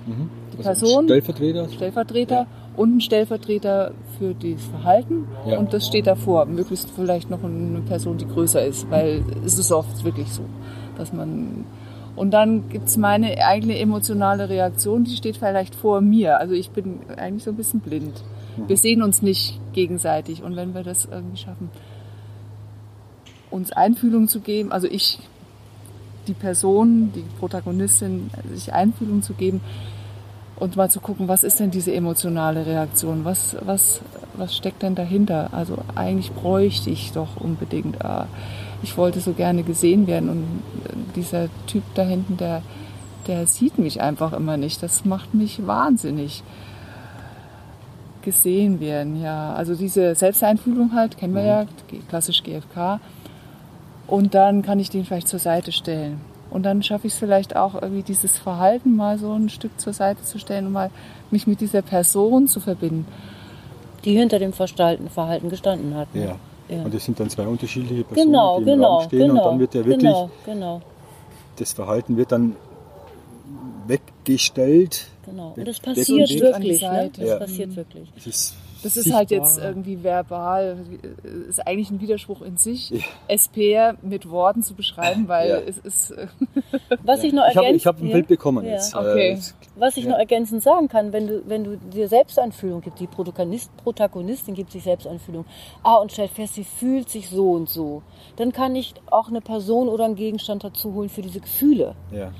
Mhm. 0.06 0.30
Die 0.52 0.58
also 0.58 0.86
Person. 0.86 1.04
Stellvertreter. 1.04 1.68
Stellvertreter. 1.68 2.34
Ja. 2.34 2.46
Und 2.76 2.96
ein 2.96 3.00
Stellvertreter 3.00 3.92
für 4.18 4.34
das 4.34 4.64
Verhalten. 4.64 5.26
Ja. 5.46 5.58
Und 5.58 5.72
das 5.72 5.86
steht 5.86 6.06
davor. 6.06 6.46
Möglichst 6.46 6.90
vielleicht 6.90 7.30
noch 7.30 7.44
eine 7.44 7.80
Person, 7.80 8.18
die 8.18 8.26
größer 8.26 8.64
ist, 8.64 8.90
weil 8.90 9.22
es 9.44 9.58
ist 9.58 9.72
oft 9.72 10.04
wirklich 10.04 10.32
so, 10.32 10.42
dass 10.96 11.12
man. 11.12 11.64
Und 12.14 12.30
dann 12.30 12.68
gibt 12.68 12.88
es 12.88 12.96
meine 12.98 13.38
eigene 13.44 13.78
emotionale 13.78 14.48
Reaktion, 14.48 15.04
die 15.04 15.16
steht 15.16 15.38
vielleicht 15.38 15.74
vor 15.74 16.02
mir. 16.02 16.38
Also 16.38 16.54
ich 16.54 16.70
bin 16.70 17.00
eigentlich 17.16 17.44
so 17.44 17.50
ein 17.50 17.56
bisschen 17.56 17.80
blind. 17.80 18.22
Mhm. 18.56 18.68
Wir 18.68 18.76
sehen 18.76 19.02
uns 19.02 19.22
nicht 19.22 19.58
gegenseitig. 19.72 20.42
Und 20.42 20.56
wenn 20.56 20.74
wir 20.74 20.82
das 20.82 21.08
irgendwie 21.10 21.38
schaffen, 21.38 21.70
uns 23.50 23.72
Einfühlung 23.72 24.28
zu 24.28 24.40
geben, 24.40 24.72
also 24.72 24.86
ich 24.88 25.18
die 26.26 26.34
Person, 26.34 27.12
die 27.14 27.24
Protagonistin, 27.38 28.30
sich 28.52 28.72
Einfühlung 28.72 29.22
zu 29.22 29.34
geben 29.34 29.60
und 30.62 30.76
mal 30.76 30.90
zu 30.90 31.00
gucken, 31.00 31.26
was 31.26 31.42
ist 31.42 31.58
denn 31.58 31.72
diese 31.72 31.92
emotionale 31.92 32.64
Reaktion? 32.64 33.24
Was, 33.24 33.56
was, 33.62 34.00
was 34.34 34.54
steckt 34.54 34.82
denn 34.82 34.94
dahinter? 34.94 35.48
Also 35.52 35.78
eigentlich 35.94 36.30
bräuchte 36.32 36.88
ich 36.90 37.12
doch 37.12 37.36
unbedingt, 37.36 37.96
äh, 37.96 38.24
ich 38.82 38.96
wollte 38.96 39.20
so 39.20 39.32
gerne 39.32 39.64
gesehen 39.64 40.06
werden 40.06 40.28
und 40.28 40.44
dieser 41.16 41.48
Typ 41.66 41.82
da 41.94 42.02
hinten, 42.02 42.36
der, 42.36 42.62
der 43.26 43.46
sieht 43.46 43.78
mich 43.78 44.00
einfach 44.00 44.32
immer 44.32 44.56
nicht. 44.56 44.82
Das 44.82 45.04
macht 45.04 45.34
mich 45.34 45.66
wahnsinnig. 45.66 46.44
Gesehen 48.22 48.78
werden, 48.78 49.20
ja. 49.20 49.52
Also 49.54 49.74
diese 49.74 50.14
Selbsteinfühlung 50.14 50.92
halt, 50.94 51.18
kennen 51.18 51.34
wir 51.34 51.42
ja, 51.42 51.66
klassisch 52.08 52.44
GFK. 52.44 53.00
Und 54.12 54.34
dann 54.34 54.60
kann 54.60 54.78
ich 54.78 54.90
den 54.90 55.06
vielleicht 55.06 55.26
zur 55.26 55.38
Seite 55.38 55.72
stellen. 55.72 56.20
Und 56.50 56.64
dann 56.64 56.82
schaffe 56.82 57.06
ich 57.06 57.14
es 57.14 57.18
vielleicht 57.18 57.56
auch 57.56 57.80
irgendwie 57.80 58.02
dieses 58.02 58.36
Verhalten 58.36 58.94
mal 58.94 59.16
so 59.16 59.32
ein 59.32 59.48
Stück 59.48 59.80
zur 59.80 59.94
Seite 59.94 60.22
zu 60.22 60.38
stellen 60.38 60.66
und 60.66 60.72
mal 60.72 60.90
mich 61.30 61.46
mit 61.46 61.62
dieser 61.62 61.80
Person 61.80 62.46
zu 62.46 62.60
verbinden. 62.60 63.06
Die 64.04 64.12
hinter 64.12 64.38
dem 64.38 64.52
Verhalten 64.52 65.48
gestanden 65.48 65.94
hat. 65.94 66.14
Ne? 66.14 66.36
Ja. 66.68 66.76
ja. 66.76 66.82
Und 66.82 66.92
das 66.92 67.06
sind 67.06 67.18
dann 67.20 67.30
zwei 67.30 67.46
unterschiedliche 67.46 68.04
Personen, 68.04 68.32
genau, 68.32 68.58
die 68.58 68.64
im 68.64 68.66
genau, 68.66 68.98
Raum 68.98 69.04
stehen 69.04 69.18
genau, 69.20 69.32
und 69.32 69.50
dann 69.50 69.60
wird 69.60 69.74
ja 69.76 69.80
wirklich 69.86 69.98
genau, 70.00 70.30
genau. 70.44 70.82
das 71.56 71.72
Verhalten 71.72 72.16
wird 72.18 72.32
dann 72.32 72.56
weggestellt. 73.86 75.06
Genau. 75.24 75.54
Und 75.56 75.66
das 75.66 75.80
passiert 75.80 76.28
wirklich. 76.28 76.82
Ne? 76.82 77.10
Das 77.16 77.26
ja. 77.26 77.36
passiert 77.36 77.76
wirklich. 77.76 78.12
Das 78.14 78.26
ist 78.26 78.56
das 78.82 78.96
ist 78.96 79.12
halt 79.12 79.30
jetzt 79.30 79.58
irgendwie 79.58 80.02
verbal, 80.02 80.78
ist 81.48 81.66
eigentlich 81.66 81.90
ein 81.90 82.00
Widerspruch 82.00 82.42
in 82.42 82.56
sich, 82.56 82.90
ja. 82.90 82.98
SPR 83.28 83.96
mit 84.02 84.28
Worten 84.28 84.62
zu 84.62 84.74
beschreiben, 84.74 85.28
weil 85.28 85.48
ja. 85.48 85.58
es 85.58 85.78
ist. 85.78 86.14
Was 87.02 87.22
ich 87.22 87.32
noch 87.32 87.44
ergänzen, 87.44 87.76
ich 87.76 87.86
habe 87.86 87.98
hab 87.98 88.04
ein 88.04 88.12
Bild 88.12 88.28
bekommen 88.28 88.64
ja. 88.64 88.72
jetzt. 88.72 88.94
Okay. 88.94 89.32
Äh, 89.32 89.38
Was 89.76 89.96
ich 89.96 90.06
noch 90.06 90.18
ergänzend 90.18 90.62
sagen 90.62 90.88
kann, 90.88 91.12
wenn 91.12 91.26
du, 91.26 91.42
wenn 91.46 91.64
du 91.64 91.76
dir 91.76 92.08
Selbstanfühlung 92.08 92.80
gibst, 92.80 93.00
die 93.00 93.06
Protagonist, 93.06 93.74
Protagonistin 93.76 94.54
gibt 94.54 94.72
sich 94.72 94.82
Selbstanfühlung, 94.82 95.44
ah, 95.82 95.96
und 95.96 96.12
stellt 96.12 96.30
fest, 96.30 96.54
sie 96.54 96.64
fühlt 96.64 97.08
sich 97.08 97.28
so 97.28 97.52
und 97.52 97.68
so, 97.68 98.02
dann 98.36 98.52
kann 98.52 98.74
ich 98.76 98.94
auch 99.10 99.28
eine 99.28 99.40
Person 99.40 99.88
oder 99.88 100.04
einen 100.04 100.16
Gegenstand 100.16 100.64
dazu 100.64 100.94
holen 100.94 101.08
für 101.08 101.22
diese 101.22 101.40
Gefühle. 101.40 101.94
Ja. 102.10 102.32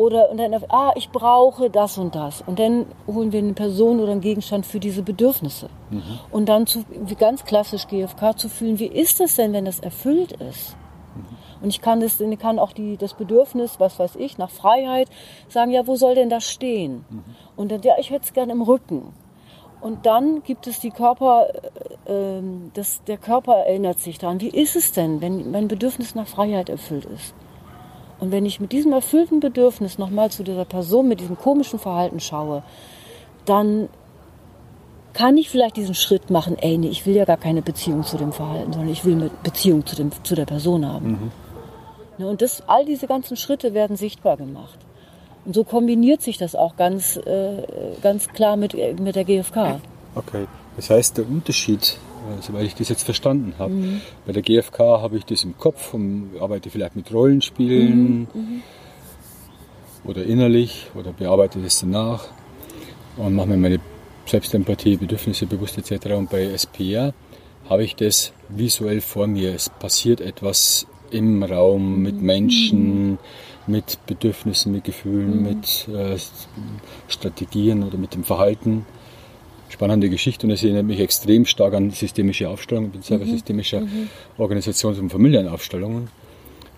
Oder 0.00 0.30
und 0.30 0.38
dann, 0.38 0.54
ah, 0.70 0.92
ich 0.96 1.10
brauche 1.10 1.68
das 1.68 1.98
und 1.98 2.14
das. 2.14 2.42
Und 2.46 2.58
dann 2.58 2.86
holen 3.06 3.32
wir 3.32 3.40
eine 3.40 3.52
Person 3.52 4.00
oder 4.00 4.12
einen 4.12 4.22
Gegenstand 4.22 4.64
für 4.64 4.80
diese 4.80 5.02
Bedürfnisse. 5.02 5.68
Mhm. 5.90 6.02
Und 6.30 6.48
dann 6.48 6.66
zu, 6.66 6.86
wie 6.88 7.16
ganz 7.16 7.44
klassisch 7.44 7.86
GFK 7.86 8.38
zu 8.38 8.48
fühlen, 8.48 8.78
wie 8.78 8.86
ist 8.86 9.20
es 9.20 9.36
denn, 9.36 9.52
wenn 9.52 9.66
das 9.66 9.78
erfüllt 9.80 10.32
ist? 10.32 10.74
Mhm. 11.14 11.36
Und 11.60 11.68
ich 11.68 11.82
kann 11.82 12.00
das, 12.00 12.18
ich 12.18 12.38
kann 12.38 12.58
auch 12.58 12.72
die, 12.72 12.96
das 12.96 13.12
Bedürfnis, 13.12 13.78
was 13.78 13.98
weiß 13.98 14.16
ich, 14.16 14.38
nach 14.38 14.48
Freiheit 14.48 15.10
sagen, 15.50 15.70
ja, 15.70 15.86
wo 15.86 15.96
soll 15.96 16.14
denn 16.14 16.30
das 16.30 16.50
stehen? 16.50 17.04
Mhm. 17.10 17.24
Und 17.56 17.70
dann, 17.70 17.82
ja, 17.82 17.96
ich 17.98 18.08
hätte 18.08 18.24
es 18.24 18.32
gerne 18.32 18.52
im 18.52 18.62
Rücken. 18.62 19.12
Und 19.82 20.06
dann 20.06 20.42
gibt 20.44 20.66
es 20.66 20.80
die 20.80 20.92
Körper, 20.92 21.48
äh, 22.06 22.38
ähm, 22.38 22.70
das, 22.72 23.04
der 23.04 23.18
Körper 23.18 23.66
erinnert 23.66 23.98
sich 23.98 24.16
daran. 24.16 24.40
Wie 24.40 24.48
ist 24.48 24.76
es 24.76 24.92
denn, 24.92 25.20
wenn 25.20 25.50
mein 25.50 25.68
Bedürfnis 25.68 26.14
nach 26.14 26.26
Freiheit 26.26 26.70
erfüllt 26.70 27.04
ist? 27.04 27.34
Und 28.20 28.30
wenn 28.30 28.44
ich 28.44 28.60
mit 28.60 28.72
diesem 28.72 28.92
erfüllten 28.92 29.40
Bedürfnis 29.40 29.98
nochmal 29.98 30.30
zu 30.30 30.42
dieser 30.42 30.66
Person 30.66 31.08
mit 31.08 31.20
diesem 31.20 31.38
komischen 31.38 31.78
Verhalten 31.78 32.20
schaue, 32.20 32.62
dann 33.46 33.88
kann 35.12 35.36
ich 35.36 35.50
vielleicht 35.50 35.76
diesen 35.76 35.94
Schritt 35.94 36.30
machen, 36.30 36.56
ey, 36.58 36.78
nee, 36.78 36.88
ich 36.88 37.06
will 37.06 37.16
ja 37.16 37.24
gar 37.24 37.36
keine 37.36 37.62
Beziehung 37.62 38.04
zu 38.04 38.16
dem 38.16 38.32
Verhalten, 38.32 38.72
sondern 38.72 38.92
ich 38.92 39.04
will 39.04 39.14
eine 39.14 39.30
Beziehung 39.42 39.84
zu, 39.84 39.96
dem, 39.96 40.10
zu 40.22 40.34
der 40.34 40.44
Person 40.44 40.86
haben. 40.86 41.10
Mhm. 41.10 41.30
Ne, 42.18 42.26
und 42.28 42.42
das, 42.42 42.62
all 42.66 42.84
diese 42.84 43.06
ganzen 43.06 43.36
Schritte 43.36 43.74
werden 43.74 43.96
sichtbar 43.96 44.36
gemacht. 44.36 44.78
Und 45.44 45.54
so 45.54 45.64
kombiniert 45.64 46.20
sich 46.20 46.36
das 46.36 46.54
auch 46.54 46.76
ganz, 46.76 47.16
äh, 47.16 47.62
ganz 48.02 48.28
klar 48.28 48.56
mit, 48.56 48.74
mit 49.00 49.16
der 49.16 49.24
GfK. 49.24 49.80
Okay, 50.14 50.46
das 50.76 50.90
heißt, 50.90 51.16
der 51.16 51.26
Unterschied 51.26 51.98
soweit 52.40 52.64
ich 52.64 52.74
das 52.74 52.88
jetzt 52.88 53.04
verstanden 53.04 53.54
habe. 53.58 53.72
Mhm. 53.72 54.00
Bei 54.26 54.32
der 54.32 54.42
GfK 54.42 54.78
habe 54.78 55.16
ich 55.16 55.24
das 55.24 55.44
im 55.44 55.56
Kopf 55.58 55.94
und 55.94 56.30
arbeite 56.40 56.70
vielleicht 56.70 56.96
mit 56.96 57.12
Rollenspielen 57.12 58.28
mhm. 58.32 58.40
mhm. 58.40 58.62
oder 60.04 60.24
innerlich 60.24 60.88
oder 60.94 61.12
bearbeite 61.12 61.58
das 61.60 61.80
danach 61.80 62.24
und 63.16 63.34
mache 63.34 63.48
mir 63.48 63.56
meine 63.56 63.80
Selbstempathie, 64.26 64.96
Bedürfnisse 64.96 65.46
bewusst 65.46 65.76
etc. 65.78 66.06
Und 66.12 66.30
bei 66.30 66.44
SPR 66.44 67.12
habe 67.68 67.84
ich 67.84 67.96
das 67.96 68.32
visuell 68.48 69.00
vor 69.00 69.26
mir. 69.26 69.54
Es 69.54 69.68
passiert 69.68 70.20
etwas 70.20 70.86
im 71.10 71.42
Raum 71.42 72.02
mit 72.02 72.16
mhm. 72.16 72.26
Menschen, 72.26 73.18
mit 73.66 73.98
Bedürfnissen, 74.06 74.72
mit 74.72 74.84
Gefühlen, 74.84 75.38
mhm. 75.38 75.42
mit 75.42 75.88
äh, 75.88 76.16
Strategien 77.08 77.82
oder 77.82 77.98
mit 77.98 78.14
dem 78.14 78.24
Verhalten 78.24 78.86
spannende 79.70 80.10
Geschichte 80.10 80.46
und 80.46 80.52
es 80.52 80.62
erinnert 80.62 80.84
mich 80.84 81.00
extrem 81.00 81.46
stark 81.46 81.74
an 81.74 81.90
systemische 81.90 82.48
Aufstellung. 82.48 82.86
Ich 82.86 82.92
bin 82.92 83.02
selber 83.02 83.24
mhm. 83.24 83.30
systemischer 83.30 83.80
mhm. 83.80 84.08
Organisations- 84.38 84.98
und 84.98 85.10
Familienaufstellungen, 85.10 86.08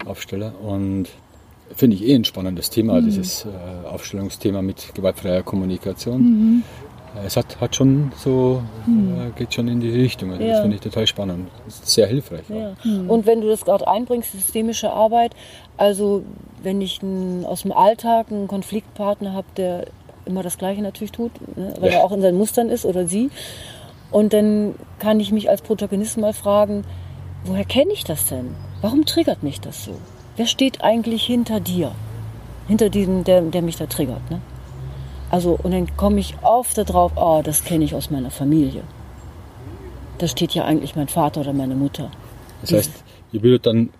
Aufsteller 0.06 0.52
und 0.62 1.08
finde 1.74 1.96
ich 1.96 2.06
eh 2.06 2.14
ein 2.14 2.24
spannendes 2.24 2.70
Thema, 2.70 3.00
mhm. 3.00 3.06
dieses 3.06 3.44
äh, 3.44 3.88
Aufstellungsthema 3.88 4.62
mit 4.62 4.94
gewaltfreier 4.94 5.42
Kommunikation. 5.42 6.20
Mhm. 6.20 6.62
Es 7.26 7.36
hat, 7.36 7.60
hat 7.60 7.76
schon 7.76 8.10
so, 8.16 8.62
mhm. 8.86 9.14
äh, 9.28 9.38
geht 9.38 9.52
schon 9.52 9.68
in 9.68 9.80
die 9.80 9.90
Richtung. 9.90 10.30
Also 10.32 10.42
ja. 10.42 10.52
Das 10.52 10.60
finde 10.60 10.76
ich 10.76 10.82
total 10.82 11.06
spannend. 11.06 11.48
sehr 11.66 12.06
hilfreich. 12.06 12.44
Ja. 12.48 12.74
Mhm. 12.84 13.10
Und 13.10 13.26
wenn 13.26 13.40
du 13.40 13.48
das 13.48 13.64
gerade 13.64 13.86
einbringst, 13.86 14.32
systemische 14.32 14.90
Arbeit, 14.90 15.34
also 15.76 16.24
wenn 16.62 16.80
ich 16.80 17.02
ein, 17.02 17.44
aus 17.44 17.62
dem 17.62 17.72
Alltag 17.72 18.26
einen 18.30 18.48
Konfliktpartner 18.48 19.34
habe, 19.34 19.46
der 19.56 19.86
immer 20.24 20.42
das 20.42 20.58
Gleiche 20.58 20.82
natürlich 20.82 21.12
tut, 21.12 21.32
ne, 21.56 21.74
weil 21.80 21.92
ja. 21.92 21.98
er 21.98 22.04
auch 22.04 22.12
in 22.12 22.20
seinen 22.20 22.38
Mustern 22.38 22.68
ist 22.68 22.84
oder 22.84 23.06
sie. 23.06 23.30
Und 24.10 24.32
dann 24.32 24.74
kann 24.98 25.20
ich 25.20 25.32
mich 25.32 25.48
als 25.48 25.62
Protagonist 25.62 26.18
mal 26.18 26.32
fragen, 26.32 26.84
woher 27.44 27.64
kenne 27.64 27.92
ich 27.92 28.04
das 28.04 28.26
denn? 28.26 28.54
Warum 28.80 29.04
triggert 29.06 29.42
mich 29.42 29.60
das 29.60 29.84
so? 29.84 29.92
Wer 30.36 30.46
steht 30.46 30.82
eigentlich 30.82 31.24
hinter 31.24 31.60
dir? 31.60 31.92
Hinter 32.68 32.90
diesem, 32.90 33.24
der, 33.24 33.40
der 33.42 33.62
mich 33.62 33.76
da 33.76 33.86
triggert. 33.86 34.30
Ne? 34.30 34.40
Also, 35.30 35.58
und 35.62 35.72
dann 35.72 35.96
komme 35.96 36.20
ich 36.20 36.34
oft 36.42 36.76
darauf, 36.76 37.12
oh, 37.16 37.40
das 37.42 37.64
kenne 37.64 37.84
ich 37.84 37.94
aus 37.94 38.10
meiner 38.10 38.30
Familie. 38.30 38.82
Da 40.18 40.28
steht 40.28 40.52
ja 40.52 40.64
eigentlich 40.64 40.94
mein 40.94 41.08
Vater 41.08 41.40
oder 41.40 41.52
meine 41.52 41.74
Mutter. 41.74 42.10
Das 42.60 42.72
heißt, 42.72 42.92
ihr 43.32 43.42
würdet 43.42 43.66
dann 43.66 43.90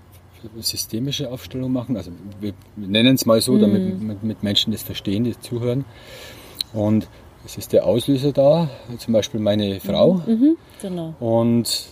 systemische 0.61 1.31
Aufstellung 1.31 1.73
machen, 1.73 1.97
also 1.97 2.11
wir 2.41 2.53
nennen 2.77 3.15
es 3.15 3.27
mal 3.27 3.41
so, 3.41 3.59
damit 3.59 3.83
Mhm. 4.01 4.07
mit, 4.07 4.23
mit 4.23 4.43
Menschen 4.43 4.73
das 4.73 4.83
verstehen, 4.83 5.25
die 5.25 5.39
zuhören. 5.39 5.85
Und 6.73 7.09
es 7.45 7.57
ist 7.57 7.73
der 7.73 7.87
Auslöser 7.87 8.33
da, 8.33 8.71
zum 8.99 9.13
Beispiel 9.13 9.41
meine 9.41 9.81
Frau. 9.81 10.23
Mhm, 10.27 10.57
genau. 10.81 11.15
Und 11.21 11.87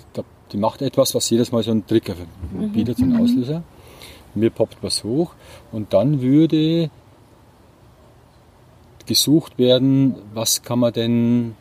die 0.52 0.56
macht 0.56 0.82
etwas, 0.82 1.14
was 1.14 1.28
jedes 1.30 1.52
Mal 1.52 1.62
so 1.62 1.70
ein 1.70 1.86
Trigger 1.86 2.14
bietet, 2.72 2.98
so 2.98 3.04
ein 3.04 3.16
Auslöser. 3.16 3.62
Mir 4.34 4.50
poppt 4.50 4.78
was 4.82 5.02
hoch 5.04 5.32
und 5.72 5.92
dann 5.92 6.20
würde 6.22 6.90
gesucht 9.06 9.58
werden, 9.58 10.14
was 10.34 10.62
kann 10.62 10.78
man 10.78 10.92
denn, 10.92 11.56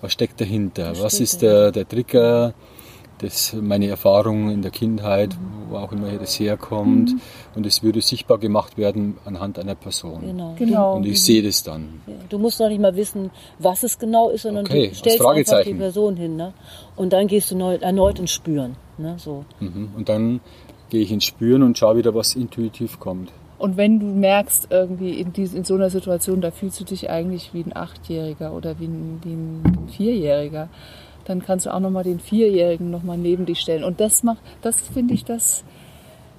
was 0.00 0.12
steckt 0.12 0.40
dahinter? 0.40 0.90
Was, 1.00 1.14
steht 1.14 1.24
ist 1.24 1.42
der, 1.42 1.72
der 1.72 1.88
Trigger? 1.88 2.54
Das, 3.22 3.54
meine 3.54 3.86
Erfahrung 3.86 4.50
in 4.50 4.62
der 4.62 4.70
Kindheit, 4.70 5.36
wo 5.70 5.76
auch 5.76 5.92
immer 5.92 6.10
das 6.12 6.38
herkommt. 6.38 7.14
Und 7.54 7.64
es 7.66 7.82
würde 7.82 8.00
sichtbar 8.00 8.38
gemacht 8.38 8.76
werden 8.76 9.16
anhand 9.24 9.58
einer 9.58 9.74
Person. 9.74 10.20
genau. 10.20 10.54
Genau. 10.58 10.96
Und 10.96 11.06
ich 11.06 11.22
sehe 11.22 11.42
das 11.42 11.62
dann. 11.62 12.00
Du 12.28 12.38
musst 12.38 12.60
noch 12.60 12.68
nicht 12.68 12.80
mal 12.80 12.94
wissen, 12.96 13.30
was 13.58 13.82
es 13.82 13.98
genau 13.98 14.28
ist, 14.30 14.42
sondern 14.42 14.66
Okay, 14.66 14.88
du 14.88 14.94
stellst 14.94 15.24
einfach 15.24 15.62
die. 15.62 15.74
Person 15.74 16.16
hin. 16.16 16.36
Ne? 16.36 16.52
Und 16.96 17.12
dann 17.12 17.26
gehst 17.28 17.50
du 17.50 17.56
neu, 17.56 17.76
erneut 17.76 18.18
ins 18.18 18.32
Spüren. 18.32 18.76
Ne? 18.98 19.14
So. 19.18 19.44
Mhm. 19.60 19.90
Und 19.96 20.08
dann 20.08 20.40
gehe 20.90 21.00
ich 21.00 21.10
ins 21.12 21.24
Spüren 21.24 21.62
und 21.62 21.78
schaue 21.78 21.96
wieder, 21.96 22.14
was 22.14 22.34
intuitiv 22.34 23.00
kommt. 23.00 23.32
Und 23.62 23.76
wenn 23.76 24.00
du 24.00 24.06
merkst, 24.06 24.68
irgendwie 24.70 25.20
in, 25.20 25.32
dies, 25.32 25.54
in 25.54 25.62
so 25.62 25.76
einer 25.76 25.88
Situation, 25.88 26.40
da 26.40 26.50
fühlst 26.50 26.80
du 26.80 26.84
dich 26.84 27.08
eigentlich 27.08 27.54
wie 27.54 27.60
ein 27.62 27.76
Achtjähriger 27.76 28.52
oder 28.52 28.80
wie 28.80 28.86
ein, 28.86 29.20
wie 29.22 29.34
ein 29.34 29.88
Vierjähriger, 29.88 30.68
dann 31.24 31.42
kannst 31.44 31.66
du 31.66 31.74
auch 31.74 31.80
nochmal 31.80 32.04
den 32.04 32.20
Vierjährigen 32.20 32.90
nochmal 32.90 33.18
neben 33.18 33.46
dich 33.46 33.60
stellen. 33.60 33.84
Und 33.84 34.00
das 34.00 34.22
macht, 34.22 34.40
das 34.62 34.80
finde 34.80 35.14
ich 35.14 35.24
das, 35.24 35.64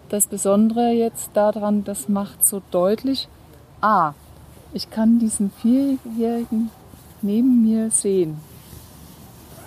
das 0.09 0.27
Besondere 0.27 0.91
jetzt 0.91 1.31
daran, 1.33 1.83
das 1.83 2.09
macht 2.09 2.45
so 2.45 2.61
deutlich, 2.71 3.27
ah, 3.81 4.13
ich 4.73 4.89
kann 4.89 5.19
diesen 5.19 5.51
Vierjährigen 5.51 6.69
neben 7.21 7.63
mir 7.63 7.91
sehen. 7.91 8.37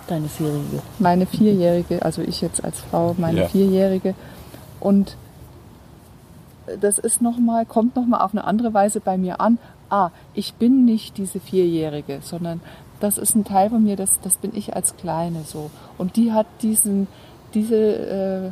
Deine 0.07 0.29
Vierjährige. 0.29 0.81
Meine 0.99 1.25
Vierjährige, 1.25 2.01
also 2.03 2.21
ich 2.21 2.41
jetzt 2.41 2.63
als 2.63 2.79
Frau, 2.79 3.15
meine 3.17 3.41
Ja. 3.41 3.47
Vierjährige. 3.47 4.15
Und 4.79 5.17
das 6.81 6.97
ist 6.97 7.21
noch 7.21 7.37
mal, 7.37 7.65
kommt 7.65 7.95
nochmal 7.95 8.21
auf 8.21 8.31
eine 8.31 8.43
andere 8.43 8.73
Weise 8.73 8.99
bei 8.99 9.17
mir 9.17 9.39
an. 9.41 9.57
Ah, 9.89 10.11
ich 10.33 10.53
bin 10.55 10.85
nicht 10.85 11.17
diese 11.17 11.39
Vierjährige, 11.39 12.19
sondern 12.21 12.61
das 12.99 13.17
ist 13.17 13.35
ein 13.35 13.43
Teil 13.43 13.69
von 13.69 13.83
mir, 13.83 13.95
das, 13.95 14.19
das 14.21 14.37
bin 14.37 14.51
ich 14.55 14.75
als 14.75 14.95
Kleine 14.97 15.43
so. 15.45 15.69
Und 15.97 16.15
die 16.15 16.31
hat 16.31 16.47
diesen, 16.61 17.07
diese 17.53 17.75
äh, 17.75 18.51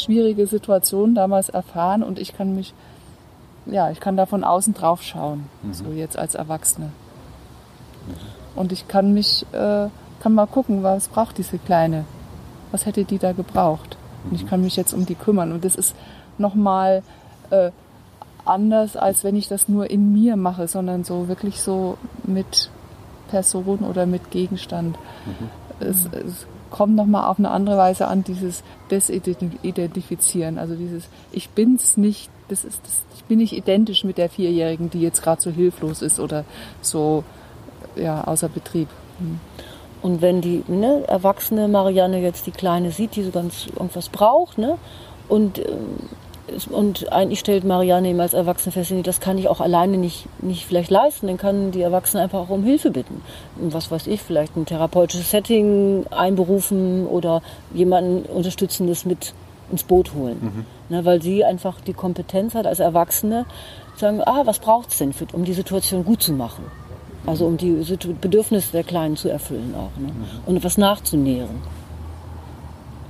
schwierige 0.00 0.46
Situation 0.46 1.14
damals 1.14 1.48
erfahren 1.48 2.02
und 2.02 2.18
ich 2.18 2.36
kann 2.36 2.54
mich, 2.54 2.74
ja, 3.66 3.90
ich 3.90 4.00
kann 4.00 4.16
da 4.16 4.26
von 4.26 4.44
außen 4.44 4.74
drauf 4.74 5.02
schauen, 5.02 5.46
so 5.72 5.92
jetzt 5.92 6.18
als 6.18 6.34
Erwachsene. 6.34 6.90
Und 8.56 8.72
ich 8.72 8.88
kann 8.88 9.14
mich, 9.14 9.46
äh, 9.52 9.88
kann 10.20 10.34
mal 10.34 10.46
gucken, 10.46 10.82
was 10.82 11.08
braucht 11.08 11.38
diese 11.38 11.58
Kleine? 11.58 12.04
Was 12.72 12.86
hätte 12.86 13.04
die 13.04 13.18
da 13.18 13.32
gebraucht? 13.32 13.96
Und 14.24 14.34
ich 14.34 14.46
kann 14.46 14.62
mich 14.62 14.76
jetzt 14.76 14.92
um 14.92 15.06
die 15.06 15.14
kümmern. 15.14 15.52
Und 15.52 15.64
das 15.64 15.76
ist 15.76 15.94
nochmal 16.38 17.02
äh, 17.50 17.70
anders, 18.44 18.96
als 18.96 19.24
wenn 19.24 19.36
ich 19.36 19.48
das 19.48 19.68
nur 19.68 19.90
in 19.90 20.12
mir 20.12 20.36
mache, 20.36 20.68
sondern 20.68 21.04
so 21.04 21.28
wirklich 21.28 21.60
so 21.60 21.96
mit 22.24 22.70
Person 23.30 23.80
oder 23.80 24.06
mit 24.06 24.30
Gegenstand. 24.30 24.98
Es, 25.80 26.06
es 26.06 26.46
kommt 26.70 26.94
nochmal 26.94 27.24
auf 27.28 27.38
eine 27.38 27.50
andere 27.50 27.76
Weise 27.76 28.06
an, 28.08 28.24
dieses 28.24 28.62
Desidentifizieren. 28.90 30.58
Also 30.58 30.74
dieses, 30.74 31.08
ich 31.32 31.50
bin's 31.50 31.96
nicht, 31.96 32.30
das 32.48 32.64
ist, 32.64 32.80
das, 32.82 33.00
ich 33.16 33.24
bin 33.24 33.38
nicht 33.38 33.52
identisch 33.52 34.04
mit 34.04 34.18
der 34.18 34.28
Vierjährigen, 34.28 34.90
die 34.90 35.00
jetzt 35.00 35.22
gerade 35.22 35.40
so 35.40 35.50
hilflos 35.50 36.02
ist 36.02 36.20
oder 36.20 36.44
so 36.82 37.24
ja, 37.96 38.24
außer 38.24 38.48
Betrieb. 38.48 38.88
Und 40.02 40.22
wenn 40.22 40.40
die 40.40 40.64
ne, 40.68 41.04
erwachsene 41.06 41.68
Marianne 41.68 42.20
jetzt 42.20 42.46
die 42.46 42.52
Kleine 42.52 42.90
sieht, 42.90 43.16
die 43.16 43.22
so 43.22 43.30
ganz 43.30 43.66
irgendwas 43.66 44.08
braucht, 44.08 44.58
ne? 44.58 44.78
Und, 45.28 45.58
ähm, 45.58 46.08
und 46.70 47.12
eigentlich 47.12 47.40
stellt 47.40 47.64
Marianne 47.64 48.08
eben 48.08 48.20
als 48.20 48.34
Erwachsene 48.34 48.72
fest, 48.72 48.92
das 49.04 49.20
kann 49.20 49.38
ich 49.38 49.48
auch 49.48 49.60
alleine 49.60 49.96
nicht, 49.96 50.26
nicht 50.42 50.66
vielleicht 50.66 50.90
leisten, 50.90 51.26
dann 51.26 51.36
kann 51.36 51.70
die 51.70 51.82
Erwachsene 51.82 52.22
einfach 52.22 52.40
auch 52.40 52.50
um 52.50 52.64
Hilfe 52.64 52.90
bitten. 52.90 53.22
Was 53.56 53.90
weiß 53.90 54.06
ich, 54.06 54.20
vielleicht 54.20 54.56
ein 54.56 54.66
therapeutisches 54.66 55.30
Setting 55.30 56.06
einberufen 56.10 57.06
oder 57.06 57.42
jemanden 57.74 58.22
Unterstützendes 58.22 59.04
mit 59.04 59.34
ins 59.70 59.84
Boot 59.84 60.14
holen. 60.14 60.66
Ne, 60.88 61.04
weil 61.04 61.22
sie 61.22 61.44
einfach 61.44 61.80
die 61.80 61.92
Kompetenz 61.92 62.54
hat 62.54 62.66
als 62.66 62.80
Erwachsene, 62.80 63.46
zu 63.94 64.00
sagen, 64.00 64.20
ah, 64.24 64.42
was 64.44 64.58
braucht's 64.58 64.98
denn, 64.98 65.12
für, 65.12 65.26
um 65.32 65.44
die 65.44 65.52
Situation 65.52 66.04
gut 66.04 66.22
zu 66.22 66.32
machen? 66.32 66.64
Also 67.26 67.46
um 67.46 67.56
die 67.56 67.84
Bedürfnisse 68.20 68.72
der 68.72 68.82
Kleinen 68.82 69.16
zu 69.16 69.28
erfüllen 69.28 69.74
auch. 69.76 70.00
Ne? 70.00 70.10
Und 70.46 70.64
was 70.64 70.78
nachzunähren. 70.78 71.62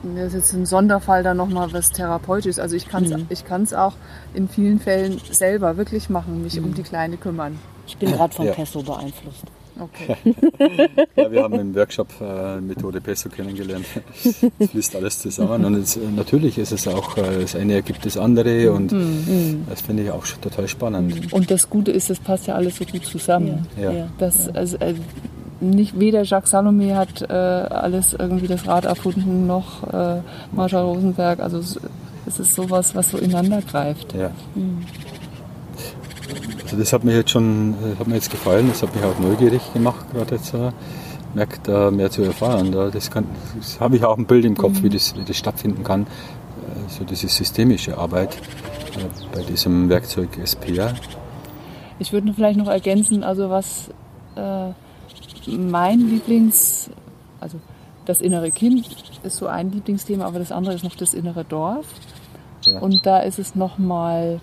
Das 0.03 0.29
ist 0.29 0.35
jetzt 0.35 0.53
ein 0.55 0.67
Sonderfall 0.67 1.23
dann 1.23 1.37
nochmal 1.37 1.73
was 1.73 1.91
Therapeutisches. 1.91 2.59
Also 2.59 2.77
ich 2.77 2.89
kann 2.89 3.05
es 3.05 3.13
ich 3.29 3.45
kann's 3.45 3.75
auch 3.75 3.95
in 4.35 4.49
vielen 4.49 4.81
Fällen 4.81 5.21
selber 5.31 5.77
wirklich 5.77 6.09
machen, 6.09 6.43
mich 6.43 6.59
um 6.59 6.75
die 6.75 6.83
Kleine 6.83 7.17
kümmern. 7.17 7.59
Ich 7.87 7.97
bin 7.97 8.11
gerade 8.13 8.35
von 8.35 8.47
Ja. 8.47 8.53
Pesso 8.53 8.83
beeinflusst. 8.83 9.45
Okay. 9.79 10.17
Ja, 11.17 11.31
wir 11.31 11.43
haben 11.43 11.59
im 11.59 11.75
Workshop 11.75 12.09
äh, 12.21 12.61
Methode 12.61 13.01
Pesso 13.01 13.29
kennengelernt. 13.29 13.85
Das 14.59 14.71
fließt 14.71 14.97
alles 14.97 15.19
zusammen. 15.19 15.65
Und 15.65 15.75
es, 15.75 15.99
natürlich 16.15 16.59
ist 16.59 16.73
es 16.73 16.87
auch, 16.87 17.17
äh, 17.17 17.41
das 17.41 17.55
eine 17.57 17.75
ergibt 17.75 18.05
das 18.07 18.17
andere 18.17 18.73
und 18.73 18.93
das 19.69 19.81
finde 19.83 20.05
ich 20.05 20.11
auch 20.11 20.27
total 20.41 20.69
spannend. 20.69 21.33
Und 21.33 21.51
das 21.51 21.69
Gute 21.69 21.91
ist, 21.91 22.11
es 22.11 22.21
passt 22.21 22.47
ja 22.47 22.55
alles 22.55 22.77
so 22.77 22.85
gut 22.85 23.05
zusammen. 23.05 23.67
Ja. 23.81 24.09
Das, 24.19 24.49
also, 24.49 24.77
äh, 24.79 24.95
nicht 25.61 25.99
weder 25.99 26.23
Jacques 26.23 26.53
Salomé 26.53 26.95
hat 26.95 27.23
äh, 27.23 27.33
alles 27.33 28.15
irgendwie 28.15 28.47
das 28.47 28.67
Rad 28.67 28.85
erfunden, 28.85 29.47
noch 29.47 29.85
äh, 29.93 30.21
Martha 30.53 30.81
Rosenberg. 30.81 31.41
Also 31.41 31.59
es, 31.59 31.79
ist 32.39 32.55
sowas, 32.55 32.95
was 32.95 33.11
so 33.11 33.19
ineinander 33.19 33.61
greift. 33.63 34.15
Ja. 34.15 34.31
Also 36.63 36.77
das 36.77 36.93
hat 36.93 37.05
mir 37.05 37.17
jetzt 37.17 37.31
schon, 37.31 37.75
das 37.83 37.99
hat 37.99 38.07
mir 38.07 38.15
jetzt 38.15 38.31
gefallen, 38.31 38.69
das 38.69 38.83
hat 38.83 38.95
mich 38.95 39.05
auch 39.05 39.19
neugierig 39.19 39.73
gemacht, 39.73 40.07
gerade 40.13 40.37
jetzt 40.37 40.55
äh, 40.55 40.71
merkt 41.35 41.69
da 41.69 41.91
mehr 41.91 42.11
zu 42.11 42.23
erfahren. 42.23 42.73
Da, 42.73 42.89
das, 42.89 43.11
kann, 43.11 43.25
das 43.59 43.81
habe 43.81 43.97
ich 43.97 44.05
auch 44.05 44.17
ein 44.17 44.27
Bild 44.27 44.45
im 44.45 44.57
Kopf, 44.57 44.83
wie, 44.83 44.89
das, 44.89 45.15
wie 45.17 45.25
das 45.25 45.37
stattfinden 45.37 45.85
kann. 45.85 46.03
Äh, 46.03 46.89
So 46.89 47.05
diese 47.05 47.29
systemische 47.29 47.99
Arbeit 47.99 48.37
äh, 48.97 49.37
bei 49.37 49.43
diesem 49.43 49.89
Werkzeug 49.89 50.29
SPA. 50.45 50.95
Ich 51.99 52.13
würde 52.13 52.33
vielleicht 52.33 52.59
noch 52.59 52.69
ergänzen, 52.69 53.23
also 53.25 53.51
was 53.51 53.91
äh, 54.37 54.71
mein 55.59 56.01
Lieblings, 56.01 56.91
also 57.41 57.59
das 58.07 58.21
innere 58.21 58.51
Kind 58.51 58.89
ist 59.23 59.37
so 59.37 59.47
ein 59.47 59.71
Lieblingsthema, 59.71 60.25
aber 60.25 60.39
das 60.39 60.53
andere 60.53 60.75
ist 60.75 60.85
noch 60.85 60.97
das 60.97 61.15
innere 61.15 61.45
Dorf. 61.45 61.87
Ja. 62.65 62.81
Und 62.81 63.07
da 63.07 63.21
ist 63.21 63.39
es 63.39 63.55
nochmal 63.55 64.41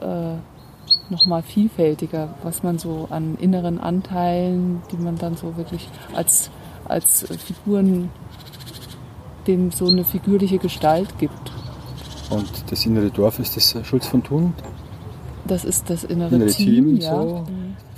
äh, 0.00 0.36
noch 1.10 1.26
mal 1.26 1.42
vielfältiger, 1.42 2.34
was 2.42 2.62
man 2.62 2.78
so 2.78 3.08
an 3.10 3.36
inneren 3.40 3.80
Anteilen, 3.80 4.82
die 4.90 4.96
man 4.96 5.16
dann 5.16 5.36
so 5.36 5.56
wirklich 5.56 5.88
als, 6.14 6.50
als 6.86 7.26
Figuren, 7.44 8.10
dem 9.46 9.70
so 9.70 9.86
eine 9.86 10.04
figürliche 10.04 10.58
Gestalt 10.58 11.18
gibt. 11.18 11.52
Und 12.30 12.50
das 12.70 12.84
innere 12.86 13.10
Dorf 13.10 13.38
ist 13.38 13.56
das 13.56 13.86
Schulz 13.86 14.06
von 14.06 14.22
Thun, 14.22 14.54
Das 15.46 15.64
ist 15.64 15.88
das 15.88 16.02
innere, 16.02 16.34
innere 16.34 16.50
Team. 16.50 16.86
Team, 16.86 16.96
ja. 16.96 17.14
so 17.14 17.44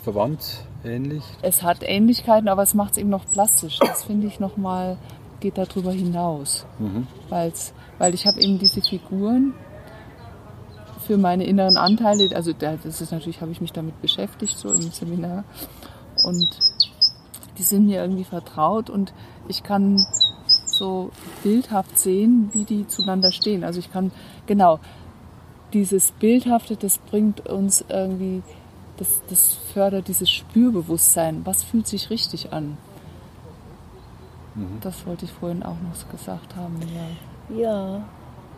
verwandt, 0.02 0.64
ähnlich. 0.84 1.22
Es 1.42 1.62
hat 1.62 1.78
Ähnlichkeiten, 1.82 2.48
aber 2.48 2.62
es 2.62 2.74
macht 2.74 2.92
es 2.92 2.98
eben 2.98 3.10
noch 3.10 3.28
plastisch. 3.30 3.78
Das 3.80 4.04
finde 4.04 4.26
ich 4.26 4.40
noch 4.40 4.56
mal 4.56 4.96
geht 5.40 5.56
darüber 5.56 5.92
hinaus, 5.92 6.66
Mhm. 6.80 7.06
Weil's, 7.28 7.72
weil 7.98 8.12
ich 8.14 8.26
habe 8.26 8.40
eben 8.40 8.58
diese 8.58 8.80
Figuren 8.82 9.54
für 11.06 11.16
meine 11.16 11.44
inneren 11.44 11.76
Anteile. 11.76 12.28
Also 12.34 12.52
da- 12.52 12.76
das 12.82 13.00
ist 13.00 13.12
natürlich 13.12 13.40
habe 13.40 13.52
ich 13.52 13.60
mich 13.60 13.72
damit 13.72 14.00
beschäftigt 14.02 14.58
so 14.58 14.72
im 14.72 14.90
Seminar 14.90 15.44
und 16.24 16.48
die 17.56 17.62
sind 17.62 17.86
mir 17.86 18.00
irgendwie 18.02 18.24
vertraut 18.24 18.90
und 18.90 19.12
ich 19.46 19.62
kann 19.62 20.04
so 20.66 21.10
bildhaft 21.42 21.98
sehen, 21.98 22.50
wie 22.52 22.64
die 22.64 22.86
zueinander 22.88 23.30
stehen. 23.32 23.62
Also 23.64 23.78
ich 23.78 23.92
kann 23.92 24.10
genau 24.46 24.80
dieses 25.72 26.12
Bildhafte, 26.12 26.76
das 26.76 26.98
bringt 26.98 27.46
uns 27.48 27.84
irgendwie, 27.88 28.42
das, 28.98 29.20
das 29.30 29.56
fördert 29.72 30.08
dieses 30.08 30.30
Spürbewusstsein. 30.30 31.42
Was 31.44 31.64
fühlt 31.64 31.86
sich 31.86 32.10
richtig 32.10 32.52
an? 32.52 32.76
Das 34.80 35.06
wollte 35.06 35.24
ich 35.24 35.32
vorhin 35.32 35.62
auch 35.62 35.76
noch 35.80 36.10
gesagt 36.10 36.56
haben. 36.56 36.76
Ja. 37.50 37.56
Ja, 37.60 38.08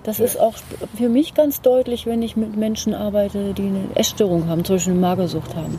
das 0.03 0.19
ist 0.19 0.41
auch 0.41 0.55
für 0.97 1.09
mich 1.09 1.35
ganz 1.35 1.61
deutlich, 1.61 2.07
wenn 2.07 2.23
ich 2.23 2.37
mit 2.37 2.57
Menschen 2.57 2.95
arbeite, 2.95 3.53
die 3.55 3.67
eine 3.67 3.85
Essstörung 3.95 4.49
haben, 4.49 4.65
zum 4.65 4.77
Beispiel 4.77 4.95
eine 4.95 5.03
Magersucht 5.03 5.55
haben. 5.55 5.79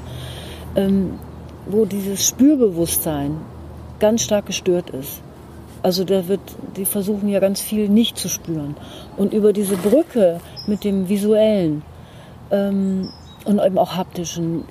ähm, 0.76 1.20
wo 1.66 1.86
dieses 1.86 2.28
Spürbewusstsein 2.28 3.38
ganz 4.00 4.24
stark 4.24 4.48
gestört 4.48 4.90
ist. 4.90 5.22
Also 5.84 6.04
da 6.04 6.28
wird, 6.28 6.42
die 6.76 6.86
versuchen 6.86 7.30
ja 7.30 7.40
ganz 7.40 7.62
viel 7.62 7.90
nicht 7.90 8.18
zu 8.18 8.30
spüren. 8.30 8.76
Und 9.18 9.34
über 9.34 9.54
diese 9.54 9.76
Brücke 9.78 10.40
mit 10.68 10.84
dem 10.84 11.10
Visuellen 11.10 11.82
ähm, 12.52 13.10
und 13.46 13.60
eben 13.60 13.78
auch 13.78 13.96
haptischen 13.96 14.66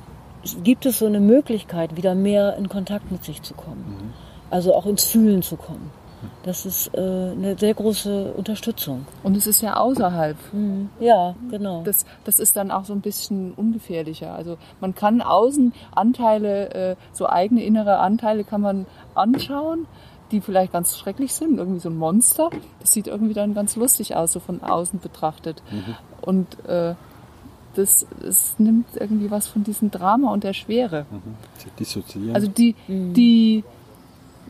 gibt 0.62 0.87
es 0.87 0.98
so 0.98 1.06
eine 1.06 1.20
Möglichkeit, 1.20 1.96
wieder 1.96 2.14
mehr 2.14 2.56
in 2.56 2.68
Kontakt 2.68 3.11
mit 3.12 3.24
sich 3.24 3.42
zu 3.42 3.54
kommen. 3.54 3.85
Mhm. 3.88 4.12
Also 4.50 4.74
auch 4.74 4.87
ins 4.87 5.04
Fühlen 5.04 5.42
zu 5.42 5.56
kommen. 5.56 5.90
Das 6.42 6.66
ist 6.66 6.94
äh, 6.94 6.98
eine 6.98 7.56
sehr 7.59 7.74
große 7.74 8.33
Unterstützung. 8.33 9.06
Und 9.22 9.37
es 9.37 9.46
ist 9.46 9.62
ja 9.62 9.76
außerhalb. 9.76 10.37
Mhm. 10.52 10.90
Ja, 10.98 11.35
genau. 11.50 11.83
Das, 11.83 12.04
das 12.24 12.38
ist 12.38 12.56
dann 12.56 12.70
auch 12.70 12.85
so 12.85 12.92
ein 12.92 13.00
bisschen 13.00 13.52
ungefährlicher. 13.52 14.35
Also 14.35 14.59
man 14.80 14.94
kann 14.94 15.22
außen 15.22 15.72
Anteile, 15.94 16.74
äh, 16.74 16.96
so 17.12 17.28
eigene 17.28 17.62
innere 17.62 17.98
Anteile 17.98 18.44
kann 18.44 18.61
man 18.61 18.87
anschauen, 19.14 19.87
die 20.30 20.40
vielleicht 20.40 20.72
ganz 20.72 20.96
schrecklich 20.96 21.35
sind, 21.35 21.59
irgendwie 21.59 21.80
so 21.80 21.88
ein 21.88 21.96
Monster. 21.96 22.50
Das 22.80 22.92
sieht 22.92 23.06
irgendwie 23.06 23.35
dann 23.35 23.54
ganz 23.54 23.76
lustig 23.76 24.14
aus, 24.14 24.33
so 24.33 24.40
von 24.40 24.62
außen 24.62 25.00
betrachtet. 25.00 25.62
Mhm. 25.70 25.96
Und 26.22 26.64
äh, 26.66 26.94
das, 27.74 28.06
das 28.20 28.54
nimmt 28.59 28.87
irgendwie 28.94 29.30
was 29.30 29.46
von 29.46 29.64
diesem 29.64 29.90
Drama 29.90 30.33
und 30.33 30.44
der 30.44 30.52
Schwere. 30.52 31.06
Mhm. 31.11 31.35
Dissoziieren. 31.78 32.35
Also 32.35 32.48
die, 32.48 32.74
mhm. 32.88 33.14
die 33.14 33.64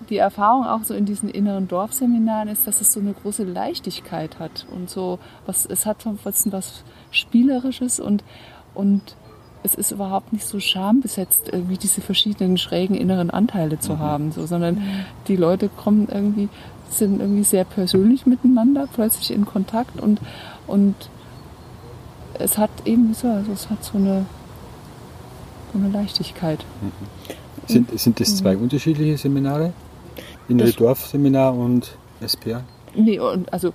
die 0.09 0.17
Erfahrung 0.17 0.65
auch 0.67 0.83
so 0.83 0.95
in 0.95 1.05
diesen 1.05 1.29
inneren 1.29 1.69
Dorfseminaren 1.69 2.49
ist, 2.49 2.67
dass 2.67 2.81
es 2.81 2.93
so 2.93 3.01
eine 3.01 3.13
große 3.13 3.45
Leichtigkeit 3.45 4.39
hat 4.39 4.67
und 4.75 4.89
so 4.89 5.19
was 5.47 5.67
es 5.67 5.85
hat 5.87 6.07
was, 6.25 6.51
was 6.51 6.85
spielerisches 7.11 8.01
und 8.01 8.25
und 8.75 9.15
es 9.63 9.75
ist 9.75 9.91
überhaupt 9.91 10.33
nicht 10.33 10.47
so 10.47 10.59
schambesetzt, 10.59 11.51
wie 11.53 11.77
diese 11.77 12.01
verschiedenen 12.01 12.57
schrägen 12.57 12.97
inneren 12.97 13.31
Anteile 13.31 13.79
zu 13.79 13.93
mhm. 13.93 13.99
haben, 13.99 14.33
so, 14.33 14.47
sondern 14.47 14.77
mhm. 14.77 15.05
die 15.29 15.37
Leute 15.37 15.69
kommen 15.69 16.09
irgendwie, 16.11 16.49
sind 16.89 17.21
irgendwie 17.21 17.45
sehr 17.45 17.65
persönlich 17.65 18.25
miteinander, 18.25 18.89
plötzlich 18.91 19.31
in 19.33 19.45
Kontakt 19.45 20.01
und, 20.01 20.21
und 20.67 20.95
es 22.41 22.59
hat 22.59 22.71
eben 22.85 23.15
so, 23.15 23.29
also 23.29 23.53
es 23.53 23.71
hat 23.71 23.83
so 23.85 23.99
eine, 23.99 24.27
so 25.73 25.79
eine 25.79 25.89
Leichtigkeit. 25.89 26.65
Mhm. 26.81 26.93
Sind, 27.67 28.01
sind 28.01 28.21
das 28.21 28.37
zwei 28.37 28.57
mhm. 28.57 28.65
unterschiedliche 28.65 29.17
Seminare? 29.17 29.73
Innere 30.49 30.73
Dorfseminar 30.73 31.55
und 31.55 31.97
SPR? 32.21 32.65
Nee, 32.95 33.21
also 33.51 33.73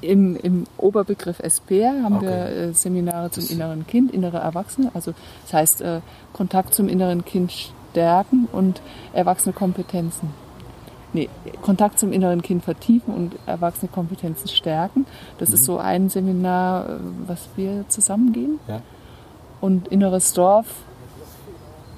im, 0.00 0.36
im 0.36 0.66
Oberbegriff 0.76 1.38
SPR 1.40 2.02
haben 2.02 2.16
okay. 2.16 2.26
wir 2.26 2.46
äh, 2.46 2.72
Seminare 2.72 3.30
zum 3.30 3.44
das 3.44 3.52
inneren 3.52 3.86
Kind, 3.86 4.12
innere 4.12 4.38
Erwachsene. 4.38 4.90
Also 4.94 5.14
das 5.44 5.52
heißt 5.52 5.80
äh, 5.82 6.00
Kontakt 6.32 6.74
zum 6.74 6.88
inneren 6.88 7.24
Kind 7.24 7.52
stärken 7.92 8.48
und 8.52 8.80
erwachsene 9.12 9.52
Kompetenzen. 9.52 10.30
Nee, 11.12 11.28
Kontakt 11.62 11.98
zum 11.98 12.12
inneren 12.12 12.42
Kind 12.42 12.64
vertiefen 12.64 13.14
und 13.14 13.34
erwachsene 13.46 13.90
Kompetenzen 13.90 14.48
stärken. 14.48 15.06
Das 15.38 15.48
mhm. 15.48 15.54
ist 15.54 15.64
so 15.64 15.78
ein 15.78 16.08
Seminar, 16.08 16.88
äh, 16.88 16.92
was 17.26 17.48
wir 17.56 17.84
zusammengehen. 17.88 18.60
Ja. 18.68 18.82
Und 19.60 19.88
inneres 19.88 20.34
Dorf 20.34 20.66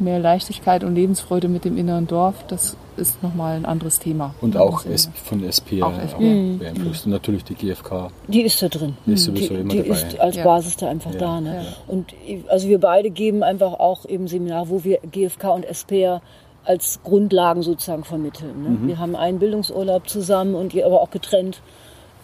mehr 0.00 0.18
Leichtigkeit 0.18 0.82
und 0.82 0.94
Lebensfreude 0.94 1.48
mit 1.48 1.64
dem 1.64 1.76
inneren 1.76 2.06
Dorf, 2.06 2.34
das 2.48 2.76
ist 2.96 3.22
nochmal 3.22 3.56
ein 3.56 3.64
anderes 3.64 3.98
Thema. 3.98 4.34
Und 4.40 4.56
auch 4.56 4.84
von 5.24 5.44
SPR, 5.44 5.86
auch 5.86 5.98
SPR. 5.98 6.20
Mhm. 6.20 6.58
beeinflusst. 6.58 7.06
Und 7.06 7.12
natürlich 7.12 7.44
die 7.44 7.54
GfK. 7.54 8.10
Die 8.28 8.42
ist 8.42 8.60
da 8.62 8.68
drin. 8.68 8.96
Die 9.06 9.12
ist 9.12 9.24
sowieso 9.24 9.54
die, 9.54 9.60
immer 9.60 9.72
die 9.72 9.82
dabei. 9.82 9.90
ist 9.90 10.20
als 10.20 10.36
Basis 10.36 10.76
da 10.76 10.88
einfach 10.88 11.12
ja. 11.12 11.18
da. 11.18 11.40
Ne? 11.40 11.64
Ja. 11.64 11.76
Und 11.86 12.14
also 12.48 12.68
wir 12.68 12.80
beide 12.80 13.10
geben 13.10 13.42
einfach 13.42 13.74
auch 13.74 14.04
eben 14.06 14.26
Seminar, 14.28 14.68
wo 14.68 14.84
wir 14.84 14.98
GfK 15.10 15.54
und 15.54 15.64
SPR 15.64 16.20
als 16.64 17.00
Grundlagen 17.02 17.62
sozusagen 17.62 18.04
vermitteln. 18.04 18.62
Ne? 18.62 18.68
Mhm. 18.70 18.88
Wir 18.88 18.98
haben 18.98 19.16
einen 19.16 19.38
Bildungsurlaub 19.38 20.08
zusammen 20.08 20.54
und 20.54 20.76
aber 20.76 21.00
auch 21.00 21.10
getrennt, 21.10 21.62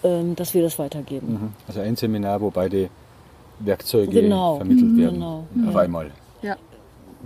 ähm, 0.04 0.36
dass 0.36 0.54
wir 0.54 0.62
das 0.62 0.78
weitergeben. 0.78 1.32
Mhm. 1.32 1.52
Also 1.68 1.80
ein 1.80 1.96
Seminar, 1.96 2.40
wo 2.40 2.50
beide 2.50 2.88
Werkzeuge 3.60 4.12
genau. 4.12 4.56
vermittelt 4.56 4.92
mhm. 4.92 4.98
werden. 4.98 5.14
Genau. 5.14 5.44
Auf 5.68 5.76
einmal. 5.76 6.10
Ja. 6.42 6.56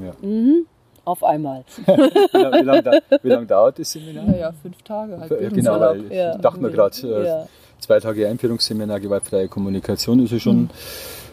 Ja. 0.02 0.12
Mhm. 0.22 0.66
Auf 1.04 1.24
einmal. 1.24 1.64
wie, 1.86 2.62
lange, 2.62 3.02
wie, 3.22 3.28
lange, 3.28 3.46
dauert 3.46 3.78
das 3.78 3.90
Seminar? 3.90 4.24
Naja, 4.24 4.52
fünf 4.62 4.80
Tage. 4.82 5.18
Halt 5.18 5.30
ja, 5.30 5.48
genau, 5.48 5.80
weil 5.80 6.12
ja. 6.12 6.34
ich 6.36 6.40
dachte 6.40 6.60
mir 6.60 6.70
gerade, 6.70 6.96
äh, 7.02 7.26
ja. 7.26 7.46
zwei 7.80 7.98
Tage 7.98 8.28
Einführungsseminar, 8.28 9.00
gewaltfreie 9.00 9.48
Kommunikation 9.48 10.22
ist 10.22 10.30
ja 10.30 10.38
schon 10.38 10.68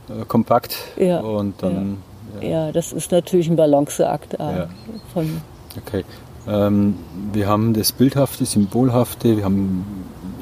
mhm. 0.09 0.21
äh, 0.21 0.25
kompakt. 0.25 0.77
Ja. 0.95 1.19
Und 1.19 1.61
dann, 1.61 1.97
ja. 2.41 2.71
das 2.71 2.93
ist 2.93 3.11
natürlich 3.11 3.49
ein 3.49 3.55
Balanceakt. 3.55 4.33
Äh, 4.35 4.67
von 5.13 5.41
okay. 5.77 6.03
Ähm, 6.47 6.95
wir 7.33 7.47
haben 7.47 7.73
das 7.73 7.91
Bildhafte, 7.91 8.45
Symbolhafte, 8.45 9.37
wir 9.37 9.43
haben 9.43 9.85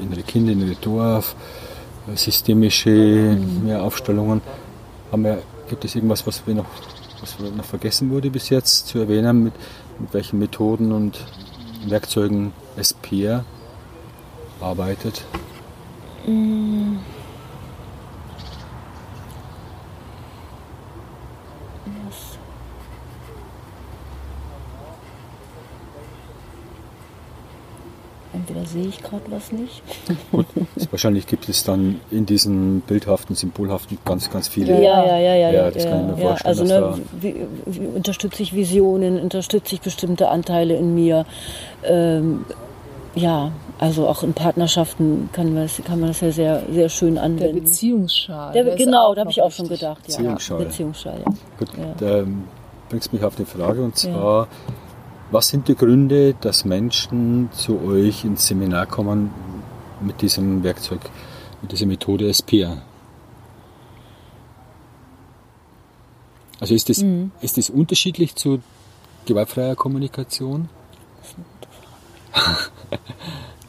innere 0.00 0.22
Kinder, 0.22 0.52
innere 0.52 0.76
Dorf, 0.76 1.34
systemische 2.14 3.36
mhm. 3.38 3.70
Aufstellungen. 3.76 4.40
Haben 5.10 5.24
wir, 5.24 5.42
gibt 5.68 5.84
es 5.84 5.94
irgendwas, 5.94 6.26
was 6.26 6.46
wir 6.46 6.54
noch 6.54 6.66
was 7.20 7.38
noch 7.38 7.64
vergessen 7.64 8.10
wurde 8.10 8.30
bis 8.30 8.50
jetzt 8.50 8.88
zu 8.88 8.98
erwähnen, 8.98 9.44
mit, 9.44 9.54
mit 9.98 10.14
welchen 10.14 10.38
Methoden 10.38 10.92
und 10.92 11.18
Werkzeugen 11.86 12.52
SPR 12.76 13.44
arbeitet? 14.60 15.24
Mm. 16.26 16.96
Sehe 28.76 28.88
ich 28.88 29.02
gerade 29.02 29.24
was 29.30 29.52
nicht. 29.52 29.82
Gut, 30.30 30.46
wahrscheinlich 30.90 31.26
gibt 31.26 31.48
es 31.48 31.64
dann 31.64 32.00
in 32.10 32.26
diesen 32.26 32.80
bildhaften, 32.82 33.34
symbolhaften 33.34 33.98
ganz, 34.04 34.30
ganz 34.30 34.48
viele. 34.48 34.74
Ja, 34.82 35.04
ja, 35.04 35.18
ja, 35.18 35.34
ja. 35.34 35.50
ja, 35.50 35.70
das 35.70 35.84
ja, 35.84 35.90
kann 35.90 36.10
ich 36.10 36.16
mir 36.16 36.22
vorstellen. 36.22 36.58
also 36.58 36.64
ne, 36.64 36.98
wie, 37.20 37.34
wie 37.66 37.86
unterstütze 37.86 38.42
ich 38.42 38.54
Visionen, 38.54 39.20
unterstütze 39.20 39.74
ich 39.74 39.80
bestimmte 39.80 40.28
Anteile 40.28 40.76
in 40.76 40.94
mir. 40.94 41.24
Ähm, 41.84 42.44
ja, 43.14 43.50
also 43.78 44.06
auch 44.06 44.22
in 44.22 44.34
Partnerschaften 44.34 45.30
kann 45.32 45.54
man 45.54 45.62
das, 45.62 45.80
kann 45.82 46.00
man 46.00 46.10
das 46.10 46.20
ja 46.20 46.30
sehr, 46.32 46.62
sehr 46.70 46.88
schön 46.90 47.16
anwenden. 47.16 47.54
Der 47.54 47.62
Beziehungsschal. 47.62 48.52
Der, 48.52 48.76
genau, 48.76 49.14
da 49.14 49.22
habe 49.22 49.30
ich 49.30 49.40
auch 49.40 49.50
schon 49.50 49.68
gedacht. 49.68 50.00
Ja. 50.06 50.16
Beziehungsschal. 50.16 50.58
Beziehungsschal, 50.58 51.18
ja. 51.24 51.32
Gut, 51.58 51.68
da 51.98 52.24
bringst 52.90 53.12
mich 53.14 53.24
auf 53.24 53.34
die 53.36 53.46
Frage 53.46 53.82
und 53.82 53.96
zwar 53.96 54.48
was 55.30 55.48
sind 55.48 55.68
die 55.68 55.74
Gründe, 55.74 56.34
dass 56.40 56.64
Menschen 56.64 57.50
zu 57.52 57.80
euch 57.82 58.24
ins 58.24 58.46
Seminar 58.46 58.86
kommen 58.86 59.30
mit 60.00 60.22
diesem 60.22 60.62
Werkzeug, 60.62 61.00
mit 61.62 61.72
dieser 61.72 61.86
Methode 61.86 62.28
SPR? 62.28 62.82
Also 66.60 66.74
ist 66.74 66.88
das, 66.88 67.02
mhm. 67.02 67.32
ist 67.40 67.58
das 67.58 67.70
unterschiedlich 67.70 68.34
zu 68.34 68.60
gewaltfreier 69.26 69.76
Kommunikation? 69.76 70.68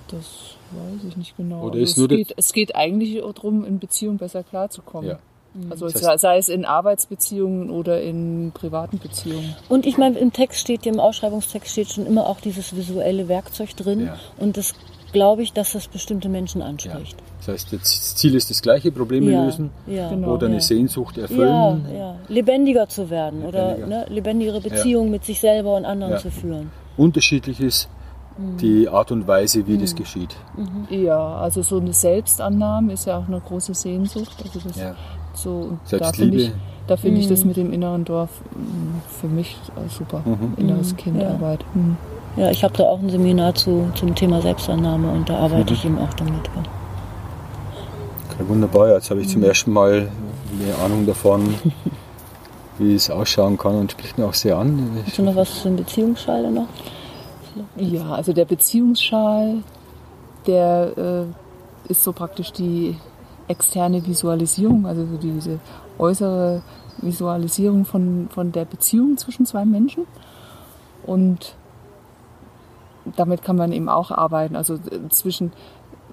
Das 0.10 0.56
weiß 0.72 1.04
ich 1.06 1.18
nicht 1.18 1.36
genau. 1.36 1.64
Oder 1.64 1.80
also 1.80 1.84
ist 1.84 1.92
es, 1.92 1.98
nur 1.98 2.08
geht, 2.08 2.34
es 2.38 2.54
geht 2.54 2.76
eigentlich 2.78 3.22
darum, 3.22 3.66
in 3.66 3.80
Beziehungen 3.80 4.18
besser 4.18 4.42
klarzukommen. 4.42 5.10
Ja. 5.10 5.20
Mhm. 5.58 5.72
Also 5.72 5.90
das 5.90 6.06
heißt, 6.08 6.22
sei 6.22 6.38
es 6.38 6.50
in 6.50 6.66
Arbeitsbeziehungen 6.66 7.70
oder 7.70 8.02
in 8.02 8.52
privaten 8.54 9.00
Beziehungen. 9.00 9.56
Und 9.70 9.86
ich 9.86 9.98
meine, 9.98 10.18
im 10.20 10.34
Text 10.34 10.60
steht, 10.60 10.86
im 10.86 11.00
Ausschreibungstext 11.00 11.72
steht 11.72 11.92
schon 11.92 12.06
immer 12.06 12.28
auch 12.28 12.40
dieses 12.40 12.76
visuelle 12.76 13.28
Werkzeug 13.28 13.76
drin. 13.76 14.06
Ja. 14.06 14.18
Und 14.38 14.58
das 14.58 14.74
glaube 15.12 15.42
ich, 15.42 15.54
dass 15.54 15.74
das 15.74 15.88
bestimmte 15.88 16.30
Menschen 16.30 16.62
anspricht. 16.62 17.18
Ja. 17.20 17.28
Das 17.38 17.48
heißt, 17.48 17.74
das 17.74 18.16
Ziel 18.16 18.36
ist 18.36 18.50
das 18.50 18.62
gleiche, 18.62 18.92
Probleme 18.92 19.32
ja, 19.32 19.46
lösen 19.46 19.70
ja, 19.88 20.10
genau, 20.10 20.34
oder 20.34 20.48
eine 20.48 20.60
Sehnsucht 20.60 21.18
erfüllen. 21.18 21.86
Lebendiger 22.28 22.90
zu 22.90 23.10
werden 23.10 23.42
Lebendiger. 23.42 23.78
oder 23.78 23.88
ne, 23.88 24.06
lebendigere 24.10 24.62
Beziehungen 24.62 25.12
mit 25.12 25.24
sich 25.24 25.40
selber 25.40 25.78
und 25.78 25.86
anderen 25.86 26.18
zu 26.18 26.30
führen. 26.30 26.72
Unterschiedlich 26.98 27.62
ist 27.62 27.90
mhm. 28.38 28.58
die 28.58 28.90
Art 28.90 29.12
und 29.12 29.28
Weise, 29.28 29.66
wie 29.66 29.76
mhm. 29.76 29.82
das 29.82 29.96
geschieht. 29.96 30.36
Mhm. 30.58 30.88
Ja, 30.90 31.38
also 31.38 31.62
so 31.62 31.80
eine 31.80 31.94
Selbstannahme 31.94 32.94
ist 32.94 33.06
ja 33.06 33.18
auch 33.18 33.28
eine 33.28 33.40
große 33.40 33.74
Sehnsucht. 33.74 34.36
Also 34.44 34.60
das 34.68 34.78
so, 35.38 35.78
da 35.90 36.12
finde 36.12 36.38
ich, 36.38 36.52
da 36.88 36.98
find 36.98 37.18
ich 37.18 37.28
das 37.28 37.42
mhm. 37.42 37.48
mit 37.48 37.58
dem 37.58 37.74
inneren 37.74 38.06
Dorf 38.06 38.30
mm, 38.52 39.02
für 39.20 39.28
mich 39.28 39.56
super. 39.90 40.24
Mhm. 40.26 40.54
Inneres 40.58 40.94
mhm. 40.94 40.98
Kindarbeit. 40.98 41.62
Ja. 41.62 41.82
Mhm. 41.82 41.98
ja, 42.38 42.52
ich 42.52 42.64
habe 42.64 42.76
da 42.76 42.84
auch 42.84 43.00
ein 43.00 43.10
Seminar 43.10 43.54
zu, 43.54 43.92
zum 43.94 44.16
Thema 44.16 44.42
Selbstannahme 44.42 45.12
und 45.12 45.30
da 45.30 45.38
arbeite 45.38 45.74
ich 45.74 45.86
eben 45.86 46.00
auch 46.00 46.14
damit. 46.14 46.50
Okay, 48.30 48.48
wunderbar, 48.48 48.94
jetzt 48.94 49.10
habe 49.12 49.22
ich 49.22 49.30
zum 49.30 49.44
ersten 49.44 49.72
Mal 49.72 50.10
eine 50.60 50.76
Ahnung 50.84 51.06
davon, 51.06 51.54
wie 52.80 52.96
es 52.96 53.10
ausschauen 53.10 53.58
kann 53.58 53.76
und 53.76 53.92
spricht 53.92 54.18
mir 54.18 54.26
auch 54.26 54.34
sehr 54.34 54.58
an. 54.58 55.04
Hast 55.06 55.18
du 55.18 55.24
noch 55.24 55.36
was 55.36 55.62
zum 55.62 55.76
Beziehungsschal 55.76 56.50
noch? 56.52 56.68
Ja, 57.76 58.12
also 58.12 58.34
der 58.34 58.46
Beziehungsschal, 58.46 59.58
der 60.46 61.28
äh, 61.88 61.92
ist 61.92 62.04
so 62.04 62.12
praktisch 62.14 62.52
die 62.52 62.96
externe 63.48 64.06
Visualisierung, 64.06 64.86
also 64.86 65.06
so 65.06 65.18
diese 65.18 65.60
äußere 65.98 66.62
Visualisierung 67.02 67.86
von, 67.86 68.28
von 68.32 68.52
der 68.52 68.66
Beziehung 68.66 69.18
zwischen 69.18 69.46
zwei 69.46 69.66
Menschen. 69.66 70.06
Und 71.06 71.56
damit 73.16 73.42
kann 73.42 73.56
man 73.56 73.72
eben 73.72 73.90
auch 73.90 74.12
arbeiten. 74.12 74.56
Also 74.56 74.76
äh, 74.76 75.10
zwischen, 75.10 75.54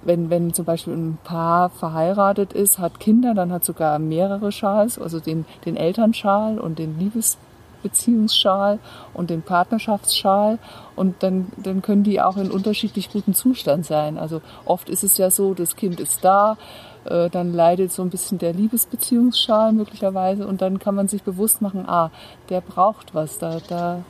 wenn, 0.04 0.30
wenn 0.30 0.52
zum 0.52 0.64
Beispiel 0.64 0.94
ein 0.94 1.18
Paar 1.24 1.70
verheiratet 1.70 2.52
ist, 2.52 2.78
hat 2.78 3.00
Kinder, 3.00 3.34
dann 3.34 3.52
hat 3.52 3.64
sogar 3.64 3.98
mehrere 3.98 4.52
Schals, 4.52 4.98
also 4.98 5.20
den, 5.20 5.44
den 5.64 5.76
Elternschal 5.76 6.60
und 6.60 6.78
den 6.78 6.98
Liebesbeziehungsschal 6.98 8.78
und 9.14 9.30
den 9.30 9.42
Partnerschaftsschal. 9.42 10.58
Und 10.94 11.22
dann, 11.22 11.48
dann 11.56 11.82
können 11.82 12.04
die 12.04 12.20
auch 12.20 12.36
in 12.36 12.50
unterschiedlich 12.50 13.10
guten 13.10 13.34
Zustand 13.34 13.86
sein. 13.86 14.18
Also 14.18 14.42
oft 14.64 14.88
ist 14.88 15.02
es 15.02 15.18
ja 15.18 15.30
so, 15.30 15.54
das 15.54 15.76
Kind 15.76 15.98
ist 15.98 16.24
da, 16.24 16.56
äh, 17.04 17.30
dann 17.30 17.52
leidet 17.52 17.92
so 17.92 18.02
ein 18.02 18.10
bisschen 18.10 18.38
der 18.38 18.52
Liebesbeziehungsschal 18.52 19.72
möglicherweise 19.72 20.46
und 20.46 20.62
dann 20.62 20.78
kann 20.78 20.94
man 20.94 21.08
sich 21.08 21.22
bewusst 21.22 21.62
machen, 21.62 21.84
ah, 21.86 22.10
der 22.48 22.60
braucht 22.60 23.14
was, 23.14 23.38
da, 23.38 23.60
da, 23.68 24.02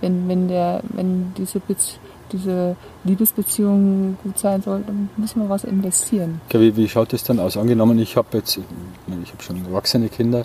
wenn, 0.00 0.28
wenn 0.28 0.48
der, 0.48 0.82
wenn 0.94 1.32
diese 1.36 1.60
Beziehung 1.60 2.00
diese 2.32 2.76
Liebesbeziehung 3.04 4.16
gut 4.22 4.38
sein 4.38 4.62
soll, 4.62 4.82
dann 4.86 5.08
müssen 5.16 5.40
wir 5.40 5.48
was 5.48 5.64
investieren. 5.64 6.40
Okay, 6.48 6.60
wie, 6.60 6.76
wie 6.76 6.88
schaut 6.88 7.12
das 7.12 7.24
dann 7.24 7.40
aus? 7.40 7.56
Angenommen, 7.56 7.98
ich 7.98 8.16
habe 8.16 8.36
jetzt, 8.38 8.58
ich 8.58 9.32
habe 9.32 9.42
schon 9.42 9.64
erwachsene 9.64 10.08
Kinder, 10.08 10.44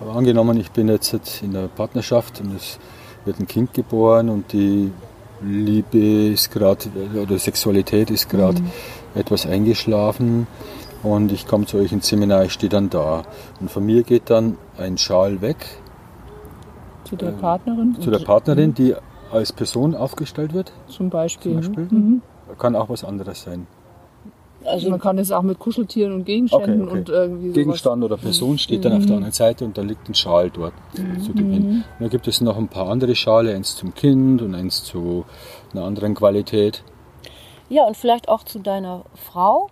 aber 0.00 0.16
angenommen, 0.16 0.58
ich 0.58 0.70
bin 0.70 0.88
jetzt 0.88 1.14
in 1.42 1.52
der 1.52 1.68
Partnerschaft 1.68 2.40
und 2.40 2.56
es 2.56 2.78
wird 3.24 3.38
ein 3.38 3.46
Kind 3.46 3.74
geboren 3.74 4.28
und 4.30 4.52
die 4.52 4.90
Liebe 5.42 6.32
ist 6.32 6.50
gerade, 6.50 6.88
oder 7.14 7.38
Sexualität 7.38 8.10
ist 8.10 8.28
gerade 8.28 8.60
mhm. 8.60 8.70
etwas 9.14 9.46
eingeschlafen 9.46 10.46
und 11.02 11.32
ich 11.32 11.46
komme 11.46 11.66
zu 11.66 11.78
euch 11.78 11.92
ins 11.92 12.08
Seminar, 12.08 12.44
ich 12.44 12.52
stehe 12.52 12.70
dann 12.70 12.90
da. 12.90 13.22
Und 13.60 13.70
von 13.70 13.84
mir 13.84 14.02
geht 14.02 14.30
dann 14.30 14.58
ein 14.78 14.98
Schal 14.98 15.40
weg. 15.40 15.56
Zu 17.04 17.16
der 17.16 17.32
Partnerin? 17.32 17.96
Zu 18.00 18.10
der 18.10 18.18
Partnerin, 18.18 18.74
die 18.74 18.94
als 19.32 19.52
Person 19.52 19.94
aufgestellt 19.94 20.52
wird. 20.52 20.72
Zum 20.88 21.10
Beispiel. 21.10 21.60
Zum 21.60 21.74
Beispiel. 21.74 21.98
Mhm. 21.98 22.22
Kann 22.58 22.76
auch 22.76 22.88
was 22.88 23.04
anderes 23.04 23.42
sein. 23.42 23.66
Also 24.64 24.90
man 24.90 25.00
kann 25.00 25.16
es 25.18 25.32
auch 25.32 25.42
mit 25.42 25.58
Kuscheltieren 25.58 26.12
und 26.12 26.24
Gegenständen 26.24 26.82
okay, 26.82 26.90
okay. 26.90 26.98
und 26.98 27.08
irgendwie 27.08 27.52
Gegenstand 27.52 28.04
oder 28.04 28.18
Person 28.18 28.58
steht 28.58 28.84
dann 28.84 28.92
mhm. 28.92 28.98
auf 28.98 29.06
der 29.06 29.16
anderen 29.16 29.32
Seite 29.32 29.64
und 29.64 29.78
da 29.78 29.82
liegt 29.82 30.08
ein 30.08 30.14
Schal 30.14 30.50
dort 30.50 30.74
mhm. 30.98 31.20
zu 31.22 31.32
gewinnen. 31.32 31.72
Mhm. 31.72 31.84
Dann 31.98 32.10
gibt 32.10 32.28
es 32.28 32.40
noch 32.42 32.58
ein 32.58 32.68
paar 32.68 32.88
andere 32.88 33.14
Schale, 33.14 33.54
eins 33.54 33.76
zum 33.76 33.94
Kind 33.94 34.42
und 34.42 34.54
eins 34.54 34.84
zu 34.84 35.24
einer 35.72 35.84
anderen 35.84 36.14
Qualität. 36.14 36.82
Ja, 37.70 37.84
und 37.84 37.96
vielleicht 37.96 38.28
auch 38.28 38.42
zu 38.44 38.58
deiner 38.58 39.04
Frau. 39.14 39.70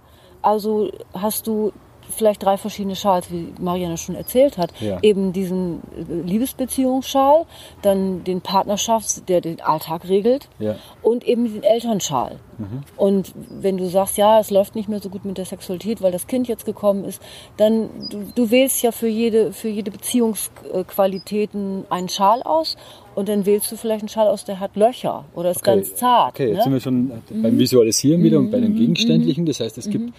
Also 0.48 0.90
hast 1.12 1.46
du 1.46 1.72
vielleicht 2.10 2.42
drei 2.42 2.56
verschiedene 2.56 2.96
Schals, 2.96 3.30
wie 3.30 3.48
Marianne 3.60 3.96
schon 3.96 4.14
erzählt 4.14 4.58
hat. 4.58 4.72
Ja. 4.80 4.98
Eben 5.02 5.32
diesen 5.32 5.80
äh, 5.96 6.26
Liebesbeziehungsschal, 6.26 7.44
dann 7.82 8.24
den 8.24 8.40
Partnerschafts-, 8.40 9.24
der 9.24 9.40
den 9.40 9.60
Alltag 9.60 10.08
regelt 10.08 10.48
ja. 10.58 10.76
und 11.02 11.26
eben 11.26 11.52
den 11.52 11.62
Elternschal. 11.62 12.36
Mhm. 12.58 12.82
Und 12.96 13.32
wenn 13.50 13.76
du 13.76 13.88
sagst, 13.88 14.16
ja, 14.16 14.40
es 14.40 14.50
läuft 14.50 14.74
nicht 14.74 14.88
mehr 14.88 15.00
so 15.00 15.10
gut 15.10 15.24
mit 15.24 15.38
der 15.38 15.44
Sexualität, 15.44 16.02
weil 16.02 16.12
das 16.12 16.26
Kind 16.26 16.48
jetzt 16.48 16.64
gekommen 16.64 17.04
ist, 17.04 17.22
dann 17.56 17.90
du, 18.10 18.24
du 18.34 18.50
wählst 18.50 18.82
ja 18.82 18.90
für 18.90 19.08
jede, 19.08 19.52
für 19.52 19.68
jede 19.68 19.90
Beziehungsqualitäten 19.90 21.84
einen 21.90 22.08
Schal 22.08 22.42
aus 22.42 22.76
und 23.14 23.28
dann 23.28 23.46
wählst 23.46 23.70
du 23.70 23.76
vielleicht 23.76 24.02
einen 24.02 24.08
Schal 24.08 24.28
aus, 24.28 24.44
der 24.44 24.60
hat 24.60 24.76
Löcher 24.76 25.24
oder 25.34 25.50
ist 25.50 25.58
okay. 25.58 25.76
ganz 25.76 25.94
zart. 25.94 26.34
Okay, 26.34 26.48
jetzt 26.48 26.56
ne? 26.56 26.62
sind 26.64 26.72
wir 26.72 26.80
schon 26.80 27.12
beim 27.42 27.58
Visualisieren 27.58 28.20
mhm. 28.20 28.24
wieder 28.24 28.38
und 28.38 28.50
bei 28.50 28.60
den 28.60 28.72
mhm. 28.72 28.78
Gegenständlichen. 28.78 29.46
Das 29.46 29.60
heißt, 29.60 29.78
es 29.78 29.86
mhm. 29.86 29.90
gibt 29.90 30.12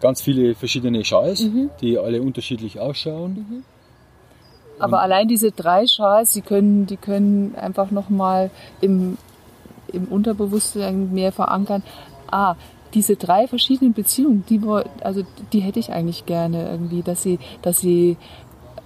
ganz 0.00 0.22
viele 0.22 0.54
verschiedene 0.54 1.04
Schals, 1.04 1.42
mhm. 1.42 1.70
die 1.80 1.98
alle 1.98 2.22
unterschiedlich 2.22 2.78
ausschauen. 2.78 3.46
Mhm. 3.48 3.64
Aber 4.78 5.00
allein 5.00 5.26
diese 5.26 5.50
drei 5.50 5.86
Schals, 5.86 6.32
die 6.32 6.40
können, 6.40 6.86
die 6.86 6.96
können 6.96 7.54
einfach 7.56 7.90
nochmal 7.90 8.50
im, 8.80 9.18
im 9.92 10.04
Unterbewusstsein 10.04 11.12
mehr 11.12 11.32
verankern. 11.32 11.82
Ah, 12.30 12.54
diese 12.94 13.16
drei 13.16 13.46
verschiedenen 13.46 13.92
Beziehungen, 13.92 14.44
die, 14.48 14.60
also 15.02 15.22
die 15.52 15.60
hätte 15.60 15.78
ich 15.78 15.92
eigentlich 15.92 16.26
gerne 16.26 16.70
irgendwie, 16.70 17.02
dass 17.02 17.22
sie, 17.22 17.38
dass 17.60 17.80
sie 17.80 18.16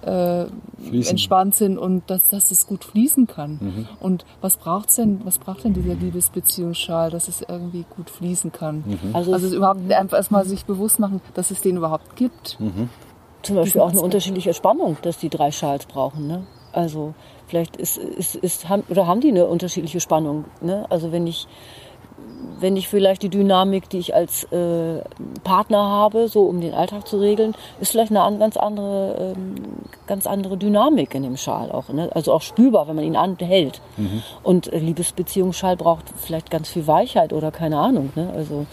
äh, 0.05 0.45
entspannt 0.91 1.55
sind 1.55 1.77
und 1.77 2.09
dass, 2.09 2.27
dass 2.29 2.51
es 2.51 2.67
gut 2.67 2.83
fließen 2.83 3.27
kann. 3.27 3.59
Mhm. 3.61 3.87
Und 3.99 4.25
was 4.41 4.57
braucht's 4.57 4.95
denn, 4.95 5.21
was 5.23 5.39
braucht 5.39 5.63
denn 5.63 5.73
dieser 5.73 5.95
Liebesbeziehungsschal, 5.95 7.09
dass 7.09 7.27
es 7.27 7.41
irgendwie 7.41 7.85
gut 7.95 8.09
fließen 8.09 8.51
kann? 8.51 8.83
Mhm. 8.85 9.15
Also, 9.15 9.33
also 9.33 9.55
überhaupt 9.55 9.91
einfach 9.91 10.17
erstmal 10.17 10.45
sich 10.45 10.65
bewusst 10.65 10.99
machen, 10.99 11.21
dass 11.33 11.51
es 11.51 11.61
den 11.61 11.77
überhaupt 11.77 12.15
gibt. 12.15 12.59
Mhm. 12.59 12.89
Zum 13.41 13.57
Beispiel 13.57 13.81
auch 13.81 13.91
eine 13.91 14.01
unterschiedliche 14.01 14.53
Spannung, 14.53 14.97
dass 15.01 15.17
die 15.17 15.29
drei 15.29 15.51
Schals 15.51 15.85
brauchen. 15.85 16.27
Ne? 16.27 16.45
Also 16.71 17.13
vielleicht 17.47 17.75
ist, 17.75 17.97
ist, 17.97 18.35
ist, 18.35 18.69
haben, 18.69 18.83
oder 18.89 19.05
haben 19.05 19.21
die 19.21 19.29
eine 19.29 19.45
unterschiedliche 19.45 19.99
Spannung. 19.99 20.45
Ne? 20.61 20.85
Also 20.89 21.11
wenn 21.11 21.27
ich 21.27 21.47
wenn 22.59 22.77
ich 22.77 22.87
vielleicht 22.87 23.23
die 23.23 23.29
Dynamik, 23.29 23.89
die 23.89 23.97
ich 23.97 24.15
als 24.15 24.45
äh, 24.45 25.01
Partner 25.43 25.79
habe, 25.79 26.27
so 26.27 26.41
um 26.45 26.61
den 26.61 26.73
Alltag 26.73 27.07
zu 27.07 27.17
regeln, 27.17 27.55
ist 27.79 27.91
vielleicht 27.91 28.15
eine 28.15 28.37
ganz 28.37 28.57
andere, 28.57 29.35
ähm, 29.35 29.55
ganz 30.07 30.27
andere 30.27 30.57
Dynamik 30.57 31.15
in 31.15 31.23
dem 31.23 31.37
Schal 31.37 31.71
auch. 31.71 31.89
Ne? 31.89 32.09
Also 32.13 32.33
auch 32.33 32.41
spürbar, 32.41 32.87
wenn 32.87 32.95
man 32.95 33.05
ihn 33.05 33.15
anhält. 33.15 33.81
Mhm. 33.97 34.23
Und 34.43 34.71
äh, 34.71 34.79
Liebesbeziehungsschal 34.79 35.77
braucht 35.77 36.05
vielleicht 36.17 36.49
ganz 36.51 36.69
viel 36.69 36.87
Weichheit 36.87 37.33
oder 37.33 37.51
keine 37.51 37.77
Ahnung. 37.77 38.11
Ne? 38.15 38.31
Also, 38.35 38.65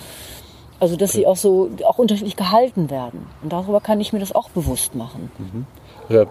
also 0.78 0.96
dass 0.96 1.10
okay. 1.10 1.18
sie 1.18 1.26
auch 1.26 1.36
so 1.36 1.70
auch 1.84 1.98
unterschiedlich 1.98 2.36
gehalten 2.36 2.90
werden. 2.90 3.26
Und 3.42 3.52
darüber 3.52 3.80
kann 3.80 4.00
ich 4.00 4.12
mir 4.12 4.20
das 4.20 4.32
auch 4.32 4.50
bewusst 4.50 4.94
machen. 4.94 5.30
Mhm. 5.38 5.66
Ja, 6.14 6.26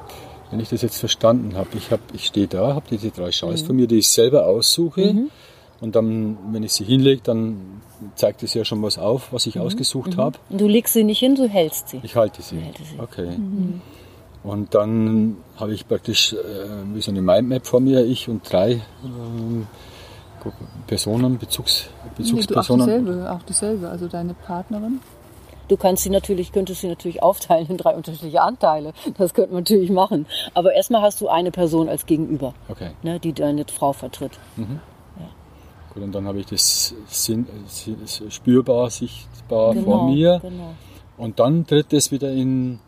wenn 0.51 0.59
ich 0.59 0.69
das 0.69 0.81
jetzt 0.81 0.97
verstanden 0.97 1.55
habe, 1.55 1.69
ich, 1.75 1.91
hab, 1.91 1.99
ich 2.13 2.25
stehe 2.25 2.47
da, 2.47 2.73
habe 2.73 2.85
diese 2.89 3.11
drei 3.11 3.31
Schals 3.31 3.61
mhm. 3.63 3.67
von 3.67 3.75
mir, 3.75 3.87
die 3.87 3.99
ich 3.99 4.09
selber 4.09 4.47
aussuche. 4.47 5.13
Mhm. 5.13 5.31
Und 5.81 5.95
dann, 5.95 6.37
wenn 6.51 6.63
ich 6.63 6.73
sie 6.73 6.83
hinlege, 6.83 7.21
dann 7.23 7.81
zeigt 8.15 8.43
es 8.43 8.53
ja 8.53 8.65
schon 8.65 8.81
was 8.81 8.97
auf, 8.97 9.31
was 9.31 9.45
ich 9.45 9.55
mhm. 9.55 9.61
ausgesucht 9.61 10.17
mhm. 10.17 10.21
habe. 10.21 10.39
Du 10.49 10.67
legst 10.67 10.93
sie 10.93 11.03
nicht 11.03 11.19
hin, 11.19 11.35
du 11.35 11.47
hältst 11.47 11.89
sie. 11.89 12.01
Ich 12.03 12.15
halte 12.15 12.41
sie. 12.41 12.57
sie. 12.59 12.99
Okay. 12.99 13.37
Mhm. 13.37 13.81
Und 14.43 14.73
dann 14.73 15.37
habe 15.57 15.73
ich 15.73 15.87
praktisch 15.87 16.33
äh, 16.33 16.37
wie 16.93 17.01
so 17.01 17.11
eine 17.11 17.21
Mindmap 17.21 17.67
vor 17.67 17.81
mir, 17.81 18.05
ich 18.05 18.29
und 18.29 18.49
drei 18.49 18.71
äh, 18.71 18.81
Personen, 20.87 21.37
Bezugs, 21.37 21.89
Bezugspersonen. 22.15 22.85
Nee, 22.85 22.93
auch 22.93 23.03
dieselbe, 23.03 23.31
auch 23.31 23.43
dieselbe, 23.43 23.89
also 23.89 24.07
deine 24.07 24.33
Partnerin. 24.33 25.01
Du 25.67 25.77
kannst 25.77 26.03
sie 26.03 26.09
natürlich, 26.09 26.51
könntest 26.51 26.81
sie 26.81 26.87
natürlich 26.87 27.21
aufteilen 27.21 27.67
in 27.69 27.77
drei 27.77 27.93
unterschiedliche 27.95 28.41
Anteile. 28.41 28.93
Das 29.17 29.33
könnte 29.33 29.53
man 29.53 29.61
natürlich 29.61 29.91
machen. 29.91 30.25
Aber 30.55 30.73
erstmal 30.73 31.03
hast 31.03 31.21
du 31.21 31.27
eine 31.27 31.51
Person 31.51 31.89
als 31.89 32.07
Gegenüber, 32.07 32.55
okay. 32.69 32.91
ne, 33.03 33.19
die 33.19 33.33
deine 33.33 33.65
Frau 33.65 33.93
vertritt. 33.93 34.31
Mhm. 34.55 34.79
Und 36.01 36.13
dann 36.13 36.27
habe 36.27 36.39
ich 36.39 36.45
das 36.45 36.95
spürbar, 38.29 38.89
sichtbar 38.89 39.73
genau, 39.73 39.85
vor 39.85 40.09
mir. 40.09 40.39
Genau. 40.41 40.73
Und 41.17 41.39
dann 41.39 41.65
tritt 41.65 41.93
es 41.93 42.11
wieder 42.11 42.31
in, 42.31 42.79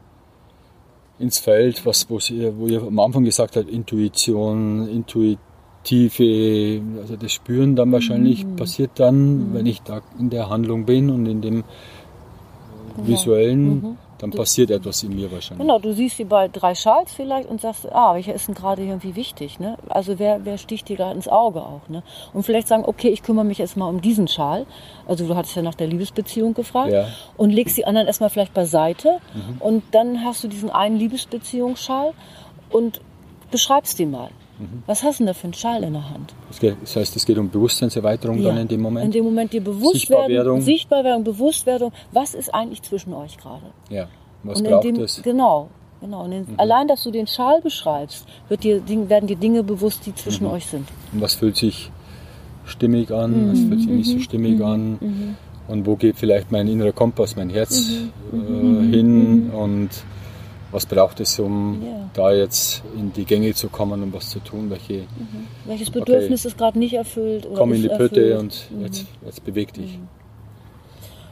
ins 1.20 1.39
Feld, 1.39 1.86
was, 1.86 2.09
wo, 2.09 2.20
ihr, 2.30 2.57
wo 2.57 2.68
ihr 2.68 2.82
am 2.82 2.99
Anfang 2.99 3.24
gesagt 3.24 3.55
habt, 3.57 3.70
Intuition, 3.70 4.88
intuitive, 4.88 6.82
also 7.01 7.16
das 7.18 7.32
Spüren 7.32 7.76
dann 7.76 7.91
wahrscheinlich 7.91 8.45
mhm. 8.45 8.55
passiert 8.55 8.91
dann, 8.95 9.49
mhm. 9.49 9.53
wenn 9.53 9.66
ich 9.66 9.82
da 9.82 10.01
in 10.20 10.30
der 10.30 10.49
Handlung 10.49 10.86
bin 10.86 11.09
und 11.09 11.26
in 11.26 11.41
dem 11.41 11.64
genau. 12.95 13.07
visuellen. 13.07 13.82
Mhm 13.82 13.97
dann 14.22 14.30
passiert 14.30 14.69
etwas 14.69 15.01
in 15.01 15.15
mir 15.15 15.32
wahrscheinlich. 15.32 15.65
Genau, 15.65 15.80
du 15.80 15.93
siehst 15.93 16.17
sie 16.17 16.26
bei 16.26 16.47
drei 16.47 16.76
Schals 16.76 17.11
vielleicht 17.11 17.49
und 17.49 17.59
sagst, 17.59 17.91
ah, 17.91 18.13
welcher 18.13 18.36
ist 18.36 18.47
denn 18.47 18.53
gerade 18.53 18.84
irgendwie 18.84 19.15
wichtig? 19.15 19.59
Ne? 19.59 19.78
Also 19.89 20.19
wer, 20.19 20.45
wer 20.45 20.59
sticht 20.59 20.89
dir 20.89 20.97
gerade 20.97 21.15
ins 21.15 21.28
Auge 21.28 21.61
auch? 21.61 21.82
Ne? 21.89 22.03
Und 22.32 22.43
vielleicht 22.43 22.67
sagen, 22.67 22.84
okay, 22.86 23.09
ich 23.09 23.24
kümmere 23.24 23.45
mich 23.45 23.59
erstmal 23.59 23.89
um 23.89 23.99
diesen 23.99 24.28
Schal. 24.28 24.67
Also 25.07 25.26
du 25.26 25.36
hattest 25.36 25.55
ja 25.55 25.63
nach 25.63 25.74
der 25.74 25.88
Liebesbeziehung 25.88 26.53
gefragt. 26.53 26.91
Ja. 26.91 27.07
Und 27.36 27.49
legst 27.49 27.78
die 27.78 27.86
anderen 27.86 28.05
erstmal 28.05 28.30
vielleicht 28.30 28.53
beiseite. 28.53 29.17
Mhm. 29.34 29.57
Und 29.59 29.84
dann 29.91 30.24
hast 30.24 30.43
du 30.43 30.47
diesen 30.47 30.69
einen 30.69 30.97
Liebesbeziehungsschal 30.97 32.13
und 32.69 33.01
beschreibst 33.49 33.97
den 33.97 34.11
mal. 34.11 34.30
Mhm. 34.62 34.84
Was 34.86 35.03
hast 35.03 35.20
du 35.20 35.24
denn 35.24 35.28
da 35.28 35.34
für 35.34 35.45
einen 35.45 35.53
Schal 35.53 35.84
in 35.84 35.93
der 35.93 36.09
Hand? 36.09 36.34
Das 36.82 36.95
heißt, 36.95 37.16
es 37.16 37.26
geht 37.26 37.38
um 37.38 37.49
Bewusstseinserweiterung 37.49 38.39
ja. 38.39 38.49
dann 38.49 38.59
in 38.59 38.68
dem 38.68 38.82
Moment? 38.82 39.05
In 39.05 39.12
dem 39.12 39.26
Moment 39.26 39.51
die 39.53 39.59
Bewusstwerdung, 39.59 40.62
Sichtbarwerdung, 40.62 41.24
Bewusstwerdung. 41.24 41.91
Was 42.12 42.36
ist 42.36 42.53
eigentlich 42.53 42.84
zwischen 42.84 43.14
euch 43.14 43.38
gerade? 43.38 43.66
Ja, 43.89 44.07
was 44.43 44.62
braucht 44.62 44.84
dem, 44.84 44.99
es? 44.99 45.22
Genau, 45.24 45.70
genau. 45.99 46.28
Den, 46.28 46.41
mhm. 46.43 46.53
Allein, 46.57 46.88
dass 46.88 47.01
du 47.03 47.12
den 47.12 47.26
Schal 47.26 47.62
beschreibst, 47.62 48.28
dir, 48.62 48.82
werden 49.09 49.28
die 49.28 49.36
Dinge 49.36 49.64
bewusst, 49.64 50.05
die 50.05 50.14
zwischen 50.14 50.45
mhm. 50.45 50.53
euch 50.53 50.68
sind. 50.68 50.88
Und 51.12 51.22
was 51.22 51.34
fühlt 51.34 51.57
sich 51.57 51.89
stimmig 52.66 53.12
an, 53.12 53.51
was 53.51 53.59
fühlt 53.59 53.80
sich 53.80 53.89
nicht 53.89 54.09
so 54.09 54.18
mhm. 54.18 54.22
stimmig 54.22 54.59
mhm. 54.59 54.66
an? 54.66 54.97
Mhm. 54.99 55.36
Und 55.68 55.86
wo 55.88 55.95
geht 55.95 56.18
vielleicht 56.18 56.51
mein 56.51 56.68
innerer 56.68 56.91
Kompass, 56.91 57.36
mein 57.36 57.49
Herz 57.49 57.89
äh, 58.32 58.36
hin? 58.36 59.49
Und 59.51 59.89
was 60.72 60.86
braucht 60.86 61.19
es, 61.19 61.38
um 61.39 61.82
ja. 61.86 62.09
da 62.13 62.32
jetzt 62.32 62.82
in 62.95 63.11
die 63.13 63.26
Gänge 63.26 63.53
zu 63.53 63.69
kommen, 63.69 64.01
um 64.03 64.13
was 64.13 64.30
zu 64.30 64.39
tun? 64.39 64.69
Welche, 64.69 65.01
mhm. 65.01 65.47
Welches 65.65 65.89
Bedürfnis 65.89 66.41
okay, 66.41 66.47
ist 66.47 66.57
gerade 66.57 66.80
nicht 66.80 66.93
erfüllt? 66.93 67.45
Oder 67.45 67.57
komm 67.57 67.74
in 67.74 67.82
die 67.82 67.89
Pütte 67.89 68.39
und 68.39 68.69
mhm. 68.72 68.86
jetzt, 68.86 69.05
jetzt 69.26 69.43
beweg 69.43 69.74
dich. 69.74 69.97
Mhm. 69.97 70.07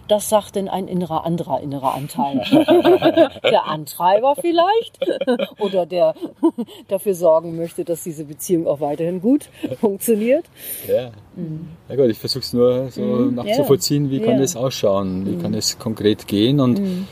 das 0.10 0.28
sagt 0.28 0.56
denn 0.56 0.68
ein 0.68 0.88
innerer 0.88 1.24
anderer 1.24 1.62
innerer 1.62 1.94
Anteil. 1.94 2.42
der 3.44 3.68
Antreiber 3.68 4.36
vielleicht 4.36 5.00
oder 5.60 5.86
der 5.86 6.16
dafür 6.88 7.14
sorgen 7.14 7.56
möchte, 7.56 7.86
dass 7.86 8.04
diese 8.04 8.26
Beziehung 8.26 8.68
auch 8.68 8.82
weiterhin 8.82 9.22
gut 9.22 9.50
funktioniert. 9.80 10.46
Ja, 10.88 11.12
mhm. 11.36 11.70
ja 11.88 11.96
gut, 11.96 12.10
ich 12.10 12.18
versuche 12.18 12.44
es 12.44 12.54
nur 12.54 12.92
so 12.92 13.02
mhm. 13.02 13.36
nachzuvollziehen, 13.36 14.10
wie 14.10 14.20
kann 14.20 14.36
ja. 14.36 14.40
das 14.42 14.56
ausschauen, 14.56 15.26
wie 15.26 15.42
kann 15.42 15.54
es 15.54 15.80
konkret 15.80 16.28
gehen 16.28 16.60
und 16.60 16.80
mhm. 16.80 17.08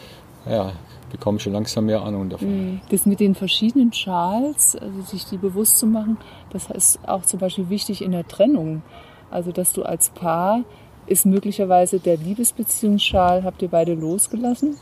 Bekomme 1.18 1.39
schon 1.39 1.53
langsam 1.53 1.86
mehr 1.86 2.01
Ahnung 2.01 2.30
davon. 2.30 2.49
Mhm. 2.49 2.82
Das 2.89 3.05
mit 3.05 3.20
den 3.20 3.36
verschiedenen 3.36 3.93
Schals, 3.93 4.76
also 4.76 5.01
sich 5.01 5.26
die 5.26 5.38
bewusst 5.38 5.78
zu 5.78 5.88
machen, 5.88 6.18
das 6.51 6.70
ist 6.70 6.99
auch 7.07 7.24
zum 7.24 7.39
Beispiel 7.39 7.70
wichtig 7.70 8.01
in 8.01 8.11
der 8.11 8.28
Trennung. 8.28 8.82
Also 9.30 9.51
dass 9.51 9.74
du 9.74 9.84
als 9.84 10.09
Paar 10.09 10.63
ist 11.05 11.26
möglicherweise 11.26 11.99
der 11.99 12.18
Liebesbeziehungsschal, 12.18 13.43
habt 13.43 13.61
ihr 13.61 13.70
beide 13.70 13.93
losgelassen? 13.93 14.76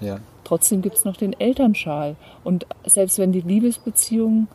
Ja. 0.00 0.18
Trotzdem 0.44 0.82
gibt 0.82 0.96
es 0.96 1.04
noch 1.04 1.16
den 1.16 1.38
Elternschal. 1.38 2.16
Und 2.42 2.66
selbst 2.84 3.18
wenn 3.18 3.32
die 3.32 3.40
Liebesbeziehung 3.40 4.48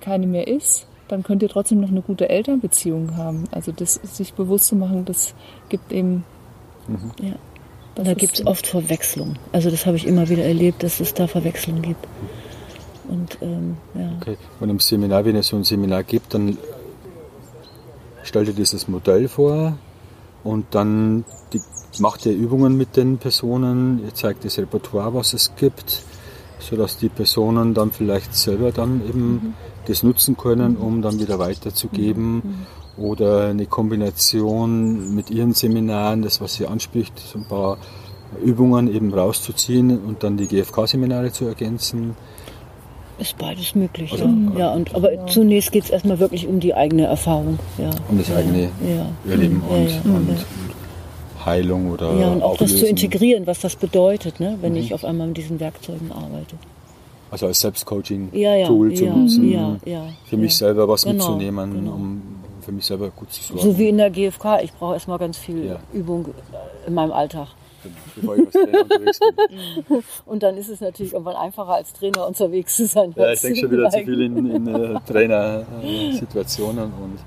keine 0.00 0.26
mehr 0.26 0.48
ist, 0.48 0.86
dann 1.08 1.22
könnt 1.22 1.42
ihr 1.42 1.48
trotzdem 1.48 1.80
noch 1.80 1.90
eine 1.90 2.02
gute 2.02 2.28
Elternbeziehung 2.28 3.16
haben. 3.16 3.44
Also 3.50 3.72
das 3.72 3.94
sich 3.94 4.34
bewusst 4.34 4.66
zu 4.66 4.76
machen, 4.76 5.04
das 5.04 5.34
gibt 5.68 5.92
eben. 5.92 6.24
Mhm. 6.88 7.12
Ja, 7.20 7.34
da 8.04 8.14
gibt 8.14 8.38
es 8.38 8.46
oft 8.46 8.66
Verwechslung. 8.66 9.36
Also 9.52 9.70
das 9.70 9.86
habe 9.86 9.96
ich 9.96 10.06
immer 10.06 10.28
wieder 10.28 10.44
erlebt, 10.44 10.82
dass 10.82 11.00
es 11.00 11.14
da 11.14 11.26
Verwechslung 11.26 11.82
gibt. 11.82 12.06
Und, 13.08 13.38
ähm, 13.40 13.76
ja. 13.94 14.12
okay. 14.20 14.36
Und 14.60 14.70
im 14.70 14.80
Seminar, 14.80 15.24
wenn 15.24 15.36
es 15.36 15.48
so 15.48 15.56
ein 15.56 15.64
Seminar 15.64 16.02
gibt, 16.02 16.34
dann 16.34 16.58
stellt 18.22 18.48
ihr 18.48 18.54
dieses 18.54 18.88
Modell 18.88 19.28
vor 19.28 19.78
und 20.44 20.66
dann 20.72 21.24
die, 21.52 21.60
macht 21.98 22.26
ihr 22.26 22.32
Übungen 22.32 22.76
mit 22.76 22.96
den 22.96 23.18
Personen, 23.18 24.02
ihr 24.04 24.14
zeigt 24.14 24.44
das 24.44 24.58
Repertoire, 24.58 25.14
was 25.14 25.32
es 25.32 25.52
gibt, 25.56 26.02
sodass 26.58 26.98
die 26.98 27.08
Personen 27.08 27.74
dann 27.74 27.92
vielleicht 27.92 28.34
selber 28.34 28.72
dann 28.72 29.02
eben 29.08 29.30
mhm. 29.32 29.54
das 29.86 30.02
nutzen 30.02 30.36
können, 30.36 30.76
um 30.76 31.02
dann 31.02 31.18
wieder 31.20 31.38
weiterzugeben. 31.38 32.34
Mhm. 32.34 32.66
Oder 32.98 33.48
eine 33.48 33.66
Kombination 33.66 35.14
mit 35.14 35.30
ihren 35.30 35.52
Seminaren, 35.52 36.22
das 36.22 36.40
was 36.40 36.54
sie 36.54 36.66
anspricht, 36.66 37.18
so 37.18 37.38
ein 37.38 37.46
paar 37.46 37.76
Übungen 38.42 38.92
eben 38.92 39.12
rauszuziehen 39.12 39.98
und 39.98 40.22
dann 40.22 40.36
die 40.36 40.46
GFK-Seminare 40.46 41.32
zu 41.32 41.44
ergänzen. 41.44 42.16
Ist 43.18 43.38
beides 43.38 43.74
möglich, 43.74 44.12
also, 44.12 44.24
ja. 44.24 44.58
ja. 44.58 44.72
und, 44.72 44.94
aber 44.94 45.12
ja. 45.12 45.26
zunächst 45.26 45.72
geht 45.72 45.84
es 45.84 45.90
erstmal 45.90 46.18
wirklich 46.18 46.46
um 46.46 46.60
die 46.60 46.74
eigene 46.74 47.06
Erfahrung. 47.06 47.58
Ja. 47.78 47.90
Um 48.10 48.18
das 48.18 48.30
eigene 48.30 48.64
ja. 48.64 49.30
Erleben 49.30 49.62
und, 49.62 50.10
und, 50.10 50.46
Heilung 51.46 51.90
oder 51.92 52.12
Ja, 52.14 52.28
und 52.28 52.42
auch 52.42 52.52
Auflösen. 52.52 52.74
das 52.74 52.80
zu 52.80 52.86
integrieren, 52.86 53.46
was 53.46 53.60
das 53.60 53.76
bedeutet, 53.76 54.40
ne, 54.40 54.58
wenn 54.60 54.72
mhm. 54.72 54.78
ich 54.78 54.92
auf 54.92 55.04
einmal 55.04 55.28
mit 55.28 55.36
diesen 55.38 55.60
Werkzeugen 55.60 56.12
arbeite. 56.12 56.56
Also 57.30 57.46
als 57.46 57.60
Selbstcoaching-Tool 57.60 58.38
ja, 58.38 58.54
ja, 59.84 60.08
für 60.26 60.36
mich 60.36 60.56
selber 60.56 60.86
was 60.88 61.02
genau, 61.02 61.14
mitzunehmen, 61.14 61.72
genau. 61.72 61.92
um 61.92 62.22
für 62.66 62.72
mich 62.72 62.84
selber 62.84 63.10
gut 63.10 63.32
zu 63.32 63.42
sorgen. 63.42 63.62
So 63.62 63.78
wie 63.78 63.88
in 63.88 63.96
der 63.96 64.10
GfK, 64.10 64.60
ich 64.62 64.72
brauche 64.72 64.94
erstmal 64.94 65.18
ganz 65.18 65.38
viel 65.38 65.78
Übung 65.92 66.34
in 66.86 66.94
meinem 66.94 67.12
Alltag 67.12 67.48
bevor 68.14 68.36
ich 68.36 68.46
unterwegs 68.46 69.20
bin. 69.88 70.02
Und 70.26 70.42
dann 70.42 70.56
ist 70.56 70.68
es 70.68 70.80
natürlich 70.80 71.12
irgendwann 71.12 71.36
einfacher, 71.36 71.74
als 71.74 71.92
Trainer 71.92 72.26
unterwegs 72.26 72.76
zu 72.76 72.86
sein. 72.86 73.14
Ja, 73.16 73.32
ich 73.32 73.40
denke 73.40 73.60
schon 73.60 73.70
wieder 73.70 73.90
zu 73.90 73.98
viel 74.00 74.20
in, 74.22 74.50
in 74.50 74.66
äh, 74.66 74.98
Trainersituationen. 75.06 76.84
Und, 76.84 77.18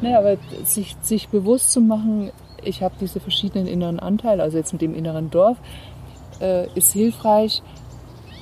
naja, 0.00 0.18
aber 0.18 0.36
sich, 0.64 0.96
sich 1.00 1.28
bewusst 1.28 1.72
zu 1.72 1.80
machen, 1.80 2.30
ich 2.62 2.82
habe 2.82 2.94
diese 3.00 3.20
verschiedenen 3.20 3.66
inneren 3.66 3.98
Anteile, 3.98 4.42
also 4.42 4.58
jetzt 4.58 4.72
mit 4.72 4.82
dem 4.82 4.94
inneren 4.94 5.30
Dorf, 5.30 5.56
äh, 6.40 6.66
ist 6.74 6.92
hilfreich 6.92 7.62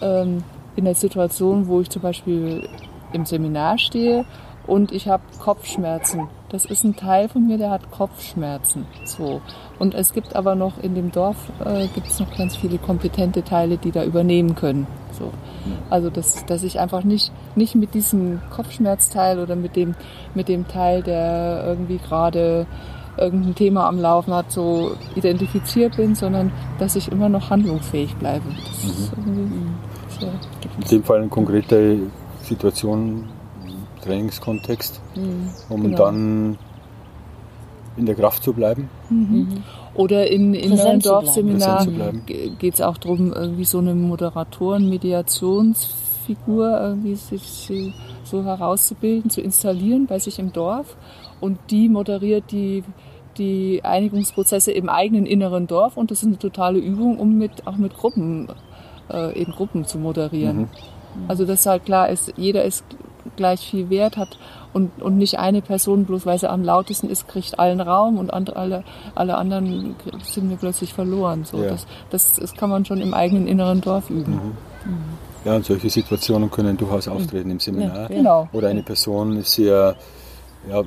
ähm, 0.00 0.42
in 0.76 0.84
der 0.84 0.94
Situation, 0.94 1.68
wo 1.68 1.80
ich 1.80 1.90
zum 1.90 2.02
Beispiel 2.02 2.68
im 3.12 3.24
Seminar 3.24 3.78
stehe 3.78 4.24
und 4.70 4.92
ich 4.92 5.08
habe 5.08 5.24
Kopfschmerzen. 5.40 6.28
Das 6.48 6.64
ist 6.64 6.84
ein 6.84 6.94
Teil 6.94 7.28
von 7.28 7.44
mir, 7.48 7.58
der 7.58 7.70
hat 7.70 7.90
Kopfschmerzen. 7.90 8.86
So. 9.04 9.40
Und 9.80 9.94
es 9.94 10.12
gibt 10.12 10.36
aber 10.36 10.54
noch 10.54 10.80
in 10.80 10.94
dem 10.94 11.10
Dorf 11.10 11.36
äh, 11.64 11.88
gibt 11.88 12.06
es 12.06 12.20
noch 12.20 12.36
ganz 12.36 12.54
viele 12.54 12.78
kompetente 12.78 13.42
Teile, 13.42 13.78
die 13.78 13.90
da 13.90 14.04
übernehmen 14.04 14.54
können. 14.54 14.86
So. 15.18 15.32
Also 15.90 16.08
dass, 16.08 16.46
dass 16.46 16.62
ich 16.62 16.78
einfach 16.78 17.02
nicht, 17.02 17.32
nicht 17.56 17.74
mit 17.74 17.94
diesem 17.94 18.40
Kopfschmerzteil 18.50 19.40
oder 19.40 19.56
mit 19.56 19.74
dem, 19.74 19.96
mit 20.36 20.46
dem 20.46 20.68
Teil, 20.68 21.02
der 21.02 21.64
irgendwie 21.66 21.98
gerade 21.98 22.66
irgendein 23.18 23.56
Thema 23.56 23.88
am 23.88 23.98
Laufen 23.98 24.32
hat, 24.32 24.52
so 24.52 24.92
identifiziert 25.16 25.96
bin, 25.96 26.14
sondern 26.14 26.52
dass 26.78 26.94
ich 26.94 27.10
immer 27.10 27.28
noch 27.28 27.50
handlungsfähig 27.50 28.14
bleibe. 28.14 28.48
Mhm. 28.48 29.74
So. 30.20 30.26
In 30.26 30.88
dem 30.88 31.02
Fall 31.02 31.18
eine 31.18 31.28
konkrete 31.28 31.98
Situation 32.42 33.24
Trainingskontext, 34.00 35.00
mhm, 35.14 35.50
um 35.68 35.82
genau. 35.82 35.98
dann 35.98 36.58
in 37.96 38.06
der 38.06 38.14
Kraft 38.14 38.42
zu 38.42 38.52
bleiben. 38.52 38.88
Mhm. 39.08 39.62
Oder 39.94 40.30
in, 40.30 40.54
in 40.54 40.78
einem 40.78 41.00
Dorfseminar 41.00 41.84
geht 42.26 42.74
es 42.74 42.80
auch 42.80 42.96
darum, 42.96 43.32
irgendwie 43.32 43.64
so 43.64 43.78
eine 43.78 43.94
Moderatoren-Mediationsfigur 43.94 46.80
irgendwie 46.80 47.16
sich 47.16 47.72
so 48.24 48.44
herauszubilden, 48.44 49.30
zu 49.30 49.40
installieren 49.40 50.06
bei 50.06 50.20
sich 50.20 50.38
im 50.38 50.52
Dorf. 50.52 50.96
Und 51.40 51.58
die 51.70 51.88
moderiert 51.88 52.52
die, 52.52 52.84
die 53.36 53.80
Einigungsprozesse 53.82 54.70
im 54.72 54.88
eigenen 54.88 55.26
inneren 55.26 55.66
Dorf. 55.66 55.96
Und 55.96 56.12
das 56.12 56.22
ist 56.22 56.28
eine 56.28 56.38
totale 56.38 56.78
Übung, 56.78 57.18
um 57.18 57.36
mit, 57.36 57.66
auch 57.66 57.76
mit 57.76 57.96
Gruppen, 57.96 58.46
äh, 59.12 59.36
in 59.40 59.50
Gruppen 59.50 59.86
zu 59.86 59.98
moderieren. 59.98 60.60
Mhm. 60.60 60.68
Also 61.26 61.44
dass 61.44 61.66
halt 61.66 61.84
klar 61.84 62.08
ist, 62.08 62.32
jeder 62.36 62.62
ist 62.64 62.84
gleich 63.36 63.60
viel 63.60 63.90
Wert 63.90 64.16
hat 64.16 64.38
und, 64.72 65.02
und 65.02 65.16
nicht 65.16 65.38
eine 65.38 65.62
Person, 65.62 66.04
bloß 66.04 66.26
weil 66.26 66.38
sie 66.38 66.48
am 66.48 66.62
lautesten 66.62 67.08
ist, 67.08 67.28
kriegt 67.28 67.58
allen 67.58 67.80
Raum 67.80 68.18
und 68.18 68.32
andere, 68.32 68.56
alle, 68.56 68.84
alle 69.14 69.36
anderen 69.36 69.96
sind 70.22 70.48
mir 70.48 70.56
plötzlich 70.56 70.94
verloren. 70.94 71.44
So, 71.44 71.62
ja. 71.62 71.70
das, 71.70 71.86
das, 72.10 72.34
das 72.34 72.54
kann 72.54 72.70
man 72.70 72.84
schon 72.84 73.00
im 73.00 73.14
eigenen 73.14 73.46
inneren 73.46 73.80
Dorf 73.80 74.10
üben. 74.10 74.32
Mhm. 74.32 74.52
Ja, 75.44 75.56
und 75.56 75.64
solche 75.64 75.88
Situationen 75.88 76.50
können 76.50 76.76
durchaus 76.76 77.08
auftreten 77.08 77.50
im 77.50 77.60
Seminar. 77.60 78.02
Ja, 78.02 78.08
genau. 78.08 78.48
Oder 78.52 78.68
eine 78.68 78.82
Person 78.82 79.36
ist 79.38 79.54
sehr, 79.54 79.96
ja, 80.68 80.82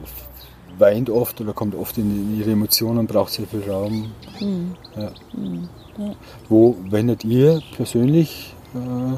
weint 0.78 1.10
oft 1.10 1.42
oder 1.42 1.54
kommt 1.54 1.76
oft 1.76 1.98
in 1.98 2.38
ihre 2.38 2.52
Emotionen, 2.52 3.08
braucht 3.08 3.34
sehr 3.34 3.48
viel 3.48 3.64
Raum. 3.70 4.12
Mhm. 4.40 4.76
Ja. 4.96 5.12
Mhm. 5.34 5.70
Ja. 5.98 6.16
Wo 6.50 6.76
wendet 6.90 7.24
ihr 7.24 7.62
persönlich 7.76 8.54
äh, 8.74 9.18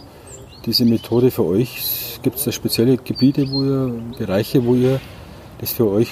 diese 0.65 0.85
Methode 0.85 1.31
für 1.31 1.45
euch? 1.45 1.81
Gibt 2.25 2.37
es 2.37 2.45
da 2.45 2.51
spezielle 2.51 2.97
Gebiete, 2.97 3.51
wo 3.51 3.63
ihr, 3.63 4.01
Bereiche, 4.17 4.65
wo 4.65 4.73
ihr 4.73 4.99
das 5.59 5.73
für 5.73 5.87
euch 5.87 6.11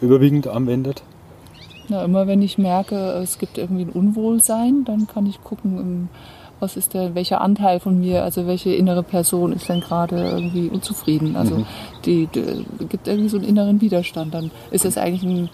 überwiegend 0.00 0.48
anwendet? 0.48 1.02
Na, 1.88 2.02
immer 2.02 2.26
wenn 2.26 2.40
ich 2.40 2.56
merke, 2.56 2.96
es 3.22 3.38
gibt 3.38 3.58
irgendwie 3.58 3.82
ein 3.82 3.90
Unwohlsein, 3.90 4.86
dann 4.86 5.06
kann 5.06 5.26
ich 5.26 5.44
gucken, 5.44 5.78
ähm, 5.78 6.08
was 6.60 6.78
ist 6.78 6.94
der, 6.94 7.14
welcher 7.14 7.42
Anteil 7.42 7.78
von 7.78 8.00
mir, 8.00 8.24
also 8.24 8.46
welche 8.46 8.72
innere 8.72 9.02
Person 9.02 9.52
ist 9.52 9.68
denn 9.68 9.80
gerade 9.80 10.16
irgendwie 10.30 10.70
unzufrieden. 10.70 11.36
Also 11.36 11.56
mhm. 11.56 11.66
die, 12.06 12.26
die, 12.28 12.64
gibt 12.88 13.06
irgendwie 13.06 13.28
so 13.28 13.36
einen 13.36 13.48
inneren 13.48 13.82
Widerstand. 13.82 14.32
Dann 14.32 14.50
ist 14.70 14.86
es 14.86 14.96
eigentlich 14.96 15.24
ein, 15.24 15.50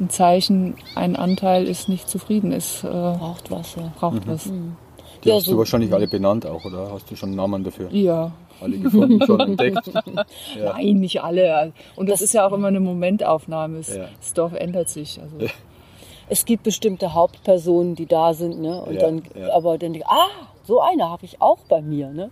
ein 0.00 0.10
Zeichen, 0.10 0.74
ein 0.96 1.16
Anteil 1.16 1.66
ist 1.66 1.88
nicht 1.88 2.10
zufrieden, 2.10 2.52
ist 2.52 2.84
äh, 2.84 2.88
braucht 2.88 3.50
was, 3.50 3.74
ja. 3.76 3.90
braucht 3.98 4.26
mhm. 4.26 4.30
was. 4.30 4.46
Mhm. 4.46 4.76
Die 5.24 5.30
ja, 5.30 5.36
hast 5.36 5.46
so 5.46 5.52
du 5.52 5.58
wahrscheinlich 5.58 5.92
alle 5.92 6.06
benannt 6.06 6.46
auch, 6.46 6.64
oder? 6.64 6.90
Hast 6.92 7.10
du 7.10 7.16
schon 7.16 7.30
einen 7.30 7.36
Namen 7.36 7.64
dafür? 7.64 7.88
Ja. 7.90 8.32
Alle 8.60 8.78
gefunden, 8.78 9.24
schon 9.24 9.40
entdeckt? 9.40 9.90
Ja. 10.56 10.72
Nein, 10.74 11.00
nicht 11.00 11.22
alle. 11.22 11.72
Und 11.96 12.08
das, 12.08 12.20
das, 12.20 12.28
ist 12.28 12.34
ja 12.34 12.46
auch 12.46 12.52
immer 12.52 12.68
eine 12.68 12.80
Momentaufnahme. 12.80 13.78
Das, 13.78 13.94
ja. 13.94 14.08
das 14.20 14.32
Dorf 14.34 14.52
ändert 14.52 14.88
sich. 14.88 15.20
Also. 15.20 15.36
Es 16.28 16.44
gibt 16.44 16.62
bestimmte 16.62 17.14
Hauptpersonen, 17.14 17.94
die 17.94 18.06
da 18.06 18.34
sind, 18.34 18.60
ne? 18.60 18.82
Und 18.82 19.00
dann, 19.00 19.22
aber 19.52 19.78
dann, 19.78 19.96
ah, 20.06 20.28
so 20.64 20.80
eine 20.80 21.08
habe 21.08 21.24
ich 21.24 21.40
auch 21.40 21.58
bei 21.68 21.82
mir, 21.82 22.10
ne? 22.10 22.30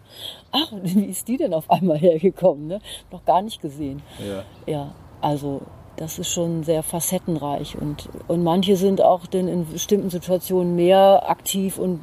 Ach, 0.53 0.72
wie 0.82 1.05
ist 1.05 1.28
die 1.28 1.36
denn 1.36 1.55
auf 1.55 1.70
einmal 1.70 1.99
hergekommen, 1.99 2.66
ne? 2.66 2.80
Noch 3.11 3.24
gar 3.24 3.43
nicht 3.43 3.61
gesehen. 3.61 4.03
Ja. 4.18 4.72
Ja, 4.72 4.95
also 5.20 5.62
das 5.97 6.18
ist 6.18 6.32
schon 6.32 6.64
sehr 6.64 6.82
facettenreich 6.82 7.76
und, 7.80 8.09
und 8.28 8.43
manche 8.43 8.76
sind 8.76 9.03
auch 9.03 9.26
denn 9.26 9.49
in 9.49 9.66
bestimmten 9.66 10.11
Situationen 10.11 10.74
mehr 10.74 11.28
aktiv 11.28 11.78
und 11.78 12.01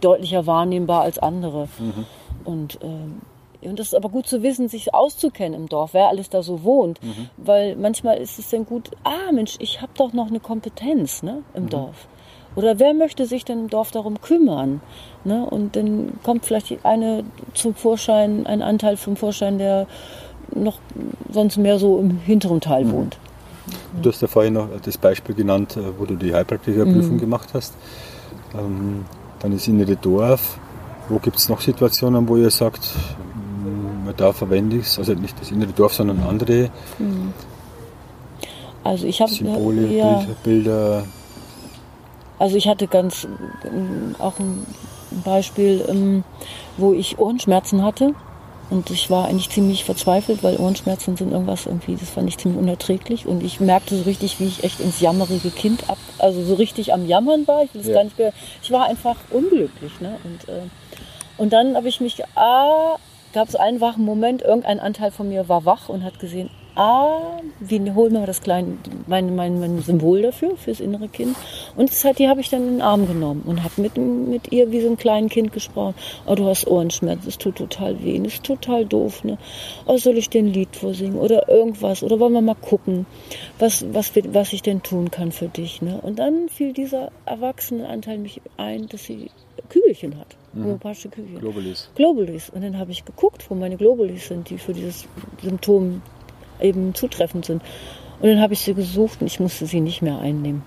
deutlicher 0.00 0.46
wahrnehmbar 0.46 1.02
als 1.02 1.18
andere. 1.18 1.68
Mhm. 1.78 2.06
Und, 2.44 2.78
ähm, 2.82 3.20
und 3.62 3.78
das 3.78 3.88
ist 3.88 3.94
aber 3.94 4.08
gut 4.08 4.26
zu 4.26 4.42
wissen, 4.42 4.68
sich 4.68 4.94
auszukennen 4.94 5.60
im 5.60 5.68
Dorf, 5.68 5.94
wer 5.94 6.08
alles 6.08 6.30
da 6.30 6.42
so 6.42 6.64
wohnt. 6.64 7.02
Mhm. 7.02 7.28
Weil 7.36 7.76
manchmal 7.76 8.18
ist 8.18 8.38
es 8.38 8.50
dann 8.50 8.66
gut, 8.66 8.90
ah 9.04 9.32
Mensch, 9.32 9.56
ich 9.58 9.80
habe 9.80 9.92
doch 9.96 10.12
noch 10.12 10.28
eine 10.28 10.40
Kompetenz 10.40 11.22
ne, 11.22 11.42
im 11.54 11.64
mhm. 11.64 11.70
Dorf. 11.70 12.08
Oder 12.56 12.80
wer 12.80 12.94
möchte 12.94 13.26
sich 13.26 13.44
denn 13.44 13.60
im 13.60 13.70
Dorf 13.70 13.92
darum 13.92 14.20
kümmern? 14.20 14.80
Ne? 15.24 15.46
Und 15.48 15.76
dann 15.76 16.18
kommt 16.24 16.44
vielleicht 16.44 16.84
eine 16.84 17.24
zum 17.54 17.74
Vorschein, 17.74 18.46
ein 18.46 18.60
Anteil 18.60 18.98
zum 18.98 19.16
Vorschein, 19.16 19.58
der 19.58 19.86
noch 20.54 20.78
sonst 21.32 21.56
mehr 21.56 21.78
so 21.78 21.98
im 21.98 22.18
hinteren 22.18 22.60
Teil 22.60 22.84
mhm. 22.84 22.92
wohnt. 22.92 23.18
Du 24.02 24.08
hast 24.08 24.22
ja 24.22 24.28
vorhin 24.28 24.54
noch 24.54 24.68
das 24.82 24.96
Beispiel 24.98 25.34
genannt, 25.34 25.76
äh, 25.76 25.80
wo 25.98 26.04
du 26.04 26.16
die 26.16 26.34
Heilpraktikerprüfung 26.34 27.16
Mhm. 27.16 27.20
gemacht 27.20 27.48
hast. 27.54 27.74
Ähm, 28.54 29.04
dann 29.40 29.52
das 29.52 29.66
innere 29.68 29.96
Dorf. 29.96 30.58
Wo 31.08 31.18
gibt 31.18 31.36
es 31.36 31.48
noch 31.48 31.60
Situationen, 31.60 32.28
wo 32.28 32.36
ihr 32.36 32.50
sagt, 32.50 32.82
mm, 32.84 34.10
da 34.16 34.32
verwende 34.32 34.76
ich 34.76 34.86
es, 34.86 34.98
also 34.98 35.14
nicht 35.14 35.40
das 35.40 35.50
innere 35.50 35.72
Dorf, 35.72 35.94
sondern 35.94 36.20
andere 36.22 36.70
Also 38.84 39.06
ich 39.06 39.20
habe 39.20 39.30
Symbole, 39.30 39.86
ja, 39.88 40.18
Bilder, 40.18 40.34
Bilder. 40.44 41.04
Also 42.38 42.56
ich 42.56 42.68
hatte 42.68 42.86
ganz 42.86 43.28
ähm, 43.64 44.14
auch 44.18 44.38
ein 44.38 44.66
Beispiel, 45.24 45.84
ähm, 45.88 46.24
wo 46.76 46.92
ich 46.92 47.18
Ohrenschmerzen 47.18 47.82
hatte. 47.82 48.14
Und 48.70 48.88
ich 48.90 49.10
war 49.10 49.26
eigentlich 49.26 49.50
ziemlich 49.50 49.84
verzweifelt, 49.84 50.42
weil 50.44 50.56
Ohrenschmerzen 50.56 51.16
sind 51.16 51.32
irgendwas 51.32 51.66
irgendwie, 51.66 51.96
das 51.96 52.08
fand 52.08 52.28
ich 52.28 52.38
ziemlich 52.38 52.60
unerträglich. 52.60 53.26
Und 53.26 53.42
ich 53.42 53.58
merkte 53.60 53.96
so 53.96 54.04
richtig, 54.04 54.38
wie 54.38 54.46
ich 54.46 54.62
echt 54.62 54.78
ins 54.78 55.00
jammerige 55.00 55.50
Kind 55.50 55.90
ab, 55.90 55.98
also 56.18 56.42
so 56.44 56.54
richtig 56.54 56.92
am 56.94 57.06
Jammern 57.06 57.48
war. 57.48 57.64
Ich 57.64 57.74
will 57.74 57.80
das 57.80 57.88
Ja. 57.88 57.94
gar 57.94 58.04
nicht 58.04 58.16
mehr. 58.18 58.32
Ich 58.62 58.70
war 58.70 58.86
einfach 58.88 59.16
unglücklich. 59.30 59.92
Ne? 60.00 60.16
Und, 60.22 60.48
äh, 60.48 60.62
und 61.36 61.52
dann 61.52 61.74
habe 61.74 61.88
ich 61.88 62.00
mich, 62.00 62.22
ah, 62.36 62.96
gab 63.32 63.48
es 63.48 63.56
einen 63.56 63.80
wachen 63.80 64.04
Moment, 64.04 64.42
irgendein 64.42 64.78
Anteil 64.78 65.10
von 65.10 65.28
mir 65.28 65.48
war 65.48 65.64
wach 65.64 65.88
und 65.88 66.04
hat 66.04 66.20
gesehen, 66.20 66.48
ah, 66.76 67.40
wie 67.60 67.90
holen 67.92 68.12
wir 68.12 68.26
das 68.26 68.40
kleine, 68.40 68.78
mein, 69.06 69.34
mein, 69.36 69.60
mein 69.60 69.80
Symbol 69.82 70.22
dafür, 70.22 70.56
fürs 70.56 70.80
innere 70.80 71.08
Kind. 71.08 71.36
Und 71.76 71.90
das 71.90 72.04
hat, 72.04 72.18
die 72.18 72.28
habe 72.28 72.40
ich 72.40 72.48
dann 72.48 72.66
in 72.66 72.72
den 72.74 72.82
Arm 72.82 73.06
genommen 73.06 73.42
und 73.46 73.62
habe 73.62 73.80
mit, 73.80 73.96
mit 73.96 74.52
ihr 74.52 74.70
wie 74.70 74.80
so 74.80 74.88
ein 74.88 74.96
kleines 74.96 75.32
Kind 75.32 75.52
gesprochen. 75.52 75.94
Oh, 76.26 76.34
du 76.34 76.46
hast 76.46 76.66
Ohrenschmerzen, 76.66 77.28
es 77.28 77.38
tut 77.38 77.56
total 77.56 78.02
weh, 78.02 78.18
es 78.18 78.34
ist 78.34 78.44
total 78.44 78.84
doof. 78.84 79.24
Ne? 79.24 79.38
Oh, 79.86 79.96
soll 79.96 80.18
ich 80.18 80.30
dir 80.30 80.42
ein 80.42 80.52
Lied 80.52 80.74
vorsingen 80.76 81.18
oder 81.18 81.48
irgendwas? 81.48 82.02
Oder 82.02 82.18
wollen 82.20 82.32
wir 82.32 82.40
mal 82.40 82.54
gucken, 82.54 83.06
was, 83.58 83.84
was, 83.92 84.12
was 84.32 84.52
ich 84.52 84.62
denn 84.62 84.82
tun 84.82 85.10
kann 85.10 85.32
für 85.32 85.48
dich? 85.48 85.82
Ne? 85.82 86.00
Und 86.02 86.18
dann 86.18 86.48
fiel 86.48 86.72
dieser 86.72 87.10
Erwachsenenanteil 87.26 88.18
mich 88.18 88.40
ein, 88.56 88.86
dass 88.88 89.04
sie 89.04 89.30
Kügelchen 89.68 90.18
hat, 90.18 90.36
homöopathische 90.54 91.08
Kügelchen. 91.08 91.40
Globulis. 91.40 91.90
Globulis. 91.94 92.50
Und 92.50 92.62
dann 92.62 92.78
habe 92.78 92.90
ich 92.90 93.04
geguckt, 93.04 93.48
wo 93.48 93.54
meine 93.54 93.76
Globulis 93.76 94.28
sind, 94.28 94.50
die 94.50 94.58
für 94.58 94.72
dieses 94.72 95.06
Symptom 95.42 96.02
eben 96.62 96.94
zutreffend 96.94 97.44
sind. 97.44 97.62
Und 98.20 98.28
dann 98.28 98.40
habe 98.40 98.52
ich 98.52 98.60
sie 98.60 98.74
gesucht 98.74 99.20
und 99.20 99.26
ich 99.26 99.40
musste 99.40 99.66
sie 99.66 99.80
nicht 99.80 100.02
mehr 100.02 100.18
einnehmen. 100.18 100.62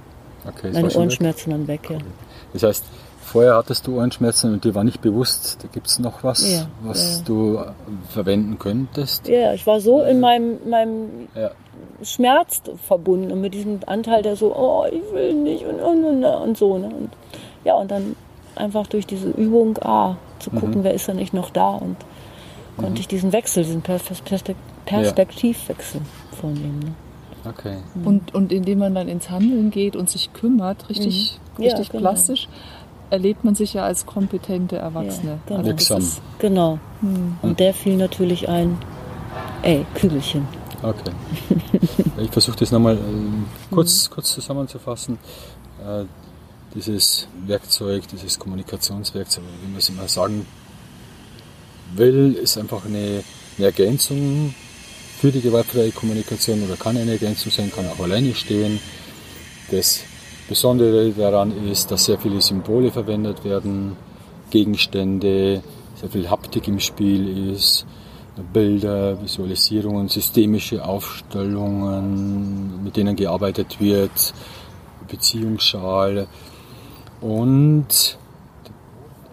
Okay, 0.48 0.72
Meine 0.74 0.76
schon 0.76 0.84
weg. 0.90 0.98
Ohrenschmerzen 0.98 1.52
dann 1.52 1.68
weg, 1.68 1.90
ja. 1.90 1.98
Das 2.52 2.64
heißt, 2.64 2.84
vorher 3.22 3.56
hattest 3.56 3.88
du 3.88 3.98
Ohrenschmerzen 3.98 4.54
und 4.54 4.64
dir 4.66 4.76
war 4.76 4.84
nicht 4.84 5.02
bewusst, 5.02 5.60
da 5.62 5.68
gibt 5.72 5.88
es 5.88 6.00
noch 6.00 6.24
was, 6.24 6.52
Ja, 6.52 6.68
was 6.82 7.20
ja. 7.20 7.24
du 7.26 7.58
äh, 7.58 7.66
verwenden 8.10 8.60
könntest. 8.60 9.28
Ja, 9.28 9.54
ich 9.54 9.66
war 9.66 9.80
so 9.80 10.02
in 10.02 10.20
meinem, 10.20 10.58
meinem 10.68 11.28
Ja. 11.36 11.52
Schmerz 12.04 12.62
verbunden 12.86 13.32
und 13.32 13.40
mit 13.42 13.54
diesem 13.54 13.80
Anteil, 13.86 14.22
der 14.24 14.36
so, 14.36 14.54
oh, 14.56 14.86
ich 14.92 15.14
will 15.14 15.34
nicht 15.34 15.66
und, 15.66 15.80
und, 15.80 16.04
und, 16.04 16.26
und 16.26 16.58
so. 16.58 16.78
Ne? 16.78 16.88
Und, 16.88 17.10
ja, 17.64 17.76
und 17.76 17.90
dann 17.90 18.16
einfach 18.56 18.88
durch 18.88 19.08
diese 19.08 19.30
Übung, 19.30 19.78
ah, 19.82 20.18
zu 20.40 20.50
gucken, 20.52 20.84
wer 20.84 20.94
ist 20.94 21.08
denn 21.08 21.16
nicht 21.16 21.34
noch 21.34 21.50
da 21.52 21.70
und 21.70 21.96
konnte 22.78 23.00
ich 23.00 23.08
diesen 23.08 23.32
Wechsel, 23.32 23.64
diesen 23.64 23.82
Pers- 23.82 24.04
Perspek- 24.86 25.14
Perspektivwechsel 25.16 26.02
vornehmen. 26.40 26.80
Ne? 26.80 26.96
Okay. 27.50 27.78
Und, 28.06 28.34
und 28.34 28.52
indem 28.54 28.80
man 28.80 28.96
dann 28.96 29.08
ins 29.08 29.30
Handeln 29.30 29.70
geht 29.72 29.96
und 29.96 30.10
sich 30.10 30.32
kümmert, 30.34 30.90
richtig, 30.90 31.40
Mhm. 31.58 31.64
Ja, 31.64 31.72
richtig 31.72 31.90
genau. 31.90 32.02
plastisch, 32.02 32.48
erlebt 33.10 33.44
man 33.44 33.54
sich 33.54 33.74
ja 33.74 33.84
als 33.84 34.06
kompetente 34.06 34.78
Erwachsene. 34.78 35.40
Ja, 35.50 35.58
genau. 35.58 35.70
Also 35.72 35.96
ist- 35.98 36.22
Genau. 36.40 36.80
Und 37.42 37.60
der 37.60 37.74
fiel 37.74 37.98
natürlich 37.98 38.48
ein, 38.50 38.78
ey, 39.62 39.86
Kügelchen. 39.96 40.48
Okay. 40.82 41.12
Ich 42.18 42.30
versuche 42.30 42.58
das 42.58 42.72
nochmal 42.72 42.96
ähm, 42.98 43.46
kurz, 43.72 44.10
kurz 44.10 44.34
zusammenzufassen. 44.34 45.18
Äh, 45.86 46.06
dieses 46.76 47.28
Werkzeug, 47.46 48.08
dieses 48.08 48.38
Kommunikationswerkzeug, 48.40 49.44
wie 49.64 49.68
man 49.70 49.78
es 49.80 49.90
immer 49.90 50.08
sagen 50.08 50.46
will, 51.96 52.34
ist 52.42 52.58
einfach 52.58 52.86
eine, 52.86 53.24
eine 53.58 53.66
Ergänzung 53.68 54.54
für 55.24 55.32
die 55.32 55.40
gewaltfreie 55.40 55.92
Kommunikation 55.92 56.66
oder 56.66 56.76
kann 56.76 56.98
eine 56.98 57.12
Ergänzung 57.12 57.50
sein, 57.50 57.72
kann 57.74 57.88
auch 57.88 58.04
alleine 58.04 58.36
stehen. 58.36 58.78
Das 59.72 60.02
Besondere 60.50 61.12
daran 61.12 61.66
ist, 61.66 61.92
dass 61.92 62.04
sehr 62.04 62.20
viele 62.20 62.42
Symbole 62.42 62.92
verwendet 62.92 63.46
werden, 63.46 63.96
Gegenstände, 64.50 65.64
sehr 65.96 66.10
viel 66.10 66.30
Haptik 66.30 66.68
im 66.68 66.78
Spiel 66.82 67.54
ist, 67.54 67.86
Bilder, 68.52 69.24
Visualisierungen, 69.24 70.10
systemische 70.10 70.84
Aufstellungen, 70.84 72.84
mit 72.84 72.98
denen 72.98 73.16
gearbeitet 73.16 73.80
wird, 73.80 74.34
Beziehungsschal. 75.08 76.28
Und 77.22 78.18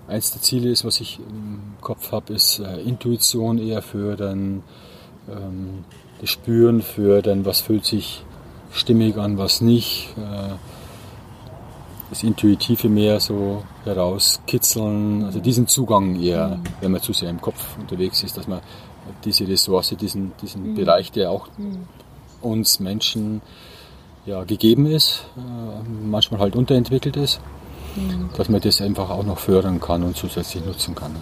eins 0.07 0.31
der 0.31 0.41
Ziele 0.41 0.71
ist, 0.71 0.85
was 0.85 1.01
ich 1.01 1.19
im 1.19 1.75
Kopf 1.81 2.13
habe, 2.13 2.33
ist 2.33 2.61
äh, 2.61 2.81
Intuition 2.81 3.59
eher 3.59 3.83
fördern, 3.83 4.63
ähm, 5.31 5.85
das 6.21 6.31
Spüren 6.31 6.83
fördern, 6.83 7.45
was 7.45 7.61
fühlt 7.61 7.85
sich 7.85 8.25
stimmig 8.73 9.17
an, 9.17 9.39
was 9.39 9.61
nicht. 9.61 10.15
Äh, 10.17 10.55
das 12.11 12.25
Intuitive 12.25 12.89
mehr 12.89 13.21
so 13.21 13.63
herauskitzeln, 13.85 15.25
also 15.25 15.39
diesen 15.39 15.69
Zugang 15.69 16.21
eher, 16.21 16.59
wenn 16.81 16.91
man 16.91 17.01
zu 17.01 17.13
sehr 17.13 17.31
im 17.31 17.41
Kopf 17.41 17.79
unterwegs 17.79 18.25
ist, 18.25 18.37
dass 18.37 18.49
man 18.49 18.61
diese 19.25 19.47
Ressource, 19.47 19.95
diesen, 19.99 20.33
diesen 20.43 20.75
Bereich, 20.75 21.13
der 21.13 21.31
auch 21.31 21.49
uns 22.41 22.81
Menschen 22.81 23.43
ja, 24.27 24.43
gegeben 24.45 24.87
ist, 24.87 25.25
äh, 25.37 25.89
manchmal 26.05 26.41
halt 26.41 26.57
unterentwickelt 26.57 27.17
ist, 27.17 27.41
dass 28.37 28.49
man 28.49 28.61
das 28.61 28.81
einfach 28.81 29.11
auch 29.11 29.25
noch 29.25 29.39
fördern 29.39 29.81
kann 29.81 30.03
und 30.03 30.17
zusätzlich 30.17 30.65
nutzen 30.65 30.95
kann. 30.95 31.17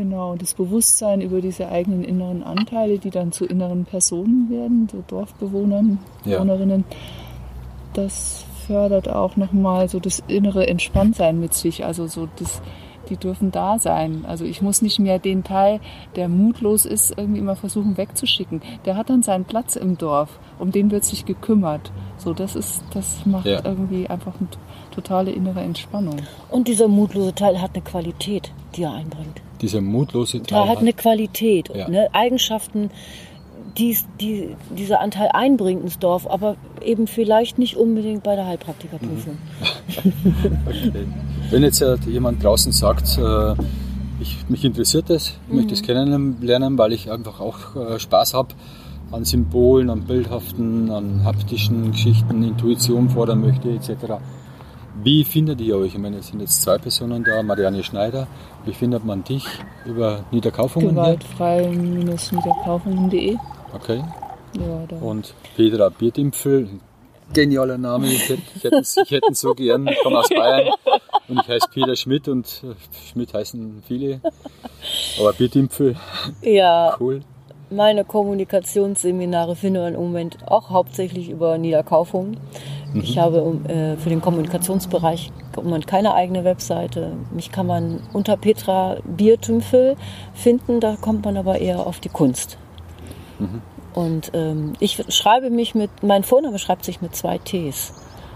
Genau, 0.00 0.34
das 0.34 0.54
Bewusstsein 0.54 1.20
über 1.20 1.42
diese 1.42 1.68
eigenen 1.68 2.02
inneren 2.04 2.42
Anteile, 2.42 2.98
die 2.98 3.10
dann 3.10 3.32
zu 3.32 3.44
inneren 3.44 3.84
Personen 3.84 4.48
werden, 4.48 4.88
so 4.90 5.04
Dorfbewohnern, 5.06 5.98
Ja. 6.24 6.38
Bewohnerinnen, 6.38 6.84
das 7.92 8.46
fördert 8.66 9.10
auch 9.10 9.36
nochmal 9.36 9.90
so 9.90 10.00
das 10.00 10.22
innere 10.26 10.66
Entspanntsein 10.66 11.38
mit 11.38 11.52
sich. 11.52 11.84
Also 11.84 12.06
so 12.06 12.30
das, 12.36 12.62
die 13.10 13.18
dürfen 13.18 13.50
da 13.50 13.78
sein. 13.78 14.24
Also 14.26 14.46
ich 14.46 14.62
muss 14.62 14.80
nicht 14.80 14.98
mehr 15.00 15.18
den 15.18 15.44
Teil, 15.44 15.80
der 16.16 16.30
mutlos 16.30 16.86
ist, 16.86 17.18
irgendwie 17.18 17.40
immer 17.40 17.56
versuchen 17.56 17.98
wegzuschicken. 17.98 18.62
Der 18.86 18.96
hat 18.96 19.10
dann 19.10 19.22
seinen 19.22 19.44
Platz 19.44 19.76
im 19.76 19.98
Dorf, 19.98 20.38
um 20.58 20.72
den 20.72 20.90
wird 20.90 21.04
sich 21.04 21.26
gekümmert. 21.26 21.92
So, 22.16 22.32
das 22.32 22.56
ist, 22.56 22.82
das 22.94 23.26
macht 23.26 23.44
Ja. 23.44 23.60
irgendwie 23.62 24.08
einfach 24.08 24.32
eine 24.40 24.48
totale 24.92 25.30
innere 25.30 25.60
Entspannung. 25.60 26.16
Und 26.48 26.68
dieser 26.68 26.88
mutlose 26.88 27.34
Teil 27.34 27.60
hat 27.60 27.72
eine 27.74 27.82
Qualität, 27.84 28.50
die 28.76 28.84
er 28.84 28.94
einbringt. 28.94 29.42
Dieser 29.60 29.80
mutlose 29.80 30.38
Der 30.38 30.46
Teil 30.46 30.68
hat 30.68 30.78
eine 30.78 30.92
Qualität, 30.92 31.70
Ja. 31.74 31.88
ne, 31.88 32.08
Eigenschaften, 32.12 32.90
die, 33.78 33.96
die 34.20 34.56
dieser 34.76 35.00
Anteil 35.00 35.28
einbringt 35.32 35.82
ins 35.82 35.98
Dorf, 35.98 36.26
aber 36.28 36.56
eben 36.82 37.06
vielleicht 37.06 37.58
nicht 37.58 37.76
unbedingt 37.76 38.22
bei 38.22 38.34
der 38.36 38.46
Heilpraktikerprüfung. 38.46 39.38
Okay. 40.66 41.06
Wenn 41.50 41.62
jetzt 41.62 41.80
äh, 41.82 41.96
jemand 42.06 42.42
draußen 42.42 42.72
sagt, 42.72 43.18
äh, 43.18 43.54
ich, 44.20 44.48
mich 44.48 44.64
interessiert 44.64 45.10
das, 45.10 45.34
ich 45.48 45.54
möchte 45.54 45.74
es 45.74 45.82
kennenlernen, 45.82 46.78
weil 46.78 46.92
ich 46.92 47.10
einfach 47.10 47.40
auch 47.40 47.74
äh, 47.76 47.98
Spaß 47.98 48.34
habe 48.34 48.54
an 49.12 49.24
Symbolen, 49.24 49.90
an 49.90 50.02
bildhaften, 50.02 50.90
an 50.90 51.24
haptischen 51.24 51.90
Geschichten, 51.92 52.42
Intuition 52.44 53.10
fordern 53.10 53.40
möchte 53.40 53.70
etc. 53.70 53.90
Wie 55.02 55.24
findet 55.24 55.60
ihr 55.60 55.76
euch? 55.76 55.94
Ich 55.94 55.98
meine, 55.98 56.18
es 56.18 56.28
sind 56.28 56.40
jetzt 56.40 56.62
zwei 56.62 56.78
Personen 56.78 57.24
da, 57.24 57.42
Marianne 57.42 57.82
Schneider. 57.82 58.26
Wie 58.64 58.72
findet 58.72 59.04
man 59.04 59.24
dich? 59.24 59.44
Über 59.86 60.24
Niederkaufungen? 60.30 60.90
Gewaltfrei-niederkaufungen.de. 60.90 63.36
Okay. 63.74 64.02
Ja, 64.58 64.84
da. 64.88 64.96
Und 64.96 65.34
Petra 65.56 65.88
Bierdimpfel, 65.90 66.68
genialer 67.32 67.78
Name, 67.78 68.08
ich 68.08 68.28
hätte 68.28 68.42
ich 68.56 68.64
hätte 68.64 68.78
es 68.78 68.96
ich 68.96 69.10
hätte 69.10 69.28
ihn 69.28 69.34
so 69.34 69.54
gern, 69.54 69.86
ich 69.86 69.96
komme 70.02 70.18
aus 70.18 70.28
Bayern 70.28 70.72
und 71.28 71.40
ich 71.40 71.48
heiße 71.48 71.68
Peter 71.72 71.94
Schmidt 71.94 72.26
und 72.26 72.46
äh, 72.64 72.74
Schmidt 73.12 73.32
heißen 73.32 73.84
viele, 73.86 74.20
aber 75.20 75.32
Bierdimpfel, 75.34 75.94
Ja, 76.42 76.96
cool. 76.98 77.20
meine 77.70 78.04
Kommunikationsseminare 78.04 79.54
findet 79.54 79.82
man 79.84 79.94
im 79.94 80.00
Moment 80.00 80.38
auch 80.46 80.70
hauptsächlich 80.70 81.30
über 81.30 81.56
Niederkaufungen. 81.56 82.36
Ich 82.94 83.18
habe 83.18 83.58
äh, 83.68 83.96
für 83.96 84.08
den 84.08 84.20
Kommunikationsbereich 84.20 85.30
keine 85.86 86.14
eigene 86.14 86.44
Webseite. 86.44 87.12
Mich 87.30 87.52
kann 87.52 87.66
man 87.66 88.00
unter 88.12 88.36
Petra 88.36 88.96
Biertümpfel 89.04 89.96
finden, 90.34 90.80
da 90.80 90.96
kommt 91.00 91.24
man 91.24 91.36
aber 91.36 91.58
eher 91.58 91.86
auf 91.86 92.00
die 92.00 92.08
Kunst. 92.08 92.58
Und 93.94 94.30
ähm, 94.34 94.74
ich 94.80 95.02
schreibe 95.08 95.50
mich 95.50 95.74
mit, 95.74 95.90
mein 96.02 96.22
Vorname 96.22 96.58
schreibt 96.58 96.84
sich 96.84 97.00
mit 97.00 97.16
zwei 97.16 97.38
Ts. 97.38 97.94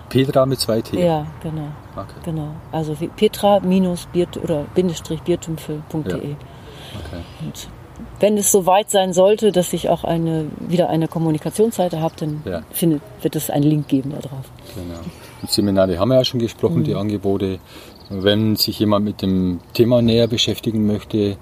Petra 0.09 0.47
mit 0.47 0.61
zwei 0.61 0.81
T. 0.81 1.05
Ja, 1.05 1.27
genau. 1.43 1.69
Okay. 1.97 2.21
Genau. 2.25 2.49
Also 2.73 3.01
wie 3.01 3.09
Petra 3.09 3.61
minus 3.61 4.07
Bier 4.07 4.27
oder 4.43 4.65
Bindestrich 4.75 5.23
Biertümpfel.de. 5.23 6.13
Ja. 6.13 6.37
Okay. 6.99 7.23
Und 7.41 7.69
wenn 8.21 8.37
es 8.39 8.51
so 8.53 8.65
weit 8.67 8.91
sein 8.91 9.13
sollte, 9.13 9.53
dass 9.53 9.73
ich 9.73 9.89
auch 9.89 10.05
eine, 10.05 10.47
wieder 10.69 10.89
eine 10.89 11.09
Kommunikationsseite 11.09 12.01
habe, 12.01 12.15
dann 12.19 12.43
Ja. 12.45 12.63
findet, 12.71 13.03
wird 13.23 13.37
es 13.37 13.51
einen 13.51 13.65
Link 13.65 13.89
geben 13.89 14.11
da 14.11 14.19
drauf. 14.21 14.51
Genau. 14.75 15.01
Und 15.43 15.51
Seminare 15.51 15.99
haben 15.99 16.09
wir 16.09 16.17
ja 16.17 16.25
schon 16.25 16.41
gesprochen, 16.41 16.85
die 16.85 16.95
Angebote. 16.95 17.59
Wenn 18.11 18.57
sich 18.57 18.79
jemand 18.79 19.05
mit 19.05 19.23
dem 19.23 19.61
Thema 19.73 20.01
näher 20.03 20.27
beschäftigen 20.29 20.87
möchte, 20.87 21.37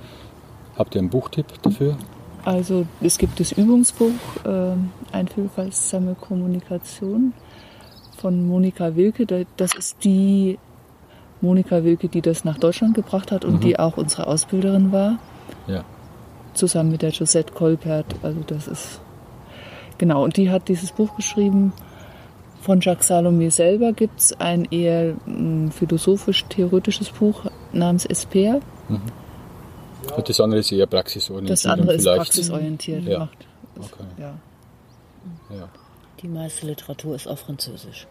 habt 0.77 0.95
ihr 0.95 1.01
einen 1.01 1.11
Buchtipp 1.11 1.47
dafür? 1.63 1.97
Also 2.45 2.87
es 3.01 3.19
gibt 3.19 3.39
das 3.39 3.53
Übungsbuch 3.53 4.11
ähm, 4.47 4.91
Einfühlungsame 5.13 6.17
Kommunikation 6.21 7.33
von 8.19 8.47
Monika 8.49 8.97
Wilke. 8.97 9.27
Da- 9.27 9.43
Das 9.57 9.75
ist 9.75 10.03
die 10.05 10.59
Monika 11.41 11.85
Wilke, 11.85 12.09
die 12.09 12.21
das 12.23 12.45
nach 12.45 12.59
Deutschland 12.59 12.95
gebracht 12.95 13.31
hat 13.33 13.45
und 13.45 13.63
die 13.65 13.79
auch 13.79 13.97
unsere 13.97 14.27
Ausbilderin 14.27 14.91
war, 14.93 15.19
Ja. 15.67 15.85
Zusammen 16.55 16.91
mit 16.91 17.03
der 17.03 17.11
Josette 17.11 17.53
Kolpert. 17.53 18.07
Also 18.23 18.41
das 18.47 18.69
ist 18.69 19.01
genau. 19.99 20.23
Und 20.25 20.37
die 20.37 20.51
hat 20.51 20.69
dieses 20.69 20.93
Buch 20.93 21.15
geschrieben. 21.17 21.73
Von 22.61 22.81
Jacques 22.81 23.11
Salomé 23.11 23.51
selber 23.51 23.93
gibt 23.93 24.21
es 24.21 24.39
ein 24.39 24.67
eher 24.71 25.15
mm, 25.27 25.71
philosophisch-theoretisches 25.71 27.11
Buch 27.11 27.47
namens 27.73 28.05
Esper. 28.07 28.61
Und 30.17 30.29
das 30.29 30.39
andere 30.41 30.61
ist 30.61 30.71
eher 30.71 30.87
praxisorientiert. 30.87 31.51
Das 31.59 31.67
andere 31.67 31.95
ist 31.95 32.05
praxisorientiert. 32.05 33.03
Ja. 33.05 33.19
Macht, 33.19 33.39
Okay. 33.79 34.05
ja. 34.19 34.35
Ja. 35.57 35.69
Die 36.21 36.29
meiste 36.29 36.67
Literatur 36.67 37.17
ist 37.17 37.27
auf 37.27 37.41
Französisch. 37.41 38.07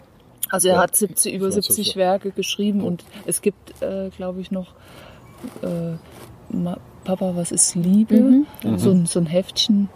Also 0.49 0.67
er 0.67 0.75
Ja, 0.75 0.81
hat 0.81 0.95
70, 0.97 1.33
über 1.33 1.51
Franzose. 1.51 1.73
70 1.75 1.95
Werke 1.95 2.31
geschrieben 2.31 2.83
und 2.83 3.05
es 3.25 3.41
gibt, 3.41 3.81
äh, 3.81 4.09
glaube 4.09 4.41
ich, 4.41 4.51
noch 4.51 4.73
äh, 5.61 5.93
Papa, 7.03 7.35
was 7.35 7.51
ist 7.51 7.75
Liebe? 7.75 8.43
So, 8.77 8.91
ein, 8.91 9.05
so 9.05 9.19
ein 9.19 9.25
Heftchen, 9.25 9.89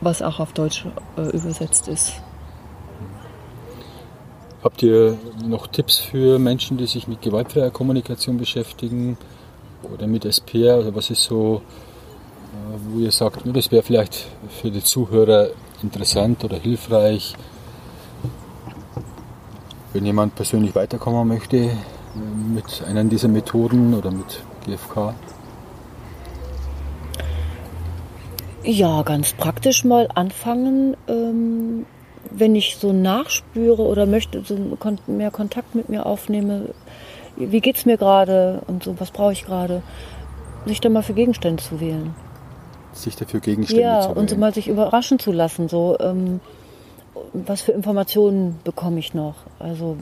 was 0.00 0.22
auch 0.22 0.40
auf 0.40 0.52
Deutsch 0.52 0.84
äh, 1.16 1.22
übersetzt 1.30 1.88
ist. 1.88 2.14
Habt 4.62 4.82
ihr 4.82 5.16
noch 5.46 5.68
Tipps 5.68 5.98
für 5.98 6.38
Menschen, 6.38 6.76
die 6.76 6.86
sich 6.86 7.08
mit 7.08 7.22
gewaltfreier 7.22 7.70
Kommunikation 7.70 8.36
beschäftigen 8.36 9.16
oder 9.82 10.06
mit 10.06 10.26
SPR? 10.26 10.74
Also 10.74 10.94
was 10.94 11.08
ist 11.08 11.22
so, 11.22 11.62
äh, 12.52 12.78
wo 12.90 12.98
ihr 12.98 13.10
sagt, 13.10 13.46
"Ja, 13.46 13.52
das 13.52 13.70
wäre 13.70 13.82
vielleicht 13.82 14.26
für 14.60 14.70
die 14.70 14.82
Zuhörer 14.82 15.48
interessant 15.82 16.44
oder 16.44 16.58
hilfreich, 16.58 17.34
wenn 19.94 20.04
jemand 20.04 20.34
persönlich 20.34 20.74
weiterkommen 20.74 21.26
möchte 21.26 21.56
äh, 21.56 21.72
mit 22.54 22.82
einer 22.86 23.04
dieser 23.04 23.28
Methoden 23.28 23.94
oder 23.94 24.10
mit 24.10 24.42
GFK? 24.66 25.14
Ja, 28.62 29.02
ganz 29.02 29.32
praktisch 29.32 29.84
mal 29.84 30.08
anfangen, 30.14 30.96
ähm, 31.08 31.86
wenn 32.30 32.54
ich 32.54 32.76
so 32.76 32.92
nachspüre 32.92 33.82
oder 33.82 34.06
möchte, 34.06 34.42
so 34.44 34.56
mehr 35.06 35.30
Kontakt 35.30 35.74
mit 35.74 35.88
mir 35.88 36.04
aufnehme, 36.06 36.66
wie 37.36 37.60
geht's 37.60 37.86
mir 37.86 37.96
gerade 37.96 38.60
und 38.66 38.84
so, 38.84 39.00
was 39.00 39.10
brauche 39.10 39.32
ich 39.32 39.46
gerade, 39.46 39.82
sich 40.66 40.80
dann 40.80 40.92
mal 40.92 41.02
für 41.02 41.14
Gegenstände 41.14 41.62
zu 41.62 41.80
wählen. 41.80 42.14
Sich 42.92 43.16
dafür 43.16 43.40
Gegenstände 43.40 43.82
Ja, 43.82 44.02
zu 44.02 44.10
und 44.10 44.28
so 44.28 44.32
wählen? 44.36 44.40
mal 44.40 44.54
sich 44.54 44.68
überraschen 44.68 45.18
zu 45.18 45.32
lassen, 45.32 45.68
so, 45.68 45.96
ähm, 45.98 46.40
was 47.32 47.62
für 47.62 47.72
Informationen 47.72 48.58
bekomme 48.64 48.98
ich 48.98 49.14
noch? 49.14 49.34
Also, 49.58 49.96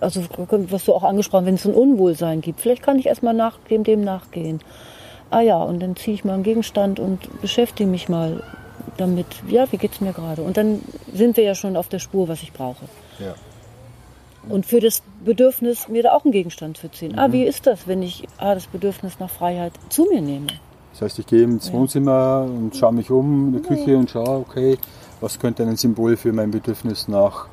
also 0.00 0.22
was 0.48 0.84
du 0.84 0.94
auch 0.94 1.02
angesprochen, 1.02 1.46
wenn 1.46 1.54
es 1.54 1.66
ein 1.66 1.74
Unwohlsein 1.74 2.40
gibt, 2.40 2.60
vielleicht 2.60 2.82
kann 2.82 2.98
ich 2.98 3.06
erstmal 3.06 3.34
nach 3.34 3.58
dem, 3.70 3.84
dem 3.84 4.02
nachgehen. 4.02 4.60
Ah 5.30 5.40
ja, 5.40 5.62
und 5.62 5.80
dann 5.80 5.96
ziehe 5.96 6.14
ich 6.14 6.24
mal 6.24 6.34
einen 6.34 6.42
Gegenstand 6.42 7.00
und 7.00 7.40
beschäftige 7.40 7.88
mich 7.88 8.08
mal 8.08 8.42
damit, 8.96 9.26
ja, 9.48 9.70
wie 9.72 9.78
geht's 9.78 10.00
mir 10.00 10.12
gerade? 10.12 10.42
Und 10.42 10.56
dann 10.56 10.82
sind 11.12 11.36
wir 11.36 11.44
ja 11.44 11.54
schon 11.54 11.76
auf 11.76 11.88
der 11.88 11.98
Spur, 11.98 12.28
was 12.28 12.42
ich 12.42 12.52
brauche. 12.52 12.84
Ja. 13.18 13.34
Und 14.48 14.66
für 14.66 14.80
das 14.80 15.02
Bedürfnis, 15.24 15.88
mir 15.88 16.02
da 16.02 16.12
auch 16.12 16.24
einen 16.24 16.32
Gegenstand 16.32 16.76
zu 16.76 16.90
ziehen. 16.90 17.16
Ah, 17.18 17.30
wie 17.30 17.44
ist 17.44 17.66
das, 17.66 17.86
wenn 17.86 18.02
ich 18.02 18.26
ah, 18.38 18.54
das 18.54 18.66
Bedürfnis 18.66 19.20
nach 19.20 19.30
Freiheit 19.30 19.72
zu 19.88 20.04
mir 20.04 20.20
nehme? 20.20 20.48
Das 20.92 21.02
heißt, 21.02 21.18
ich 21.20 21.26
gehe 21.26 21.44
ins 21.44 21.72
Wohnzimmer 21.72 22.44
und 22.46 22.76
schaue 22.76 22.92
mich 22.92 23.10
um 23.10 23.46
in 23.46 23.52
der 23.52 23.62
Küche 23.62 23.96
und 23.96 24.10
schaue, 24.10 24.40
okay, 24.40 24.76
was 25.22 25.38
könnte 25.38 25.62
ein 25.62 25.76
Symbol 25.76 26.16
für 26.16 26.32
mein 26.32 26.50
Bedürfnis 26.50 27.08
nach 27.08 27.48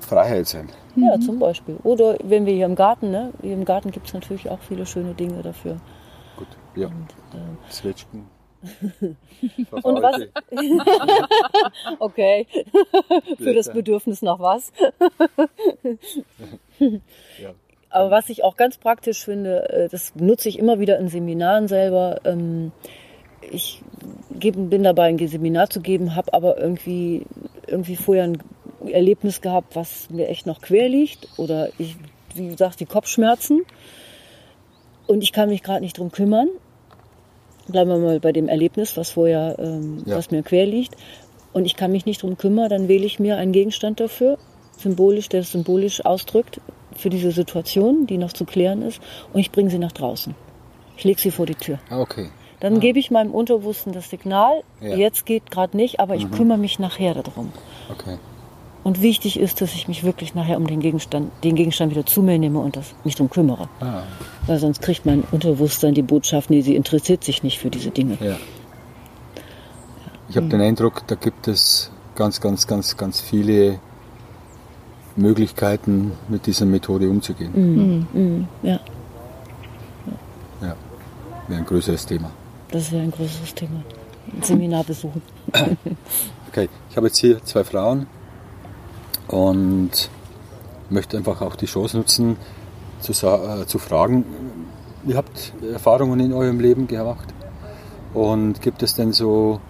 Freiheit 0.00 0.48
sein? 0.48 0.68
Ja, 0.96 1.20
zum 1.20 1.38
Beispiel. 1.38 1.76
Oder 1.84 2.16
wenn 2.24 2.46
wir 2.46 2.54
hier 2.54 2.66
im 2.66 2.74
Garten, 2.74 3.10
ne? 3.10 3.32
Hier 3.42 3.52
im 3.52 3.64
Garten 3.64 3.90
gibt 3.90 4.08
es 4.08 4.14
natürlich 4.14 4.48
auch 4.48 4.58
viele 4.60 4.86
schöne 4.86 5.14
Dinge 5.14 5.42
dafür. 5.42 5.76
Gut, 6.36 6.48
ja. 6.74 6.90
Zwetschgen. 7.68 8.26
Und 9.70 10.02
was? 10.02 10.20
Okay. 11.98 12.46
Für 13.38 13.54
das. 13.54 13.72
Bedürfnis 13.72 14.22
nach 14.22 14.38
was? 14.38 14.72
Ja. 16.78 17.54
Aber 17.88 18.10
was 18.10 18.28
ich 18.28 18.44
auch 18.44 18.56
ganz 18.56 18.78
praktisch 18.78 19.24
finde, 19.24 19.68
äh, 19.70 19.88
das 19.88 20.14
nutze 20.14 20.48
ich 20.48 20.58
immer 20.58 20.78
wieder 20.78 20.98
in 20.98 21.08
Seminaren 21.08 21.68
selber. 21.68 22.20
Ich 23.50 23.80
bin 24.30 24.82
dabei, 24.82 25.04
ein 25.04 25.28
Seminar 25.28 25.70
zu 25.70 25.80
geben, 25.80 26.14
habe 26.14 26.32
aber 26.34 26.58
irgendwie, 26.58 27.26
irgendwie 27.66 27.96
vorher 27.96 28.24
ein 28.24 28.38
Erlebnis 28.86 29.40
gehabt, 29.40 29.76
was 29.76 30.08
mir 30.10 30.28
echt 30.28 30.46
noch 30.46 30.60
quer 30.60 30.88
liegt. 30.88 31.28
Oder 31.36 31.70
ich, 31.78 31.96
wie 32.34 32.48
gesagt, 32.48 32.80
die 32.80 32.86
Kopfschmerzen. 32.86 33.62
Und 35.06 35.22
ich 35.22 35.32
kann 35.32 35.48
mich 35.48 35.62
gerade 35.62 35.80
nicht 35.80 35.98
drum 35.98 36.12
kümmern. 36.12 36.48
Bleiben 37.68 37.90
wir 37.90 37.98
mal 37.98 38.20
bei 38.20 38.32
dem 38.32 38.48
Erlebnis, 38.48 38.96
was 38.96 39.10
vorher, 39.10 39.56
ähm, 39.58 40.02
Ja. 40.06 40.16
was 40.16 40.30
mir 40.30 40.42
quer 40.42 40.66
liegt. 40.66 40.96
Und 41.52 41.64
ich 41.64 41.76
kann 41.76 41.90
mich 41.92 42.06
nicht 42.06 42.22
drum 42.22 42.36
kümmern, 42.36 42.68
dann 42.68 42.88
wähle 42.88 43.04
ich 43.04 43.18
mir 43.18 43.36
einen 43.36 43.52
Gegenstand 43.52 43.98
dafür, 43.98 44.38
symbolisch, 44.78 45.28
der 45.28 45.40
es 45.40 45.52
symbolisch 45.52 46.04
ausdrückt, 46.04 46.60
für 46.94 47.10
diese 47.10 47.32
Situation, 47.32 48.06
die 48.06 48.18
noch 48.18 48.32
zu 48.32 48.44
klären 48.44 48.82
ist. 48.82 49.00
Und 49.32 49.40
ich 49.40 49.50
bringe 49.50 49.70
sie 49.70 49.78
nach 49.78 49.92
draußen. 49.92 50.34
Ich 50.96 51.04
lege 51.04 51.20
sie 51.20 51.30
vor 51.30 51.46
die 51.46 51.54
Tür. 51.54 51.78
Ah, 51.88 52.00
okay. 52.00 52.30
Dann 52.60 52.78
gebe 52.80 52.98
ich 52.98 53.10
meinem 53.10 53.30
Unterbewussten 53.32 53.92
das 53.92 54.10
Signal, 54.10 54.62
Ja. 54.80 54.94
jetzt 54.96 55.24
geht 55.26 55.50
gerade 55.50 55.76
nicht, 55.76 55.98
aber 55.98 56.14
ich 56.14 56.30
kümmere 56.30 56.58
mich 56.58 56.78
nachher 56.78 57.14
darum. 57.14 57.52
Okay. 57.90 58.18
Und 58.84 59.02
wichtig 59.02 59.38
ist, 59.38 59.60
dass 59.60 59.74
ich 59.74 59.88
mich 59.88 60.04
wirklich 60.04 60.34
nachher 60.34 60.56
um 60.56 60.66
den 60.66 60.80
Gegenstand, 60.80 61.30
den 61.44 61.54
Gegenstand 61.54 61.90
wieder 61.92 62.06
zu 62.06 62.22
mir 62.22 62.38
nehme 62.38 62.58
und 62.60 62.76
das, 62.76 62.94
mich 63.04 63.14
darum 63.14 63.28
kümmere. 63.30 63.68
Ah, 63.80 64.02
Weil 64.46 64.58
sonst 64.58 64.80
kriegt 64.80 65.04
mein 65.04 65.22
Unterbewusstsein 65.32 65.92
die 65.94 66.02
Botschaft, 66.02 66.48
nee, 66.50 66.60
sie 66.62 66.76
interessiert 66.76 67.22
sich 67.24 67.42
nicht 67.42 67.58
für 67.58 67.68
diese 67.70 67.90
Dinge. 67.90 68.16
ja. 68.20 68.36
Ich 70.28 70.36
habe 70.36 70.46
den 70.46 70.60
Eindruck, 70.60 71.02
da 71.08 71.16
gibt 71.16 71.48
es 71.48 71.90
ganz, 72.14 72.40
ganz, 72.40 72.66
ganz, 72.68 72.96
ganz 72.96 73.20
viele 73.20 73.80
Möglichkeiten, 75.16 76.12
mit 76.28 76.46
dieser 76.46 76.66
Methode 76.66 77.08
umzugehen. 77.10 78.06
Mhm, 78.12 78.48
ja, 78.62 78.78
Ja. 80.62 80.76
Wäre 81.48 81.58
ein 81.60 81.66
größeres 81.66 82.06
Thema. 82.06 82.30
Das 82.70 82.92
wäre 82.92 83.02
ein 83.02 83.10
größeres 83.10 83.54
Thema. 83.54 83.82
Seminar 84.42 84.84
besuchen. 84.84 85.22
Okay, 86.48 86.68
ich 86.90 86.96
habe 86.96 87.06
jetzt 87.06 87.18
hier 87.18 87.40
zwei 87.44 87.62
Frauen 87.62 88.08
und 89.28 90.10
möchte 90.88 91.16
einfach 91.16 91.42
auch 91.42 91.54
die 91.54 91.66
Chance 91.66 91.96
nutzen, 91.96 92.36
zu, 92.98 93.12
äh, 93.12 93.66
zu 93.66 93.78
fragen, 93.78 94.24
ihr 95.06 95.16
habt 95.16 95.52
Erfahrungen 95.62 96.18
in 96.18 96.32
eurem 96.32 96.58
Leben 96.58 96.88
gemacht 96.88 97.28
und 98.14 98.60
gibt 98.60 98.82
es 98.82 98.96
denn 98.96 99.12
so 99.12 99.60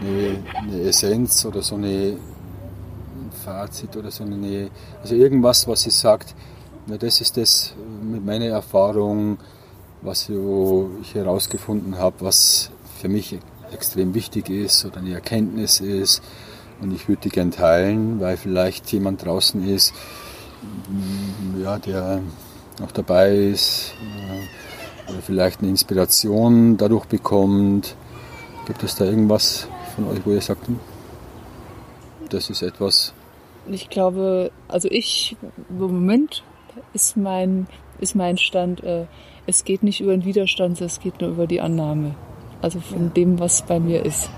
eine, 0.00 0.38
eine 0.56 0.80
Essenz 0.84 1.44
oder 1.44 1.60
so 1.60 1.74
eine 1.74 2.16
ein 3.28 3.32
Fazit 3.44 3.96
oder 3.96 4.10
so 4.10 4.24
eine, 4.24 4.70
also 5.02 5.14
irgendwas, 5.14 5.66
was 5.68 5.86
ihr 5.86 5.92
sagt, 5.92 6.34
na, 6.86 6.96
das 6.96 7.20
ist 7.20 7.36
das 7.36 7.74
mit 8.02 8.24
meiner 8.24 8.46
Erfahrung, 8.46 9.38
was 10.02 10.28
ich 10.28 11.14
herausgefunden 11.14 11.98
habe, 11.98 12.16
was 12.20 12.70
für 13.00 13.08
mich 13.08 13.38
extrem 13.72 14.14
wichtig 14.14 14.48
ist 14.48 14.84
oder 14.84 14.98
eine 14.98 15.12
Erkenntnis 15.12 15.80
ist 15.80 16.22
und 16.80 16.94
ich 16.94 17.08
würde 17.08 17.22
die 17.22 17.28
gern 17.28 17.50
teilen, 17.50 18.20
weil 18.20 18.36
vielleicht 18.36 18.90
jemand 18.92 19.24
draußen 19.24 19.66
ist, 19.68 19.92
mm, 20.88 21.62
ja, 21.62 21.78
der 21.78 22.20
noch 22.80 22.92
dabei 22.92 23.34
ist 23.34 23.94
äh, 24.00 25.10
oder 25.10 25.20
vielleicht 25.22 25.60
eine 25.60 25.70
Inspiration 25.70 26.76
dadurch 26.76 27.06
bekommt. 27.06 27.96
Gibt 28.66 28.82
es 28.82 28.94
da 28.94 29.04
irgendwas 29.04 29.66
von 29.96 30.06
euch, 30.08 30.20
wo 30.24 30.30
ihr 30.30 30.40
sagt, 30.40 30.66
hm, 30.68 30.78
das 32.28 32.50
ist 32.50 32.62
etwas, 32.62 33.12
Ich 33.66 33.88
glaube, 33.90 34.50
also 34.68 34.88
ich, 34.90 35.36
im 35.68 35.78
Moment 35.78 36.42
ist 36.92 37.16
mein, 37.16 37.66
ist 38.00 38.14
mein 38.14 38.38
Stand, 38.38 38.82
äh, 38.82 39.06
es 39.46 39.64
geht 39.64 39.82
nicht 39.82 40.00
über 40.00 40.12
den 40.12 40.24
Widerstand, 40.24 40.80
es 40.80 41.00
geht 41.00 41.20
nur 41.20 41.30
über 41.30 41.46
die 41.46 41.60
Annahme. 41.60 42.14
Also 42.60 42.80
von 42.80 43.12
dem, 43.14 43.38
was 43.38 43.62
bei 43.62 43.78
mir 43.78 44.04
ist. 44.04 44.30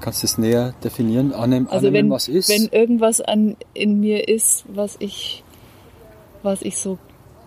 kannst 0.00 0.22
du 0.22 0.26
es 0.26 0.36
näher 0.38 0.74
definieren, 0.84 1.32
annehmen, 1.32 1.66
Also 1.68 1.88
annehmen 1.88 2.06
wenn, 2.08 2.10
was 2.10 2.28
ist? 2.28 2.48
wenn 2.48 2.68
irgendwas 2.68 3.20
an, 3.20 3.56
in 3.72 4.00
mir 4.00 4.28
ist, 4.28 4.64
was 4.68 4.96
ich, 4.98 5.44
was 6.42 6.62
ich 6.62 6.76
so 6.76 6.98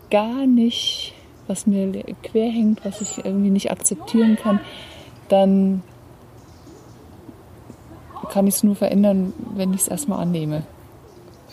gar 0.10 0.48
nicht 0.48 1.14
was 1.48 1.68
mir 1.68 1.92
quer 2.24 2.50
hängt, 2.50 2.84
was 2.86 3.02
ich 3.02 3.24
irgendwie 3.24 3.50
nicht 3.50 3.72
akzeptieren 3.72 4.36
kann, 4.36 4.60
dann 5.30 5.84
kann 8.32 8.48
ich 8.48 8.56
es 8.56 8.64
nur 8.64 8.76
verändern, 8.76 9.34
wenn 9.56 9.74
ich 9.74 9.82
es 9.82 9.88
erstmal 9.88 10.20
annehme. 10.22 10.64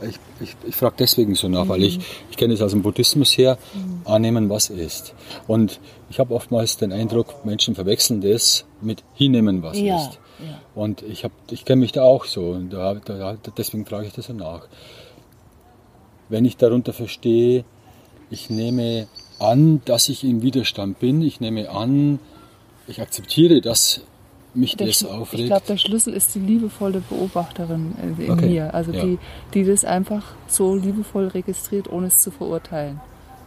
Ich, 0.09 0.19
ich, 0.41 0.57
ich 0.67 0.77
frage 0.77 0.97
deswegen 0.99 1.35
so 1.35 1.49
nach, 1.49 1.65
mhm. 1.65 1.69
weil 1.69 1.83
ich, 1.83 2.01
ich 2.31 2.37
kenne 2.37 2.55
es 2.55 2.63
aus 2.63 2.73
dem 2.73 2.83
Buddhismus 2.83 3.37
her, 3.37 3.59
mhm. 3.75 4.03
annehmen, 4.05 4.49
was 4.49 4.71
ist. 4.71 5.15
Und 5.47 5.81
ich 6.11 6.19
habe 6.19 6.35
oftmals 6.35 6.77
den 6.77 6.93
Eindruck, 6.93 7.45
Menschen 7.45 7.75
verwechseln 7.75 8.21
das 8.21 8.65
mit 8.81 9.03
hinnehmen, 9.15 9.63
was 9.63 9.79
ja, 9.79 9.97
ist. 9.97 10.19
Ja. 10.41 10.61
Und 10.75 11.03
ich, 11.03 11.27
ich 11.51 11.65
kenne 11.65 11.81
mich 11.81 11.93
da 11.93 12.03
auch 12.03 12.25
so. 12.25 12.51
Und 12.51 12.71
da, 12.71 12.95
da, 12.95 13.37
deswegen 13.57 13.87
frage 13.87 14.07
ich 14.07 14.13
das 14.13 14.27
so 14.27 14.33
nach. 14.33 14.67
Wenn 16.29 16.45
ich 16.45 16.57
darunter 16.57 16.93
verstehe, 16.93 17.65
ich 18.31 18.51
nehme 18.51 19.09
an, 19.39 19.83
dass 19.85 20.09
ich 20.09 20.25
im 20.25 20.43
Widerstand 20.43 20.99
bin, 20.99 21.23
ich 21.23 21.41
nehme 21.41 21.71
an, 21.71 22.19
ich 22.87 23.01
akzeptiere, 23.01 23.61
dass 23.61 24.01
mich 24.55 24.77
der 24.77 24.87
das 24.87 25.05
aufregt. 25.05 25.43
Ich 25.43 25.47
glaube, 25.47 25.65
der 25.67 25.77
Schlüssel 25.77 26.15
ist 26.15 26.35
die 26.35 26.41
liebevolle 26.41 27.03
Beobachterin 27.09 27.95
in 28.19 28.31
okay. 28.31 28.47
mir, 28.47 28.75
also 28.75 28.93
ja. 28.93 29.05
die, 29.05 29.19
die 29.55 29.65
das 29.65 29.85
einfach 29.85 30.23
so 30.47 30.75
liebevoll 30.75 31.29
registriert, 31.29 31.91
ohne 31.91 32.09
es 32.09 32.21
zu 32.21 32.31
verurteilen. 32.31 33.01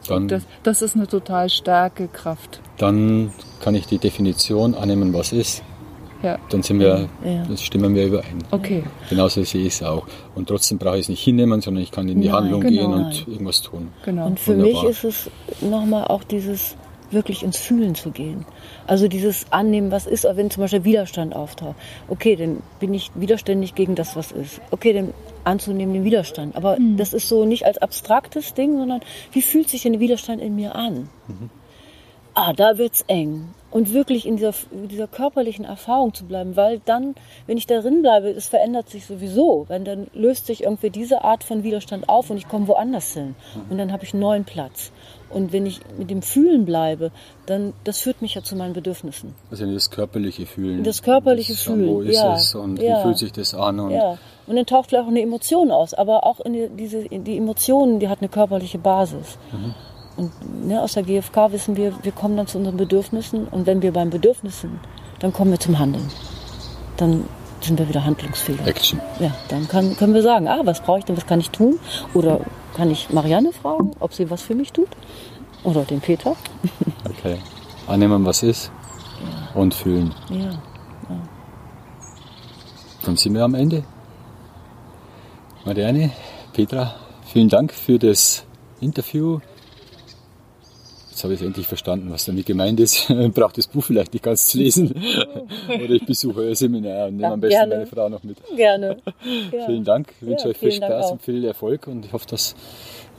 Dann, 0.07 0.27
das, 0.27 0.43
das 0.63 0.81
ist 0.81 0.95
eine 0.95 1.07
total 1.07 1.49
starke 1.49 2.07
Kraft. 2.07 2.59
Dann 2.77 3.31
kann 3.59 3.75
ich 3.75 3.87
die 3.87 3.97
Definition 3.97 4.75
annehmen, 4.75 5.13
was 5.13 5.33
ist. 5.33 5.63
Ja. 6.21 6.39
Dann 6.49 6.63
sind 6.63 6.79
wir, 6.79 7.07
ja. 7.23 7.57
stimmen 7.57 7.93
wir 7.93 8.05
überein. 8.05 8.43
Okay. 8.49 8.83
Genauso 9.09 9.43
sehe 9.43 9.65
ich 9.65 9.73
es 9.73 9.83
auch. 9.83 10.07
Und 10.33 10.47
trotzdem 10.47 10.77
brauche 10.77 10.95
ich 10.95 11.01
es 11.01 11.09
nicht 11.09 11.23
hinnehmen, 11.23 11.61
sondern 11.61 11.83
ich 11.83 11.91
kann 11.91 12.07
in 12.09 12.21
die 12.21 12.27
Nein, 12.27 12.37
Handlung 12.37 12.61
genau. 12.61 12.81
gehen 12.81 12.93
und 12.93 13.27
irgendwas 13.27 13.61
tun. 13.61 13.89
Genau. 14.03 14.27
Und 14.27 14.39
für 14.39 14.57
Wunderbar. 14.57 14.83
mich 14.83 14.91
ist 14.91 15.03
es 15.03 15.29
nochmal 15.61 16.05
auch 16.05 16.23
dieses 16.23 16.75
wirklich 17.11 17.43
ins 17.43 17.57
Fühlen 17.57 17.95
zu 17.95 18.11
gehen. 18.11 18.45
Also 18.87 19.07
dieses 19.07 19.45
Annehmen, 19.51 19.91
was 19.91 20.05
ist, 20.05 20.25
wenn 20.25 20.49
zum 20.49 20.61
Beispiel 20.61 20.83
Widerstand 20.83 21.35
auftaucht. 21.35 21.75
Okay, 22.07 22.35
dann 22.35 22.61
bin 22.79 22.93
ich 22.93 23.11
widerständig 23.15 23.75
gegen 23.75 23.95
das, 23.95 24.15
was 24.15 24.31
ist. 24.31 24.61
Okay, 24.71 24.93
dann 24.93 25.13
anzunehmen 25.43 25.93
den 25.93 26.03
Widerstand. 26.03 26.55
Aber 26.55 26.79
mhm. 26.79 26.97
das 26.97 27.13
ist 27.13 27.27
so 27.27 27.45
nicht 27.45 27.65
als 27.65 27.77
abstraktes 27.77 28.53
Ding, 28.53 28.77
sondern 28.77 29.01
wie 29.31 29.41
fühlt 29.41 29.69
sich 29.69 29.83
denn 29.83 29.93
der 29.93 30.01
Widerstand 30.01 30.41
in 30.41 30.55
mir 30.55 30.75
an? 30.75 31.09
Mhm. 31.27 31.49
Ah, 32.33 32.53
da 32.53 32.77
wird's 32.77 33.03
eng 33.07 33.49
und 33.75 33.93
wirklich 33.93 34.25
in 34.25 34.37
dieser, 34.37 34.53
dieser 34.71 35.05
körperlichen 35.05 35.65
Erfahrung 35.65 36.13
zu 36.13 36.23
bleiben, 36.23 36.55
weil 36.55 36.79
dann, 36.85 37.13
wenn 37.45 37.57
ich 37.57 37.67
darin 37.67 38.01
bleibe, 38.01 38.29
es 38.29 38.47
verändert 38.47 38.89
sich 38.89 39.05
sowieso, 39.05 39.65
weil 39.67 39.83
dann 39.83 40.07
löst 40.13 40.45
sich 40.45 40.63
irgendwie 40.63 40.89
diese 40.89 41.25
Art 41.25 41.43
von 41.43 41.63
Widerstand 41.63 42.07
auf 42.07 42.29
und 42.29 42.37
ich 42.37 42.47
komme 42.47 42.69
woanders 42.69 43.11
hin 43.11 43.35
und 43.69 43.77
dann 43.77 43.91
habe 43.91 44.05
ich 44.05 44.13
einen 44.13 44.21
neuen 44.21 44.45
Platz. 44.45 44.93
Und 45.29 45.51
wenn 45.51 45.65
ich 45.65 45.81
mit 45.97 46.09
dem 46.09 46.21
Fühlen 46.21 46.63
bleibe, 46.63 47.11
dann 47.47 47.73
das 47.83 47.99
führt 47.99 48.21
mich 48.21 48.35
ja 48.35 48.43
zu 48.43 48.55
meinen 48.55 48.71
Bedürfnissen. 48.71 49.33
Also 49.51 49.69
das 49.69 49.91
körperliche 49.91 50.45
Fühlen. 50.45 50.85
Das 50.85 51.03
körperliche 51.03 51.51
das, 51.51 51.63
Fühlen. 51.63 51.95
Wo 51.95 51.99
ist 51.99 52.15
ja, 52.15 52.35
es 52.35 52.55
und 52.55 52.81
ja, 52.81 52.99
wie 52.99 53.01
fühlt 53.01 53.17
sich 53.17 53.33
das 53.33 53.53
an? 53.53 53.81
Und 53.81 53.91
ja. 53.91 54.17
Und 54.47 54.55
dann 54.55 54.65
taucht 54.65 54.87
vielleicht 54.87 55.03
auch 55.03 55.09
eine 55.09 55.21
Emotion 55.21 55.71
aus, 55.71 55.93
aber 55.93 56.25
auch 56.25 56.39
in 56.39 56.53
die, 56.53 56.69
diese, 56.69 57.09
die 57.09 57.35
Emotionen, 57.35 57.99
die 57.99 58.07
hat 58.07 58.19
eine 58.21 58.29
körperliche 58.29 58.77
Basis. 58.77 59.37
Mhm. 59.51 59.73
Und 60.17 60.31
ne, 60.67 60.81
aus 60.81 60.93
der 60.93 61.03
GfK 61.03 61.51
wissen 61.51 61.75
wir, 61.75 61.93
wir 62.03 62.11
kommen 62.11 62.37
dann 62.37 62.47
zu 62.47 62.57
unseren 62.57 62.77
Bedürfnissen 62.77 63.47
und 63.47 63.65
wenn 63.65 63.81
wir 63.81 63.91
beim 63.91 64.09
Bedürfnis 64.09 64.61
sind, 64.61 64.79
dann 65.19 65.33
kommen 65.33 65.51
wir 65.51 65.59
zum 65.59 65.77
Handeln. 65.77 66.09
Dann 66.97 67.25
sind 67.61 67.79
wir 67.79 67.89
wieder 67.89 68.05
handlungsfähig. 68.05 68.59
Action. 68.65 69.01
Ja, 69.19 69.33
dann 69.49 69.67
kann, 69.67 69.95
können 69.97 70.13
wir 70.13 70.21
sagen, 70.21 70.47
ah, 70.47 70.61
was 70.63 70.81
brauche 70.81 70.99
ich 70.99 71.05
denn, 71.05 71.17
was 71.17 71.25
kann 71.25 71.39
ich 71.39 71.49
tun? 71.49 71.79
Oder 72.13 72.41
kann 72.75 72.91
ich 72.91 73.09
Marianne 73.09 73.51
fragen, 73.51 73.91
ob 73.99 74.13
sie 74.13 74.29
was 74.29 74.41
für 74.41 74.55
mich 74.55 74.71
tut? 74.71 74.89
Oder 75.63 75.83
den 75.83 76.01
Peter? 76.01 76.35
Okay. 77.07 77.37
Annehmen, 77.87 78.25
was 78.25 78.41
ist 78.41 78.71
ja. 79.21 79.59
und 79.59 79.73
fühlen. 79.73 80.13
Ja. 80.29 80.37
ja. 80.37 81.19
Dann 83.03 83.15
sind 83.15 83.35
wir 83.35 83.43
am 83.43 83.53
Ende. 83.53 83.83
Marianne, 85.65 86.11
Petra, 86.51 86.95
vielen 87.25 87.47
Dank 87.47 87.71
für 87.73 87.99
das 87.99 88.43
Interview. 88.81 89.39
Jetzt 91.15 91.23
habe 91.23 91.33
ich 91.33 91.41
endlich 91.41 91.65
verstanden, 91.65 92.11
was 92.11 92.25
damit 92.25 92.45
gemeint 92.45 92.77
ist. 92.81 93.09
Ich 93.09 93.31
brauche 93.31 93.53
das 93.53 93.67
Buch 93.67 93.85
vielleicht 93.85 94.11
nicht 94.11 94.21
ganz 94.21 94.47
zu 94.47 94.57
lesen. 94.57 94.93
Oder 95.69 95.91
ich 95.91 96.05
besuche 96.05 96.41
euer 96.41 96.55
Seminar 96.55 97.07
und 97.07 97.15
nehme 97.15 97.23
ja, 97.23 97.31
am 97.31 97.39
besten 97.39 97.57
gerne. 97.57 97.75
meine 97.75 97.87
Frau 97.87 98.09
noch 98.09 98.23
mit. 98.23 98.37
Gerne. 98.53 98.97
Ja. 99.53 99.65
vielen 99.65 99.85
Dank. 99.85 100.13
Ich 100.19 100.27
wünsche 100.27 100.43
ja, 100.43 100.49
euch 100.49 100.57
viel 100.57 100.71
Spaß 100.73 101.11
und 101.13 101.21
viel 101.21 101.45
Erfolg 101.45 101.87
und 101.87 102.05
ich 102.05 102.11
hoffe, 102.11 102.25
dass 102.27 102.53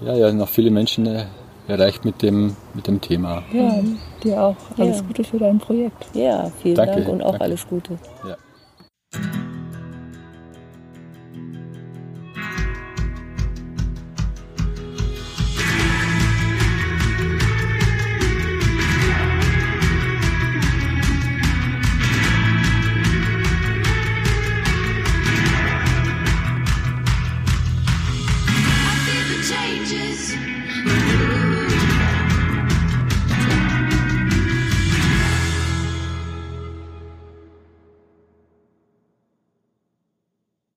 ja, 0.05 0.15
ja, 0.15 0.31
noch 0.31 0.51
viele 0.51 0.71
Menschen 0.71 1.07
äh, 1.07 1.25
erreicht 1.69 2.05
mit 2.05 2.21
dem, 2.21 2.55
mit 2.75 2.87
dem 2.87 3.01
Thema. 3.01 3.43
Ja, 3.51 3.81
dir 4.23 4.43
auch. 4.43 4.57
Alles 4.77 5.03
Gute 5.07 5.25
für 5.25 5.39
dein 5.39 5.59
Projekt. 5.59 6.05
Ja, 6.13 6.53
vielen 6.63 6.75
danke, 6.75 6.97
Dank 6.97 7.09
und 7.09 7.23
auch 7.23 7.31
danke. 7.31 7.45
alles 7.45 7.67
Gute. 7.67 7.99
Ja. 8.29 8.37